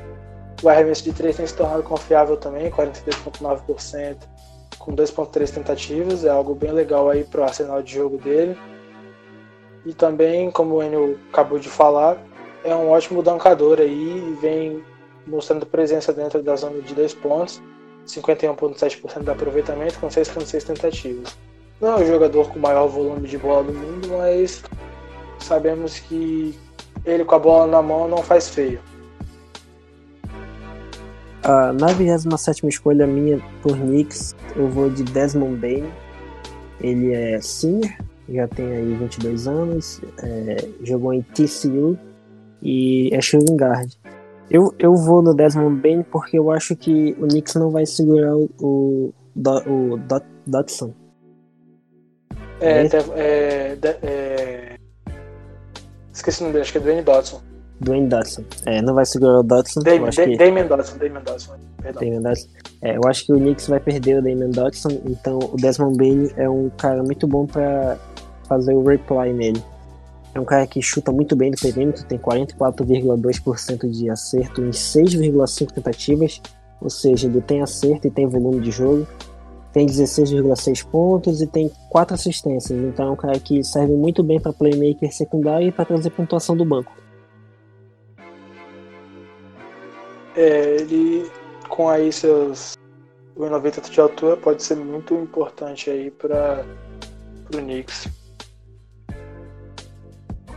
O 0.63 0.69
arremesso 0.69 1.05
de 1.05 1.13
3 1.13 1.37
tem 1.37 1.47
se 1.47 1.55
tornado 1.55 1.83
confiável 1.83 2.37
também, 2.37 2.71
43.9%, 2.71 4.17
com 4.79 4.97
2.3 4.97 5.51
tentativas, 5.53 6.25
é 6.25 6.31
algo 6.31 6.55
bem 6.55 6.73
legal 6.73 7.11
aí 7.11 7.25
para 7.25 7.43
o 7.43 7.45
arsenal 7.45 7.83
de 7.83 7.95
jogo 7.95 8.17
dele. 8.17 8.57
E 9.87 9.95
também, 9.95 10.51
como 10.51 10.75
o 10.75 10.83
Enio 10.83 11.17
acabou 11.33 11.61
de 11.61 11.69
falar, 11.69 12.19
é 12.65 12.75
um 12.75 12.91
ótimo 12.91 13.23
dancador 13.23 13.79
aí 13.79 14.33
e 14.33 14.39
vem 14.43 14.85
mostrando 15.25 15.65
presença 15.65 16.13
dentro 16.13 16.43
da 16.43 16.57
zona 16.57 16.81
de 16.83 16.93
2 16.93 17.15
pontos 17.15 17.63
51,7% 18.07 19.23
de 19.23 19.31
aproveitamento 19.31 19.99
com 19.99 20.09
6,6 20.09 20.65
tentativas. 20.65 21.37
Não 21.81 21.93
é 21.93 22.03
o 22.03 22.07
jogador 22.07 22.49
com 22.51 22.59
maior 22.59 22.89
volume 22.89 23.29
de 23.29 23.39
bola 23.39 23.65
do 23.65 23.73
mundo, 23.73 24.09
mas 24.19 24.63
sabemos 25.39 25.99
que 26.01 26.59
ele 27.05 27.25
com 27.25 27.35
a 27.35 27.39
bola 27.39 27.67
na 27.67 27.83
mão 27.83 28.09
não 28.09 28.19
faz 28.19 28.49
feio. 28.49 28.81
Uh, 31.45 31.73
na 31.79 31.89
27 31.89 32.67
escolha 32.67 33.07
minha 33.07 33.41
por 33.63 33.77
Knicks, 33.77 34.35
eu 34.57 34.69
vou 34.69 34.91
de 34.91 35.05
Desmond 35.05 35.57
Bain. 35.57 35.89
Ele 36.81 37.15
é 37.15 37.41
senior, 37.41 37.93
já 38.29 38.49
tem 38.49 38.67
aí 38.67 38.95
22 38.95 39.47
anos, 39.47 40.01
é, 40.23 40.57
jogou 40.83 41.13
em 41.13 41.23
TCU 41.23 41.99
e 42.63 43.11
é 43.13 43.21
shooting 43.21 43.57
guard. 43.57 43.93
Eu, 44.51 44.75
eu 44.79 44.95
vou 44.95 45.23
no 45.23 45.35
Desmond 45.35 45.81
Bain 45.81 46.03
porque 46.03 46.39
eu 46.39 46.51
acho 46.51 46.77
que 46.77 47.17
o 47.19 47.27
Knicks 47.27 47.55
não 47.57 47.71
vai 47.71 47.85
segurar 47.85 48.37
o, 48.37 48.51
o, 48.61 49.13
o 49.35 49.99
Dotson. 50.47 50.95
É, 52.61 52.83
é, 52.83 52.89
é, 53.17 53.79
é, 54.03 54.77
Esqueci 56.13 56.41
o 56.41 56.45
nome 56.45 56.55
dele, 56.55 56.63
acho 56.63 56.73
que 56.73 56.79
é 56.79 56.81
Dwayne 56.81 57.03
Dodson. 57.03 57.43
Dwayne 57.81 58.09
Dodson. 58.09 58.45
É, 58.65 58.81
não 58.81 58.95
vai 58.95 59.05
segurar 59.05 59.41
o 59.41 59.43
Dodson. 59.43 59.81
Damon, 59.81 60.11
que... 60.11 60.37
Damon 60.37 60.67
Dodson, 60.67 60.99
Damon 60.99 61.23
Dodson. 61.25 61.55
Damon 61.83 62.23
Dodson. 62.23 62.49
É, 62.83 62.97
eu 62.97 63.01
acho 63.07 63.27
que 63.27 63.33
o 63.33 63.37
Knicks 63.37 63.69
vai 63.69 63.81
perder 63.81 64.19
o 64.19 64.23
Damon 64.23 64.51
Dodson, 64.51 65.01
então 65.07 65.39
o 65.39 65.57
Desmond 65.57 65.97
Bain 65.97 66.31
é 66.37 66.49
um 66.49 66.71
cara 66.71 67.03
muito 67.03 67.27
bom 67.27 67.47
para 67.47 67.99
fazer 68.49 68.75
o 68.75 68.83
reply 68.83 69.33
nele. 69.33 69.63
É 70.35 70.41
um 70.41 70.45
cara 70.45 70.67
que 70.67 70.83
chuta 70.83 71.11
muito 71.11 71.35
bem 71.35 71.51
no 71.51 71.57
perímetro, 71.57 72.05
tem 72.05 72.19
44,2% 72.19 73.91
de 73.91 74.11
acerto 74.11 74.63
em 74.63 74.71
6,5 74.71 75.73
tentativas, 75.73 76.43
ou 76.81 76.91
seja, 76.91 77.27
ele 77.27 77.41
tem 77.41 77.63
acerto 77.63 78.07
e 78.07 78.11
tem 78.11 78.27
volume 78.27 78.61
de 78.61 78.71
jogo. 78.71 79.07
Tem 79.73 79.87
16,6 79.87 80.87
pontos 80.87 81.43
e 81.43 81.47
tem 81.47 81.71
4 81.91 82.15
assistências, 82.15 82.79
então 82.79 83.09
é 83.09 83.11
um 83.11 83.17
cara 83.17 83.39
que 83.39 83.63
serve 83.63 83.93
muito 83.93 84.23
bem 84.23 84.41
para 84.41 84.51
playmaker 84.51 85.15
secundário 85.15 85.69
e 85.69 85.73
para 85.73 85.85
trazer 85.85 86.09
pontuação 86.11 86.57
do 86.57 86.65
banco. 86.65 86.93
É, 90.37 90.77
ele 90.77 91.31
com 91.69 91.89
aí 91.89 92.13
seus 92.13 92.77
1,90 93.37 93.91
de 93.91 94.01
altura 94.01 94.37
pode 94.37 94.63
ser 94.63 94.77
muito 94.77 95.15
importante 95.15 95.91
aí 95.91 96.11
para 96.11 96.65
o 97.53 97.57
Knicks. 97.57 98.09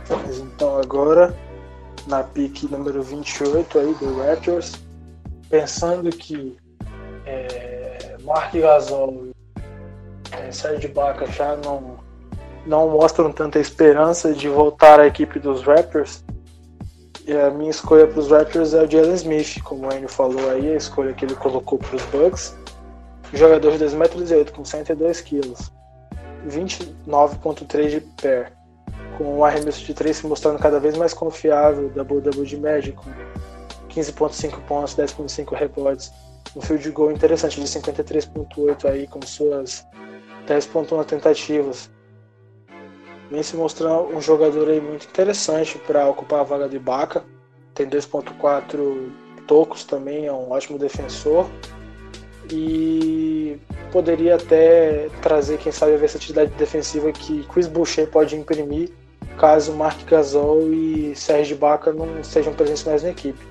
Mas 0.08 0.38
então 0.38 0.78
agora 0.78 1.34
na 2.06 2.22
pick 2.22 2.64
número 2.64 3.02
28 3.02 3.78
aí 3.78 3.94
do 3.94 4.18
Raptors, 4.18 4.72
pensando 5.48 6.10
que 6.10 6.56
é, 7.26 8.16
Mark 8.22 8.54
Gasol 8.54 9.26
e 9.26 9.32
é, 10.32 10.50
Serge 10.50 10.86
Ibaka 10.86 11.26
já 11.26 11.56
não, 11.56 11.98
não 12.66 12.88
mostram 12.90 13.32
tanta 13.32 13.58
esperança 13.58 14.32
de 14.32 14.48
voltar 14.48 15.00
à 15.00 15.06
equipe 15.06 15.38
dos 15.38 15.62
Raptors, 15.62 16.24
e 17.26 17.32
a 17.32 17.50
minha 17.50 17.70
escolha 17.70 18.06
para 18.06 18.18
os 18.18 18.30
Raptors 18.30 18.74
é 18.74 18.82
o 18.82 18.90
Jalen 18.90 19.14
Smith, 19.14 19.62
como 19.62 19.86
o 19.86 19.92
Enio 19.92 20.08
falou 20.08 20.50
aí, 20.50 20.72
a 20.72 20.76
escolha 20.76 21.12
que 21.12 21.24
ele 21.24 21.34
colocou 21.34 21.78
para 21.78 21.96
os 21.96 22.02
Bucks. 22.06 22.56
Jogador 23.32 23.72
de 23.72 23.78
2 23.78 23.94
metros 23.94 24.30
e 24.30 24.34
8, 24.34 24.52
com 24.52 24.64
102 24.64 25.20
quilos, 25.20 25.70
29.3 26.48 27.88
de 27.88 28.00
pé, 28.00 28.50
com 29.16 29.38
o 29.38 29.44
arremesso 29.44 29.84
de 29.84 29.94
3 29.94 30.16
se 30.16 30.26
mostrando 30.26 30.58
cada 30.58 30.80
vez 30.80 30.96
mais 30.96 31.14
confiável, 31.14 31.90
double-double 31.90 32.44
de 32.44 32.56
média, 32.56 32.92
com 32.92 33.08
15.5 33.88 34.60
pontos, 34.66 34.96
10.5 34.96 35.54
rebotes, 35.54 36.12
um 36.56 36.60
field 36.60 36.90
goal 36.90 37.12
interessante 37.12 37.60
de 37.60 37.66
53.8 37.68 38.84
aí, 38.86 39.06
com 39.06 39.22
suas 39.22 39.86
10.1 40.48 41.04
tentativas. 41.04 41.88
Vem 43.30 43.42
se 43.42 43.56
mostrando 43.56 44.16
um 44.16 44.20
jogador 44.20 44.68
aí 44.68 44.80
muito 44.80 45.06
interessante 45.06 45.78
para 45.78 46.08
ocupar 46.08 46.40
a 46.40 46.42
vaga 46.42 46.68
de 46.68 46.78
Baca. 46.78 47.22
Tem 47.74 47.88
2.4 47.88 49.08
tocos 49.46 49.84
também, 49.84 50.26
é 50.26 50.32
um 50.32 50.50
ótimo 50.50 50.78
defensor. 50.78 51.48
E 52.50 53.56
poderia 53.92 54.34
até 54.34 55.08
trazer, 55.22 55.58
quem 55.58 55.70
sabe, 55.70 55.94
a 55.94 55.98
versatilidade 55.98 56.50
defensiva 56.54 57.12
que 57.12 57.44
Chris 57.44 57.68
Boucher 57.68 58.08
pode 58.08 58.34
imprimir 58.34 58.90
caso 59.40 59.72
Mark 59.72 59.98
Gasol 60.04 60.70
e 60.70 61.16
Sérgio 61.16 61.56
Baca 61.56 61.92
não 61.92 62.22
sejam 62.22 62.52
presentes 62.52 62.84
mais 62.84 63.02
na 63.02 63.08
equipe. 63.10 63.42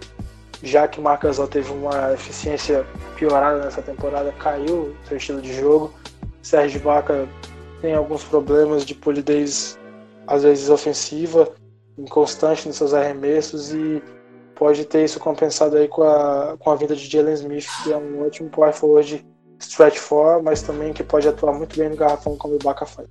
Já 0.61 0.87
que 0.87 1.01
Mark 1.01 1.23
Gasol 1.23 1.47
teve 1.47 1.71
uma 1.71 2.13
eficiência 2.13 2.85
piorada 3.15 3.63
nessa 3.63 3.81
temporada, 3.81 4.31
caiu 4.33 4.93
seu 5.07 5.17
estilo 5.17 5.41
de 5.41 5.53
jogo. 5.53 5.91
Sérgio 6.43 6.79
Baca 6.81 7.27
tem 7.81 7.93
alguns 7.93 8.23
problemas 8.23 8.85
de 8.85 8.93
polidez, 8.93 9.77
às 10.27 10.43
vezes 10.43 10.69
ofensiva, 10.69 11.51
inconstante 11.97 12.67
nos 12.67 12.77
seus 12.77 12.93
arremessos 12.93 13.73
e 13.73 14.01
pode 14.55 14.85
ter 14.85 15.05
isso 15.05 15.19
compensado 15.19 15.77
aí 15.77 15.87
com 15.87 16.03
a, 16.03 16.55
com 16.59 16.69
a 16.69 16.75
vinda 16.75 16.95
de 16.95 17.09
Jalen 17.09 17.33
Smith, 17.33 17.67
que 17.83 17.91
é 17.91 17.97
um 17.97 18.25
ótimo 18.25 18.49
power 18.49 18.73
forward 18.73 19.25
stretch 19.59 19.97
four, 19.97 20.41
mas 20.41 20.61
também 20.61 20.93
que 20.93 21.03
pode 21.03 21.27
atuar 21.27 21.53
muito 21.53 21.77
bem 21.77 21.89
no 21.89 21.95
garrafão 21.95 22.37
como 22.37 22.55
o 22.55 22.59
Baca 22.59 22.85
faz. 22.85 23.07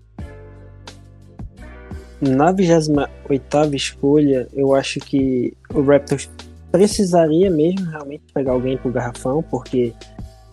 Na 2.20 2.50
28 2.50 3.74
escolha, 3.74 4.48
eu 4.52 4.74
acho 4.74 4.98
que 4.98 5.56
o 5.72 5.82
Raptors 5.82 6.28
precisaria 6.72 7.50
mesmo 7.50 7.88
realmente 7.90 8.24
pegar 8.34 8.52
alguém 8.52 8.76
pro 8.76 8.90
garrafão, 8.90 9.42
porque 9.42 9.94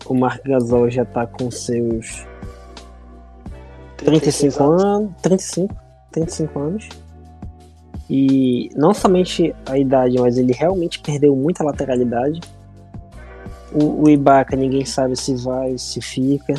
o 0.06 0.14
Mark 0.14 0.42
Gasol 0.44 0.88
já 0.88 1.04
tá 1.04 1.26
com 1.26 1.50
seus 1.50 2.24
35 3.96 4.62
anos, 4.62 5.10
35, 5.22 5.74
35 6.12 6.58
anos. 6.58 6.88
E 8.08 8.70
não 8.76 8.94
somente 8.94 9.54
a 9.66 9.76
idade, 9.76 10.18
mas 10.18 10.38
ele 10.38 10.52
realmente 10.52 11.00
perdeu 11.00 11.34
muita 11.34 11.64
lateralidade. 11.64 12.40
O, 13.72 14.04
o 14.04 14.08
Ibaka 14.08 14.54
ninguém 14.54 14.84
sabe 14.84 15.16
se 15.16 15.34
vai, 15.34 15.76
se 15.76 16.00
fica. 16.00 16.54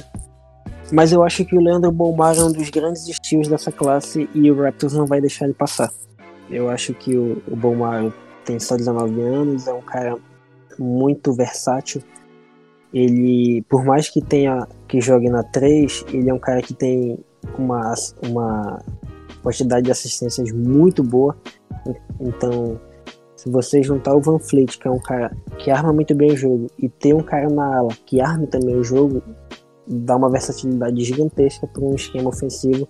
Mas 0.91 1.11
eu 1.11 1.23
acho 1.23 1.43
que 1.45 1.55
o 1.55 1.61
Leandro 1.61 1.91
Bomar 1.91 2.37
é 2.37 2.43
um 2.43 2.51
dos 2.51 2.69
grandes 2.69 3.07
estilos 3.07 3.47
dessa 3.47 3.71
classe 3.71 4.29
e 4.33 4.51
o 4.51 4.61
Raptors 4.61 4.93
não 4.93 5.05
vai 5.05 5.19
deixar 5.19 5.45
ele 5.45 5.53
passar. 5.53 5.89
Eu 6.49 6.69
acho 6.69 6.93
que 6.93 7.17
o, 7.17 7.41
o 7.47 7.55
Bomar 7.55 8.11
tem 8.45 8.59
só 8.59 8.77
19 8.77 9.21
anos, 9.21 9.67
é 9.67 9.73
um 9.73 9.81
cara 9.81 10.17
muito 10.79 11.33
versátil. 11.33 12.01
Ele, 12.93 13.61
por 13.69 13.83
mais 13.83 14.09
que 14.09 14.21
tenha 14.21 14.65
que 14.87 15.01
jogue 15.01 15.29
na 15.29 15.43
3, 15.43 16.05
ele 16.13 16.29
é 16.29 16.33
um 16.33 16.39
cara 16.39 16.61
que 16.61 16.73
tem 16.73 17.19
uma, 17.57 17.93
uma 18.23 18.79
quantidade 19.43 19.85
de 19.85 19.91
assistências 19.91 20.51
muito 20.51 21.03
boa. 21.03 21.35
Então, 22.19 22.79
se 23.35 23.49
você 23.49 23.81
juntar 23.81 24.15
o 24.15 24.21
Van 24.21 24.39
Fleet, 24.39 24.77
que 24.77 24.87
é 24.87 24.91
um 24.91 24.99
cara 24.99 25.35
que 25.57 25.69
arma 25.71 25.93
muito 25.93 26.13
bem 26.15 26.31
o 26.31 26.37
jogo, 26.37 26.67
e 26.77 26.89
ter 26.89 27.13
um 27.13 27.21
cara 27.21 27.49
na 27.49 27.77
ala 27.77 27.93
que 28.05 28.19
arme 28.19 28.47
também 28.47 28.75
o 28.75 28.83
jogo, 28.83 29.21
dá 29.87 30.15
uma 30.15 30.29
versatilidade 30.29 31.03
gigantesca 31.03 31.67
para 31.67 31.83
um 31.83 31.95
esquema 31.95 32.29
ofensivo. 32.29 32.87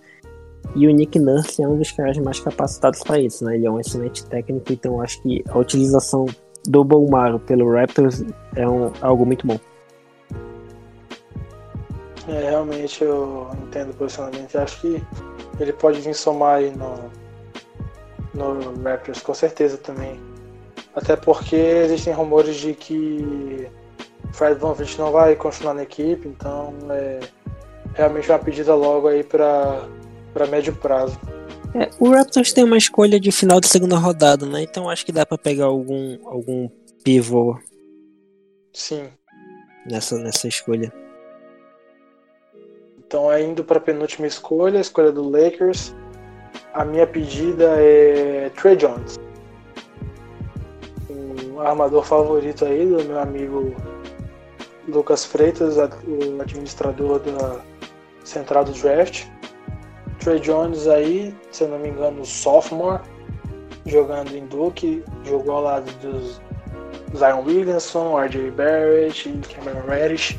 E 0.76 0.88
o 0.88 0.92
Nick 0.92 1.20
Nurse 1.20 1.62
é 1.62 1.68
um 1.68 1.78
dos 1.78 1.92
caras 1.92 2.18
mais 2.18 2.40
capacitados 2.40 3.02
para 3.02 3.20
isso, 3.20 3.44
né? 3.46 3.56
Ele 3.56 3.66
é 3.68 3.72
um 3.72 3.80
excelente 3.80 4.26
técnico, 4.26 4.72
então 4.72 5.02
acho 5.02 5.22
que 5.22 5.44
a 5.48 5.58
utilização 5.58 6.26
do 6.68 6.84
Bolmaro 6.84 7.40
pelo 7.40 7.72
Raptors 7.72 8.24
é 8.56 8.68
um, 8.68 8.92
algo 9.02 9.26
muito 9.26 9.46
bom. 9.46 9.60
É, 12.28 12.50
realmente 12.50 13.04
eu 13.04 13.50
entendo 13.64 13.96
posicionamento. 13.96 14.56
Acho 14.58 14.82
que 14.82 15.04
ele 15.60 15.74
pode 15.74 16.02
vir 16.02 16.14
somar 16.14 16.58
aí 16.58 16.72
no, 16.72 17.12
no 18.34 18.84
Raptors, 18.84 19.22
com 19.22 19.34
certeza 19.34 19.78
também. 19.78 20.20
Até 20.96 21.16
porque 21.16 21.56
existem 21.56 22.14
rumores 22.14 22.58
de 22.58 22.74
que 22.74 23.68
Fred 24.34 24.60
Van 24.60 24.74
Vliet 24.74 24.98
não 24.98 25.12
vai 25.12 25.36
continuar 25.36 25.74
na 25.74 25.84
equipe, 25.84 26.28
então 26.28 26.74
é 26.90 27.20
realmente 27.94 28.30
uma 28.30 28.40
pedida 28.40 28.76
logo 28.76 29.08
aí 29.08 29.24
para 29.24 29.88
médio 30.50 30.76
prazo. 30.76 31.18
É, 31.74 31.90
o 32.00 32.10
Raptors 32.10 32.52
tem 32.52 32.64
uma 32.64 32.78
escolha 32.78 33.20
de 33.20 33.32
final 33.32 33.60
de 33.60 33.68
segunda 33.68 33.98
rodada, 33.98 34.46
né? 34.46 34.64
Então 34.64 34.90
acho 34.90 35.06
que 35.06 35.12
dá 35.12 35.26
para 35.26 35.38
pegar 35.38 35.66
algum 35.66 36.18
algum 36.26 36.70
pivô. 37.04 37.58
Sim. 38.74 39.10
Nessa 39.90 40.18
nessa 40.18 40.48
escolha. 40.48 40.92
Então, 43.08 43.32
é 43.32 43.42
indo 43.42 43.64
para 43.64 43.78
a 43.78 43.82
penúltima 43.82 44.28
escolha, 44.28 44.80
a 44.80 44.82
escolha 44.82 45.14
do 45.14 45.30
Lakers, 45.30 45.96
a 46.74 46.84
minha 46.84 47.08
pedida 47.08 47.64
é 47.78 48.52
Trey 48.60 48.76
Jones. 48.76 49.18
Um 51.10 51.62
armador 51.62 52.04
favorito 52.04 52.66
aí 52.66 52.86
do 52.86 53.02
meu 53.06 53.18
amigo 53.18 53.74
Lucas 54.90 55.24
Freitas, 55.24 55.78
o 55.78 56.42
administrador 56.42 57.20
da 57.20 57.62
central 58.26 58.66
do 58.66 58.74
draft. 58.74 59.26
Trey 60.20 60.42
Jones 60.42 60.86
aí, 60.90 61.34
se 61.50 61.64
eu 61.64 61.70
não 61.70 61.80
me 61.80 61.88
engano, 61.88 62.26
sophomore, 62.26 63.02
jogando 63.86 64.36
em 64.36 64.46
Duke, 64.48 65.02
jogou 65.24 65.56
ao 65.56 65.64
lado 65.64 65.92
dos 66.02 66.42
Zion 67.16 67.46
Williamson, 67.46 68.20
RJ 68.20 68.52
Barrett, 68.52 69.34
Cameron 69.56 69.88
Reddish. 69.88 70.38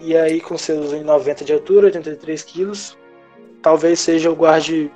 E 0.00 0.16
aí, 0.16 0.40
com 0.40 0.56
seus 0.56 0.92
90 0.92 1.44
de 1.44 1.52
altura, 1.52 1.86
83 1.86 2.42
quilos, 2.42 2.96
talvez 3.60 3.98
seja 3.98 4.30
o 4.30 4.36
guarde 4.36 4.90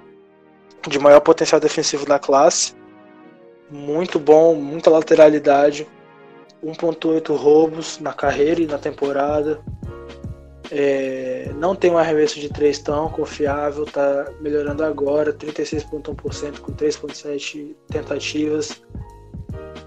de 0.89 0.99
maior 0.99 1.21
potencial 1.21 1.61
defensivo 1.61 2.07
da 2.07 2.19
classe. 2.19 2.75
Muito 3.71 4.19
bom, 4.19 4.55
muita 4.55 4.91
lateralidade. 4.91 5.87
1.8 6.65 7.35
roubos 7.35 7.99
na 7.99 8.13
carreira 8.13 8.61
e 8.61 8.67
na 8.67 8.79
temporada. 8.79 9.61
É, 10.71 11.51
não 11.57 11.75
tem 11.75 11.91
um 11.91 11.99
arremesso 11.99 12.41
de 12.41 12.49
3 12.49 12.79
tão 12.79 13.09
confiável, 13.11 13.85
tá 13.85 14.33
melhorando 14.41 14.83
agora, 14.85 15.33
36.1% 15.33 16.61
com 16.61 16.73
3.7 16.73 17.75
tentativas. 17.89 18.83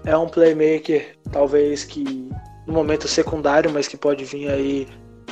É 0.04 0.16
um 0.16 0.28
playmaker, 0.28 1.16
talvez 1.32 1.82
que 1.82 2.28
no 2.66 2.72
momento 2.72 3.08
secundário, 3.08 3.70
mas 3.70 3.88
que 3.88 3.96
pode 3.96 4.24
vir 4.24 4.48
aí 4.48 4.86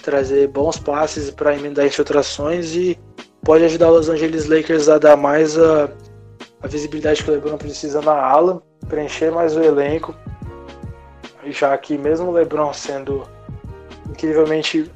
trazer 0.05 0.49
bons 0.49 0.79
passes 0.79 1.31
para 1.31 1.57
emendar 1.57 1.87
infiltrações 1.87 2.75
e 2.75 2.99
pode 3.43 3.65
ajudar 3.65 3.91
os 3.91 4.07
Los 4.07 4.09
Angeles 4.11 4.47
Lakers 4.47 4.89
a 4.89 4.99
dar 4.99 5.17
mais 5.17 5.59
a, 5.59 5.91
a 6.63 6.67
visibilidade 6.69 7.25
que 7.25 7.31
o 7.31 7.35
LeBron 7.35 7.57
precisa 7.57 8.01
na 8.03 8.15
ala, 8.15 8.63
preencher 8.89 9.31
mais 9.33 9.57
o 9.57 9.63
elenco, 9.63 10.15
já 11.47 11.77
que 11.79 11.97
mesmo 11.97 12.29
o 12.29 12.33
LeBron 12.33 12.73
sendo 12.73 13.27
incrivelmente 14.09 14.91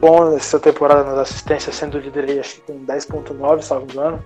bom 0.00 0.30
nessa 0.30 0.58
temporada 0.58 1.04
nas 1.04 1.18
assistências, 1.18 1.76
sendo 1.76 1.98
líder 1.98 2.24
aí, 2.24 2.40
acho 2.40 2.56
que 2.56 2.72
com 2.72 2.84
10.9, 2.84 3.62
salvo 3.62 3.90
engano, 3.90 4.24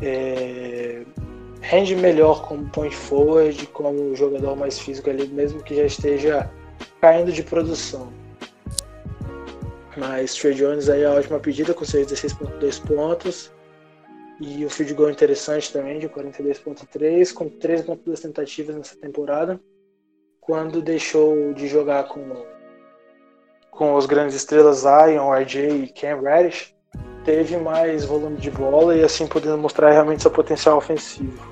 é, 0.00 1.02
rende 1.60 1.94
melhor 1.94 2.42
como 2.42 2.68
point 2.70 2.94
forward, 2.94 3.66
como 3.68 4.14
jogador 4.14 4.56
mais 4.56 4.78
físico 4.78 5.10
ali, 5.10 5.28
mesmo 5.28 5.62
que 5.62 5.74
já 5.74 5.84
esteja 5.84 6.50
caindo 7.00 7.32
de 7.32 7.42
produção. 7.42 8.19
Mas 10.00 10.34
Trey 10.34 10.54
Jones 10.54 10.88
aí 10.88 11.02
é 11.02 11.06
a 11.06 11.12
ótima 11.12 11.38
pedida 11.38 11.74
com 11.74 11.84
seus 11.84 12.06
16.2 12.06 12.86
pontos. 12.86 13.52
E 14.40 14.64
o 14.64 14.70
field 14.70 14.94
goal 14.94 15.10
interessante 15.10 15.70
também, 15.70 15.98
de 15.98 16.08
42.3, 16.08 17.34
com 17.34 17.50
3.2 17.50 18.22
tentativas 18.22 18.74
nessa 18.74 18.96
temporada. 18.96 19.60
quando 20.40 20.80
deixou 20.80 21.52
de 21.52 21.68
jogar 21.68 22.08
com, 22.08 22.44
com 23.70 23.94
os 23.94 24.06
grandes 24.06 24.34
estrelas 24.34 24.78
Zion, 24.78 25.30
RJ 25.30 25.84
e 25.84 25.88
Cam 25.92 26.22
Reddish, 26.22 26.74
teve 27.22 27.58
mais 27.58 28.06
volume 28.06 28.38
de 28.38 28.50
bola 28.50 28.96
e 28.96 29.04
assim 29.04 29.26
podendo 29.26 29.58
mostrar 29.58 29.92
realmente 29.92 30.22
seu 30.22 30.30
potencial 30.30 30.78
ofensivo. 30.78 31.46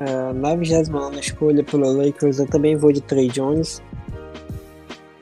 Uh, 0.00 0.34
na 0.34 0.54
29 0.54 1.18
escolha 1.18 1.64
pelo 1.64 1.90
Lakers, 1.90 2.38
eu 2.38 2.46
também 2.46 2.76
vou 2.76 2.92
de 2.92 3.00
Trey 3.00 3.28
Jones. 3.28 3.82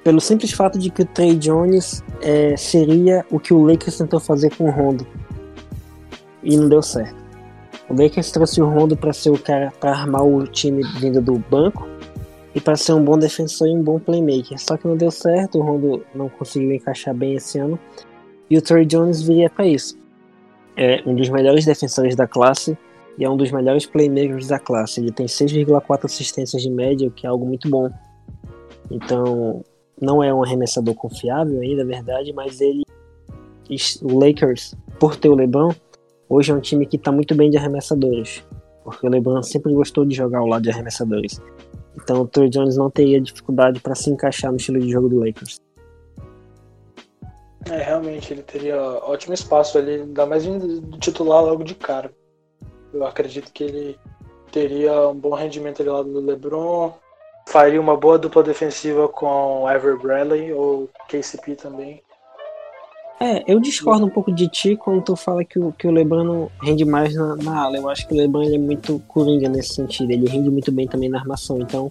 Pelo 0.07 0.21
simples 0.21 0.53
fato 0.53 0.79
de 0.79 0.89
que 0.89 1.03
o 1.03 1.05
Trey 1.05 1.35
Jones 1.35 2.01
é, 2.23 2.57
seria 2.57 3.27
o 3.29 3.41
que 3.41 3.53
o 3.53 3.61
Lakers 3.61 3.99
tentou 3.99 4.21
fazer 4.21 4.55
com 4.55 4.67
o 4.67 4.71
Rondo. 4.71 5.05
E 6.45 6.57
não 6.57 6.69
deu 6.69 6.81
certo. 6.81 7.17
O 7.91 8.01
Lakers 8.01 8.31
trouxe 8.31 8.63
o 8.63 8.69
Rondo 8.69 8.97
para 8.97 9.13
ser 9.13 9.31
o 9.31 9.39
cara 9.39 9.73
para 9.81 9.91
armar 9.91 10.23
o 10.23 10.47
time 10.47 10.81
vindo 11.01 11.21
do 11.21 11.37
banco 11.51 11.89
e 12.55 12.61
para 12.61 12.77
ser 12.77 12.93
um 12.93 13.03
bom 13.03 13.19
defensor 13.19 13.67
e 13.67 13.73
um 13.73 13.83
bom 13.83 13.99
playmaker. 13.99 14.57
Só 14.61 14.77
que 14.77 14.87
não 14.87 14.97
deu 14.97 15.11
certo, 15.11 15.59
o 15.59 15.63
Rondo 15.63 16.07
não 16.15 16.29
conseguiu 16.29 16.73
encaixar 16.73 17.13
bem 17.13 17.35
esse 17.35 17.59
ano. 17.59 17.77
E 18.49 18.57
o 18.57 18.63
Trey 18.63 18.87
Jones 18.87 19.23
viria 19.23 19.51
para 19.51 19.67
isso. 19.67 19.99
É 20.77 21.03
um 21.05 21.17
dos 21.17 21.29
melhores 21.29 21.65
defensores 21.65 22.15
da 22.15 22.29
classe 22.29 22.79
e 23.19 23.25
é 23.25 23.29
um 23.29 23.37
dos 23.37 23.51
melhores 23.51 23.87
playmakers 23.87 24.47
da 24.47 24.61
classe. 24.61 25.01
Ele 25.01 25.11
tem 25.11 25.27
6,4 25.27 26.05
assistências 26.05 26.63
de 26.63 26.71
média, 26.71 27.09
o 27.09 27.11
que 27.11 27.27
é 27.27 27.29
algo 27.29 27.45
muito 27.45 27.69
bom. 27.69 27.91
Então, 28.89 29.65
não 30.01 30.23
é 30.23 30.33
um 30.33 30.43
arremessador 30.43 30.95
confiável 30.95 31.61
ainda, 31.61 31.83
é 31.83 31.85
verdade, 31.85 32.33
mas 32.33 32.61
ele. 32.61 32.83
O 34.03 34.19
Lakers, 34.19 34.75
por 35.01 35.17
ter 35.17 35.29
o 35.29 35.35
LeBron, 35.35 35.75
hoje 36.29 36.53
é 36.53 36.55
um 36.55 36.61
time 36.61 36.87
que 36.87 36.97
está 36.97 37.11
muito 37.11 37.35
bem 37.35 37.51
de 37.51 37.57
arremessadores. 37.57 38.45
Porque 38.85 39.05
o 39.05 39.11
LeBron 39.11 39.43
sempre 39.43 39.73
gostou 39.75 40.05
de 40.05 40.15
jogar 40.15 40.39
ao 40.39 40.47
lado 40.47 40.63
de 40.63 40.71
arremessadores. 40.71 41.41
Então 41.97 42.23
o 42.23 42.29
Trey 42.29 42.49
Jones 42.49 42.77
não 42.77 42.89
teria 42.89 43.21
dificuldade 43.21 43.81
para 43.81 43.95
se 43.97 44.11
encaixar 44.11 44.53
no 44.53 44.59
estilo 44.59 44.79
de 44.79 44.89
jogo 44.89 45.09
do 45.09 45.19
Lakers. 45.19 45.61
É, 47.69 47.83
realmente, 47.83 48.33
ele 48.33 48.43
teria 48.43 48.81
ótimo 48.81 49.35
espaço 49.35 49.77
ali, 49.77 49.95
ainda 49.95 50.25
mais 50.25 50.45
de 50.45 50.81
titular 50.99 51.43
logo 51.43 51.65
de 51.65 51.75
cara. 51.75 52.13
Eu 52.93 53.05
acredito 53.05 53.53
que 53.53 53.65
ele 53.65 53.99
teria 54.53 55.09
um 55.09 55.17
bom 55.17 55.35
rendimento 55.35 55.83
ali 55.83 55.91
lá 55.91 56.03
do 56.03 56.21
LeBron, 56.21 56.95
faria 57.47 57.81
uma 57.81 57.97
boa 57.97 58.19
dupla 58.19 58.43
defensiva 58.43 59.09
com 59.09 59.71
Ever 59.71 59.97
Bradley 59.99 60.53
ou 60.53 60.91
KCP 61.09 61.55
também. 61.55 62.03
É, 63.19 63.51
eu 63.51 63.59
discordo 63.59 64.05
um 64.05 64.11
pouco 64.11 64.31
de 64.31 64.47
ti 64.47 64.77
quando 64.77 65.03
tu 65.03 65.17
fala 65.17 65.43
que 65.43 65.59
o, 65.59 65.73
que 65.73 65.87
o 65.87 65.91
LeBron 65.91 66.51
rende 66.61 66.85
mais 66.85 67.15
na, 67.15 67.35
na 67.37 67.63
ala. 67.63 67.77
Eu 67.79 67.89
acho 67.89 68.07
que 68.07 68.13
o 68.13 68.17
LeBron 68.17 68.43
ele 68.43 68.57
é 68.57 68.59
muito 68.59 69.01
coringa 69.09 69.49
nesse 69.49 69.75
sentido. 69.75 70.11
Ele 70.11 70.29
rende 70.29 70.51
muito 70.51 70.71
bem 70.71 70.87
também 70.87 71.09
na 71.09 71.19
armação. 71.19 71.59
Então, 71.59 71.91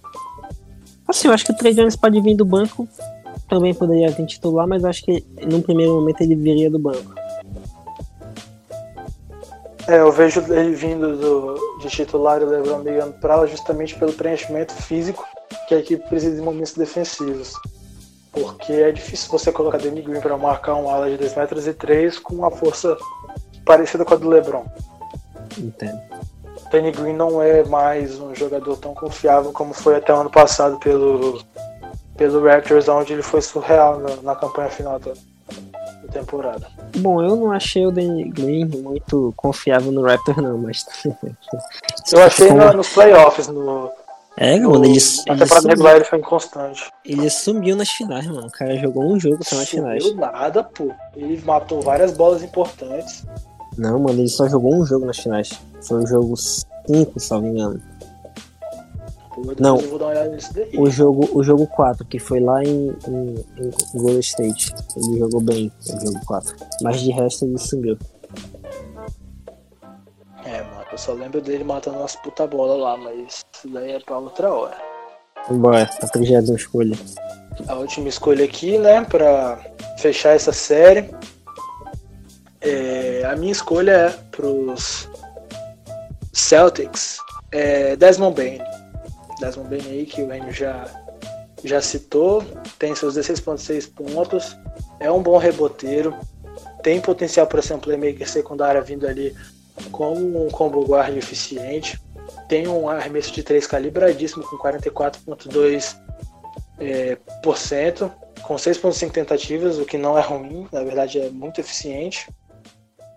assim, 1.08 1.26
eu 1.26 1.34
acho 1.34 1.44
que 1.44 1.50
o 1.50 1.56
Trey 1.56 1.74
Jones 1.74 1.96
pode 1.96 2.20
vir 2.20 2.36
do 2.36 2.44
banco. 2.44 2.86
Também 3.48 3.74
poderia 3.74 4.10
vir 4.10 4.26
titular, 4.26 4.68
mas 4.68 4.84
acho 4.84 5.04
que 5.04 5.24
num 5.50 5.60
primeiro 5.60 5.94
momento 5.94 6.20
ele 6.20 6.36
viria 6.36 6.70
do 6.70 6.78
banco. 6.78 7.12
É, 9.88 9.98
eu 9.98 10.12
vejo 10.12 10.40
ele 10.52 10.74
vindo 10.74 11.16
do, 11.16 11.78
de 11.80 11.88
titular 11.88 12.40
e 12.40 12.44
o 12.44 12.48
LeBron 12.48 12.78
migrando 12.78 13.14
para 13.14 13.34
ela 13.34 13.46
justamente 13.48 13.96
pelo 13.96 14.12
preenchimento 14.12 14.72
físico 14.74 15.24
que 15.68 15.74
a 15.74 15.78
equipe 15.78 16.08
precisa 16.08 16.36
de 16.36 16.42
momentos 16.42 16.74
defensivos. 16.74 17.54
Porque 18.32 18.72
é 18.72 18.92
difícil 18.92 19.30
você 19.30 19.50
colocar 19.50 19.78
Danny 19.78 20.02
Green 20.02 20.20
para 20.20 20.36
marcar 20.36 20.74
um 20.74 20.90
ala 20.90 21.08
de 21.08 21.16
2 21.16 21.34
metros 21.36 21.66
e 21.66 21.72
3 21.72 22.18
com 22.18 22.34
uma 22.34 22.50
força 22.50 22.96
parecida 23.64 24.04
com 24.04 24.14
a 24.14 24.16
do 24.16 24.28
LeBron. 24.28 24.64
Entendo. 25.58 26.00
Danny 26.70 26.92
Green 26.92 27.14
não 27.14 27.40
é 27.40 27.64
mais 27.64 28.20
um 28.20 28.34
jogador 28.34 28.76
tão 28.76 28.92
confiável 28.94 29.52
como 29.52 29.72
foi 29.72 29.96
até 29.96 30.12
o 30.12 30.16
ano 30.16 30.30
passado 30.30 30.78
pelo, 30.78 31.40
pelo 32.16 32.44
Raptors, 32.44 32.88
onde 32.88 33.12
ele 33.12 33.22
foi 33.22 33.40
surreal 33.40 34.00
na, 34.00 34.16
na 34.16 34.36
campanha 34.36 34.68
final 34.68 34.98
da, 34.98 35.12
da 35.12 36.12
temporada. 36.12 36.66
Bom, 36.96 37.22
eu 37.22 37.36
não 37.36 37.52
achei 37.52 37.86
o 37.86 37.90
Danny 37.90 38.24
Green 38.28 38.66
muito 38.66 39.32
confiável 39.36 39.92
no 39.92 40.02
Raptors, 40.02 40.36
não, 40.38 40.58
mas. 40.58 40.84
eu 42.12 42.22
achei 42.22 42.50
no, 42.50 42.72
nos 42.72 42.88
playoffs, 42.88 43.48
no, 43.48 43.90
é, 44.38 44.60
mano, 44.60 44.84
ele, 44.84 44.98
a 45.28 45.36
temporada 45.36 45.68
regular 45.68 45.96
ele 45.96 46.04
foi 46.04 46.18
inconstante. 46.18 46.90
Ele 47.04 47.30
sumiu 47.30 47.74
nas 47.74 47.88
finais, 47.88 48.26
mano. 48.26 48.46
O 48.46 48.50
cara 48.50 48.76
jogou 48.76 49.10
um 49.10 49.18
jogo 49.18 49.42
só 49.42 49.56
nas 49.56 49.68
finais. 49.68 50.04
Não 50.04 50.14
nada, 50.14 50.62
pô. 50.62 50.90
Ele 51.16 51.40
matou 51.42 51.80
várias 51.80 52.12
bolas 52.12 52.42
importantes. 52.42 53.24
Não, 53.78 53.98
mano, 53.98 54.20
ele 54.20 54.28
só 54.28 54.46
jogou 54.46 54.74
um 54.74 54.84
jogo 54.84 55.06
nas 55.06 55.18
finais. 55.18 55.50
Foi 55.80 56.02
o 56.02 56.06
jogo 56.06 56.34
5, 56.36 57.18
se 57.18 57.30
não 57.30 57.40
me 57.40 57.48
engano. 57.48 57.80
Pô, 59.34 59.42
não, 59.58 59.76
o 60.78 60.90
jogo, 60.90 61.28
o 61.32 61.42
jogo 61.42 61.66
4, 61.66 62.04
que 62.06 62.18
foi 62.18 62.40
lá 62.40 62.62
em, 62.62 62.88
em, 63.08 63.34
em 63.58 63.98
Golden 63.98 64.20
State. 64.20 64.74
Ele 64.96 65.18
jogou 65.18 65.40
bem 65.40 65.72
o 65.94 66.00
jogo 66.04 66.20
4. 66.26 66.56
Mas 66.82 67.00
de 67.00 67.10
resto 67.10 67.46
ele 67.46 67.58
sumiu. 67.58 67.98
Eu 70.96 71.00
só 71.00 71.12
lembro 71.12 71.42
dele 71.42 71.62
matando 71.62 71.98
umas 71.98 72.16
puta 72.16 72.46
bola 72.46 72.74
lá, 72.74 72.96
mas 72.96 73.44
isso 73.54 73.68
daí 73.68 73.92
é 73.92 74.00
pra 74.00 74.16
outra 74.16 74.50
hora. 74.50 74.78
Bora, 75.50 75.90
a 76.00 76.08
trigésima 76.08 76.56
escolha. 76.56 76.96
A 77.68 77.74
última 77.74 78.08
escolha 78.08 78.46
aqui, 78.46 78.78
né, 78.78 79.04
pra 79.04 79.62
fechar 79.98 80.34
essa 80.34 80.54
série. 80.54 81.14
É, 82.62 83.26
a 83.26 83.36
minha 83.36 83.52
escolha 83.52 83.90
é 83.90 84.10
pros 84.30 85.06
Celtics, 86.32 87.18
é 87.52 87.94
Desmond 87.96 88.34
Bain. 88.34 88.58
Desmond 89.38 89.68
Bain 89.68 89.86
aí, 89.90 90.06
que 90.06 90.22
o 90.22 90.32
Enio 90.32 90.50
já, 90.50 90.86
já 91.62 91.82
citou, 91.82 92.42
tem 92.78 92.94
seus 92.94 93.18
16.6 93.18 93.92
pontos, 93.92 94.56
é 94.98 95.12
um 95.12 95.22
bom 95.22 95.36
reboteiro, 95.36 96.16
tem 96.82 97.02
potencial 97.02 97.46
para 97.46 97.60
ser 97.60 97.74
um 97.74 97.78
playmaker 97.78 98.26
secundário 98.26 98.82
vindo 98.82 99.06
ali 99.06 99.36
como 99.90 100.46
um 100.46 100.50
combo 100.50 100.84
guard 100.84 101.16
eficiente, 101.16 102.00
tem 102.48 102.66
um 102.68 102.88
arremesso 102.88 103.32
de 103.32 103.42
3 103.42 103.66
calibradíssimo 103.66 104.44
com 104.44 104.56
44,2%, 104.56 105.96
é, 106.78 107.16
por 107.42 107.56
cento, 107.56 108.12
com 108.42 108.54
6,5 108.54 109.10
tentativas, 109.10 109.78
o 109.78 109.84
que 109.84 109.96
não 109.96 110.18
é 110.18 110.20
ruim, 110.20 110.68
na 110.70 110.82
verdade 110.84 111.20
é 111.20 111.30
muito 111.30 111.60
eficiente. 111.60 112.28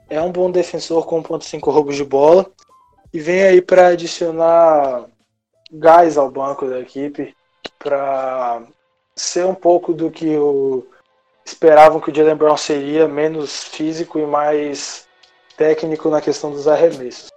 É 0.10 0.20
um 0.22 0.32
bom 0.32 0.50
defensor 0.50 1.06
com 1.06 1.22
1,5 1.22 1.72
roubos 1.72 1.96
de 1.96 2.04
bola 2.04 2.50
e 3.14 3.20
vem 3.20 3.44
aí 3.44 3.62
para 3.62 3.88
adicionar 3.88 5.06
gás 5.72 6.18
ao 6.18 6.32
banco 6.32 6.68
da 6.68 6.80
equipe 6.80 7.36
para 7.78 8.64
ser 9.16 9.46
um 9.46 9.54
pouco 9.54 9.94
do 9.94 10.10
que 10.10 10.38
o 10.38 10.88
esperavam 11.46 12.00
que 12.00 12.12
o 12.12 12.16
Jalen 12.16 12.36
Brown 12.36 12.58
seria, 12.58 13.08
menos 13.08 13.64
físico 13.64 14.20
e 14.20 14.26
mais 14.26 15.08
técnico 15.60 16.10
na 16.10 16.22
questão 16.22 16.52
dos 16.52 16.70
arremessos. 16.70 17.28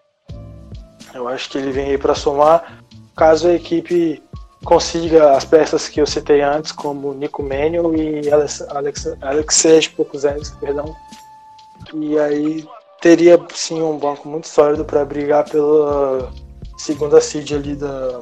Eu 1.12 1.26
acho 1.26 1.50
que 1.50 1.58
ele 1.58 1.72
vem 1.72 1.90
aí 1.90 1.98
para 1.98 2.14
somar, 2.14 2.78
caso 3.16 3.48
a 3.48 3.54
equipe 3.54 4.22
consiga 4.64 5.32
as 5.32 5.44
peças 5.44 5.88
que 5.88 6.00
eu 6.00 6.06
citei 6.06 6.40
antes, 6.40 6.70
como 6.70 7.12
Nico 7.12 7.42
Manuel 7.42 7.96
e 7.96 8.30
Alex, 8.30 8.62
Alex, 8.68 9.08
Alexej 9.20 9.92
perdão. 10.60 10.94
E 11.92 12.16
aí 12.16 12.64
teria 13.00 13.44
sim 13.52 13.82
um 13.82 13.98
banco 13.98 14.28
muito 14.28 14.46
sólido 14.46 14.84
para 14.84 15.04
brigar 15.04 15.44
pela 15.50 16.32
segunda 16.78 17.20
seed 17.20 17.52
ali 17.52 17.74
da, 17.74 18.20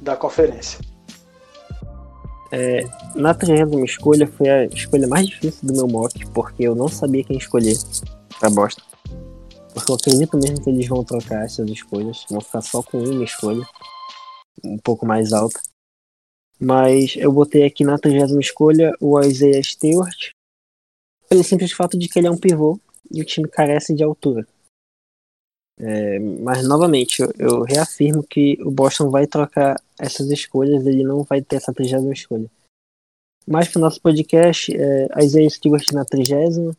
da 0.00 0.16
conferência. 0.16 0.78
É, 2.52 2.84
na 3.14 3.34
trigésima 3.34 3.84
escolha 3.84 4.26
foi 4.26 4.48
a 4.48 4.64
escolha 4.66 5.06
mais 5.08 5.26
difícil 5.26 5.66
do 5.66 5.74
meu 5.74 5.88
mock, 5.88 6.24
porque 6.30 6.62
eu 6.62 6.74
não 6.74 6.88
sabia 6.88 7.24
quem 7.24 7.36
escolher 7.36 7.76
pra 8.38 8.50
bosta. 8.50 8.82
Porque 9.74 9.90
eu 9.90 9.96
acredito 9.96 10.36
mesmo 10.38 10.62
que 10.62 10.70
eles 10.70 10.86
vão 10.86 11.04
trocar 11.04 11.44
essas 11.44 11.68
escolhas, 11.68 12.24
vão 12.30 12.40
ficar 12.40 12.62
só 12.62 12.82
com 12.82 12.98
uma 12.98 13.24
escolha, 13.24 13.66
um 14.64 14.78
pouco 14.78 15.04
mais 15.04 15.32
alta. 15.32 15.60
Mas 16.58 17.14
eu 17.16 17.30
botei 17.32 17.64
aqui 17.64 17.84
na 17.84 17.98
trigésima 17.98 18.40
escolha 18.40 18.94
o 19.00 19.20
Isaiah 19.20 19.62
Stewart, 19.62 20.30
pelo 21.28 21.44
simples 21.44 21.72
fato 21.72 21.98
de 21.98 22.08
que 22.08 22.18
ele 22.18 22.28
é 22.28 22.30
um 22.30 22.38
pivô 22.38 22.80
e 23.10 23.20
o 23.20 23.24
time 23.24 23.48
carece 23.48 23.94
de 23.94 24.02
altura. 24.02 24.46
É, 25.78 26.18
mas 26.18 26.66
novamente, 26.66 27.20
eu, 27.20 27.32
eu, 27.38 27.62
reafirmo 27.62 28.22
que 28.22 28.58
o 28.62 28.70
Boston 28.70 29.10
vai 29.10 29.26
trocar 29.26 29.80
essas 29.98 30.30
escolhas, 30.30 30.86
ele 30.86 31.02
não 31.02 31.22
vai 31.22 31.42
ter 31.42 31.56
essa 31.56 31.72
trigésima 31.72 32.12
escolha. 32.12 32.50
Mas 33.46 33.68
para 33.68 33.78
o 33.78 33.82
nosso 33.82 34.00
podcast, 34.00 34.74
é, 34.74 35.08
Isaiah 35.22 35.50
Stewart 35.50 35.92
na 35.92 36.04
trigésima, 36.04 36.74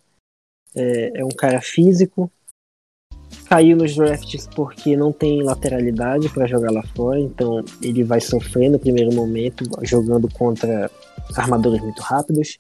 é, 0.75 1.19
é 1.19 1.25
um 1.25 1.29
cara 1.29 1.61
físico, 1.61 2.29
caiu 3.47 3.77
nos 3.77 3.95
drafts 3.95 4.47
porque 4.55 4.97
não 4.97 5.13
tem 5.13 5.43
lateralidade 5.43 6.29
para 6.29 6.47
jogar 6.47 6.71
lá 6.71 6.83
fora, 6.95 7.19
então 7.19 7.63
ele 7.81 8.03
vai 8.03 8.19
sofrer 8.19 8.69
no 8.69 8.79
primeiro 8.79 9.13
momento 9.13 9.63
jogando 9.83 10.27
contra 10.33 10.89
armadores 11.35 11.81
muito 11.81 12.01
rápidos, 12.01 12.57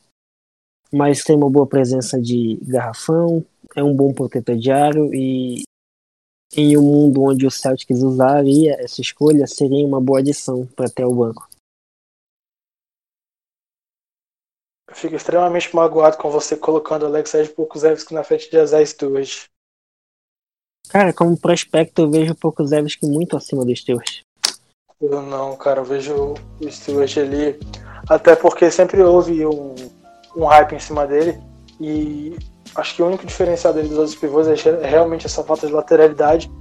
mas 0.91 1.23
tem 1.23 1.35
uma 1.35 1.49
boa 1.49 1.67
presença 1.67 2.21
de 2.21 2.59
garrafão, 2.61 3.43
é 3.75 3.83
um 3.83 3.95
bom 3.95 4.13
protetor 4.13 4.55
e 5.13 5.63
em 6.55 6.77
um 6.77 6.81
mundo 6.81 7.23
onde 7.23 7.45
o 7.45 7.51
Celtics 7.51 8.01
usaria 8.01 8.75
essa 8.79 9.01
escolha, 9.01 9.45
seria 9.47 9.85
uma 9.85 10.01
boa 10.01 10.19
adição 10.19 10.65
para 10.75 10.89
ter 10.89 11.05
o 11.05 11.13
banco. 11.13 11.47
Eu 14.89 14.95
fico 14.95 15.15
extremamente 15.15 15.75
magoado 15.75 16.17
com 16.17 16.29
você 16.29 16.55
colocando 16.55 17.05
Alexei 17.05 17.47
Pokusevski 17.47 18.13
na 18.13 18.23
frente 18.23 18.49
de 18.49 18.57
Azar 18.57 18.85
Stewart. 18.85 19.45
Cara, 20.89 21.11
como 21.11 21.37
prospecto 21.37 22.03
eu 22.03 22.09
vejo 22.09 22.31
o 22.31 22.35
Pokusevski 22.35 23.05
muito 23.05 23.35
acima 23.35 23.65
do 23.65 23.75
Stewart. 23.75 24.21
Eu 25.01 25.21
não, 25.21 25.55
cara, 25.57 25.81
eu 25.81 25.85
vejo 25.85 26.35
o 26.61 26.71
Stewart 26.71 27.17
ali. 27.17 27.59
Até 28.09 28.35
porque 28.35 28.71
sempre 28.71 29.01
houve 29.03 29.45
um, 29.45 29.75
um 30.35 30.45
hype 30.45 30.75
em 30.75 30.79
cima 30.79 31.05
dele. 31.05 31.37
E 31.79 32.35
acho 32.75 32.95
que 32.95 33.01
o 33.01 33.07
único 33.07 33.25
diferencial 33.25 33.73
dele 33.73 33.89
dos 33.89 33.97
outros 33.97 34.15
pivôs 34.15 34.47
é 34.47 34.87
realmente 34.87 35.25
essa 35.25 35.43
falta 35.43 35.67
de 35.67 35.73
lateralidade. 35.73 36.51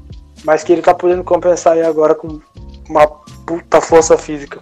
Mas 0.45 0.63
que 0.63 0.73
ele 0.73 0.83
tá 0.83 0.95
podendo 0.95 1.25
compensar 1.25 1.75
aí 1.75 1.83
agora 1.83 2.15
com 2.15 2.41
uma 2.89 3.07
puta 3.47 3.81
força 3.81 4.17
física. 4.19 4.61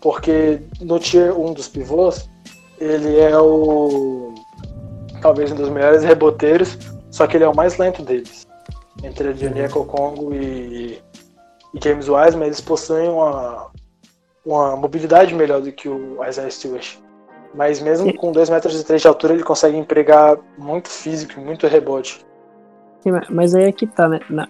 Porque 0.00 0.60
no 0.80 0.98
tier 0.98 1.38
1 1.38 1.52
dos 1.52 1.68
pivôs, 1.68 2.28
ele 2.78 3.18
é 3.18 3.38
o. 3.38 4.34
talvez 5.20 5.52
um 5.52 5.56
dos 5.56 5.68
melhores 5.68 6.02
reboteiros, 6.02 6.78
só 7.10 7.26
que 7.26 7.36
ele 7.36 7.44
é 7.44 7.48
o 7.48 7.54
mais 7.54 7.76
lento 7.76 8.02
deles. 8.02 8.46
Entre 9.02 9.28
a 9.28 9.32
Johnny 9.32 9.68
Congo 9.68 10.34
e 10.34 11.00
e 11.74 11.78
James 11.82 12.08
Wiseman, 12.08 12.46
eles 12.46 12.60
possuem 12.60 13.08
uma, 13.08 13.70
uma 14.44 14.76
mobilidade 14.76 15.34
melhor 15.34 15.60
do 15.60 15.72
que 15.72 15.88
o 15.88 16.24
Isaiah 16.24 16.50
Stewart. 16.50 16.96
Mas 17.54 17.80
mesmo 17.80 18.14
com 18.16 18.30
2 18.30 18.48
metros 18.48 18.80
e 18.80 18.84
3 18.84 19.02
de 19.02 19.08
altura, 19.08 19.34
ele 19.34 19.42
consegue 19.42 19.76
empregar 19.76 20.38
muito 20.56 20.88
físico 20.88 21.40
e 21.40 21.44
muito 21.44 21.66
rebote. 21.66 22.24
Mas 23.30 23.54
aí 23.54 23.64
é 23.64 23.72
que 23.72 23.86
tá, 23.86 24.08
né? 24.08 24.20
Na... 24.28 24.48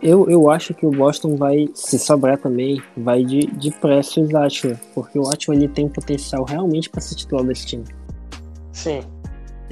Eu, 0.00 0.30
eu 0.30 0.48
acho 0.48 0.72
que 0.74 0.86
o 0.86 0.90
Boston 0.90 1.34
vai, 1.34 1.66
se 1.74 1.98
sobrar 1.98 2.38
também, 2.38 2.80
vai 2.96 3.24
de, 3.24 3.40
de 3.46 3.72
Precious 3.72 4.32
Atwell, 4.32 4.78
porque 4.94 5.18
o 5.18 5.28
Atwell 5.28 5.58
ele 5.58 5.68
tem 5.68 5.88
potencial 5.88 6.44
realmente 6.44 6.88
para 6.88 7.00
ser 7.00 7.16
titular 7.16 7.44
desse 7.44 7.66
time. 7.66 7.84
Sim. 8.72 9.00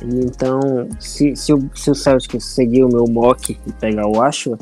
E 0.03 0.25
então, 0.25 0.61
se, 0.99 1.37
se, 1.37 1.53
o, 1.53 1.71
se 1.75 1.91
o 1.93 1.95
Celtics 1.95 2.45
seguir 2.45 2.83
o 2.83 2.89
meu 2.89 3.05
mock 3.05 3.57
e 3.67 3.73
pegar 3.75 4.09
o 4.09 4.21
Atwell, 4.21 4.59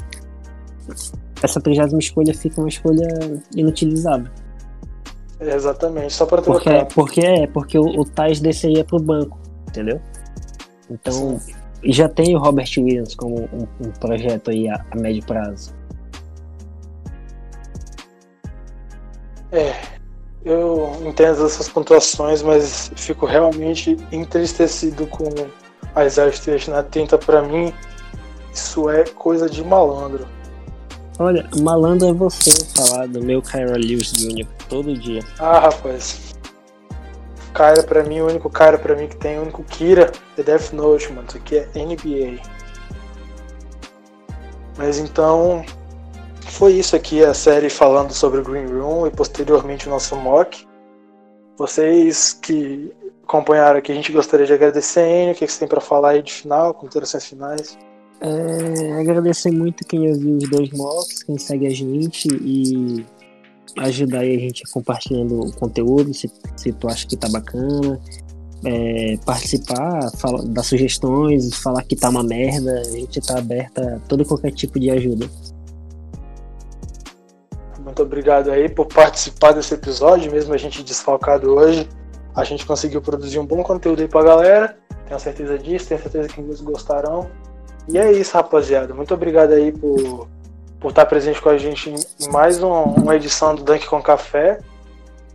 essa 1.42 1.60
trigésima 1.60 1.98
escolha 1.98 2.34
fica 2.34 2.60
uma 2.60 2.68
escolha 2.68 3.08
inutilizada. 3.56 4.30
É, 5.44 5.54
exatamente, 5.54 6.12
só 6.12 6.24
para 6.24 6.40
trocar. 6.40 6.86
Porque, 6.86 6.94
porque 6.94 7.20
é, 7.20 7.46
porque 7.46 7.78
o, 7.78 7.84
o 7.84 8.04
Tais 8.04 8.40
desceria 8.40 8.84
pro 8.84 8.98
banco, 8.98 9.38
entendeu? 9.68 10.00
Então, 10.90 11.38
Sim. 11.38 11.54
já 11.84 12.08
tem 12.08 12.34
o 12.34 12.38
Robert 12.38 12.68
Williams 12.78 13.14
como 13.14 13.40
um, 13.40 13.86
um 13.86 13.90
projeto 14.00 14.50
aí 14.50 14.68
a, 14.68 14.84
a, 14.90 14.96
médio 14.96 15.24
prazo. 15.26 15.74
É, 19.52 19.74
eu 20.44 20.96
entendo 21.04 21.44
essas 21.44 21.68
pontuações, 21.68 22.42
mas 22.42 22.90
fico 22.96 23.26
realmente 23.26 23.96
entristecido 24.10 25.06
com 25.06 25.28
a 25.94 26.08
Stewart 26.08 26.68
na 26.68 26.82
tinta. 26.82 27.18
Para 27.18 27.42
mim, 27.42 27.72
isso 28.52 28.88
é 28.88 29.04
coisa 29.04 29.48
de 29.48 29.62
malandro. 29.62 30.26
Olha, 31.18 31.48
malandro 31.60 32.08
é 32.08 32.12
você 32.12 32.50
falar 32.74 33.06
do 33.06 33.22
meu 33.22 33.40
Kyra 33.40 33.76
Lewis 33.76 34.12
Jr. 34.12 34.46
todo 34.68 34.98
dia. 34.98 35.20
Ah, 35.38 35.60
rapaz. 35.60 36.34
Kyra 37.54 37.84
pra 37.84 38.02
mim, 38.02 38.20
o 38.20 38.26
único 38.26 38.50
Kyra 38.50 38.78
pra 38.78 38.96
mim 38.96 39.06
que 39.06 39.16
tem, 39.16 39.38
o 39.38 39.42
único 39.42 39.62
Kira 39.62 40.10
é 40.36 40.42
Death 40.42 40.72
Note, 40.72 41.12
mano. 41.12 41.28
Isso 41.28 41.36
aqui 41.36 41.58
é 41.58 41.68
NBA. 41.76 42.42
Mas 44.76 44.98
então, 44.98 45.64
foi 46.48 46.72
isso 46.72 46.96
aqui 46.96 47.24
a 47.24 47.32
série 47.32 47.70
falando 47.70 48.12
sobre 48.12 48.40
o 48.40 48.42
Green 48.42 48.66
Room 48.66 49.06
e 49.06 49.10
posteriormente 49.10 49.86
o 49.86 49.90
nosso 49.90 50.16
mock. 50.16 50.66
Vocês 51.56 52.32
que 52.42 52.92
acompanharam 53.22 53.78
aqui, 53.78 53.92
a 53.92 53.94
gente 53.94 54.10
gostaria 54.10 54.46
de 54.46 54.52
agradecer 54.52 55.06
Enio. 55.06 55.32
O 55.32 55.34
que 55.34 55.46
vocês 55.46 55.58
têm 55.58 55.68
para 55.68 55.80
falar 55.80 56.10
aí 56.10 56.22
de 56.22 56.32
final, 56.32 56.74
considerações 56.74 57.24
finais? 57.24 57.78
É, 58.20 59.00
agradecer 59.00 59.50
muito 59.50 59.84
quem 59.86 60.08
ouviu 60.08 60.36
os 60.36 60.48
dois 60.48 60.70
mocks, 60.70 61.22
quem 61.22 61.36
segue 61.36 61.66
a 61.66 61.70
gente 61.70 62.28
e 62.28 63.04
ajudar 63.78 64.20
a 64.20 64.24
gente 64.24 64.62
compartilhando 64.70 65.40
o 65.40 65.52
conteúdo, 65.52 66.14
se, 66.14 66.30
se 66.56 66.72
tu 66.72 66.88
acha 66.88 67.06
que 67.06 67.16
tá 67.16 67.28
bacana. 67.28 68.00
É, 68.66 69.18
participar, 69.26 70.10
fala, 70.16 70.42
dar 70.46 70.62
sugestões, 70.62 71.54
falar 71.54 71.82
que 71.82 71.94
tá 71.94 72.08
uma 72.08 72.22
merda, 72.22 72.80
a 72.80 72.84
gente 72.84 73.20
tá 73.20 73.38
aberta 73.38 73.96
a 73.96 74.08
todo 74.08 74.24
qualquer 74.24 74.52
tipo 74.52 74.80
de 74.80 74.90
ajuda. 74.90 75.28
Muito 77.78 78.02
obrigado 78.02 78.50
aí 78.50 78.68
por 78.68 78.86
participar 78.86 79.52
desse 79.52 79.74
episódio, 79.74 80.32
mesmo 80.32 80.54
a 80.54 80.56
gente 80.56 80.82
desfalcado 80.82 81.54
hoje. 81.54 81.86
A 82.34 82.42
gente 82.42 82.64
conseguiu 82.64 83.02
produzir 83.02 83.38
um 83.38 83.46
bom 83.46 83.62
conteúdo 83.62 84.00
aí 84.00 84.08
pra 84.08 84.22
galera. 84.22 84.78
Tenho 85.06 85.20
certeza 85.20 85.58
disso, 85.58 85.88
tenho 85.88 86.00
certeza 86.00 86.28
que 86.28 86.40
eles 86.40 86.62
gostarão. 86.62 87.30
E 87.88 87.98
é 87.98 88.12
isso, 88.12 88.34
rapaziada. 88.34 88.94
Muito 88.94 89.12
obrigado 89.12 89.52
aí 89.52 89.70
por, 89.70 90.28
por 90.80 90.88
estar 90.90 91.06
presente 91.06 91.40
com 91.40 91.50
a 91.50 91.58
gente 91.58 91.90
em 91.90 92.28
mais 92.30 92.62
um, 92.62 92.72
uma 92.72 93.16
edição 93.16 93.54
do 93.54 93.62
Dunk 93.62 93.86
com 93.86 94.02
Café. 94.02 94.60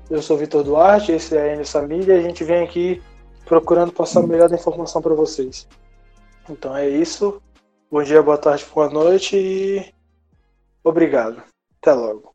Eu 0.10 0.22
sou 0.22 0.38
Vitor 0.38 0.64
Duarte, 0.64 1.12
esse 1.12 1.38
é 1.38 1.42
a 1.42 1.54
Enes 1.54 1.72
Família 1.72 2.16
e 2.16 2.20
a 2.20 2.22
gente 2.22 2.44
vem 2.44 2.64
aqui 2.64 3.02
procurando 3.46 3.92
passar 3.92 4.22
a 4.22 4.28
melhor 4.28 4.52
informação 4.52 5.02
para 5.02 5.14
vocês. 5.14 5.68
Então 6.50 6.76
é 6.76 6.90
isso. 6.90 7.42
Bom 7.92 8.02
dia, 8.02 8.22
boa 8.22 8.38
tarde, 8.38 8.66
boa 8.74 8.90
noite 8.90 9.36
e 9.36 9.94
obrigado. 10.84 11.44
Até 11.80 11.94
logo. 11.94 12.29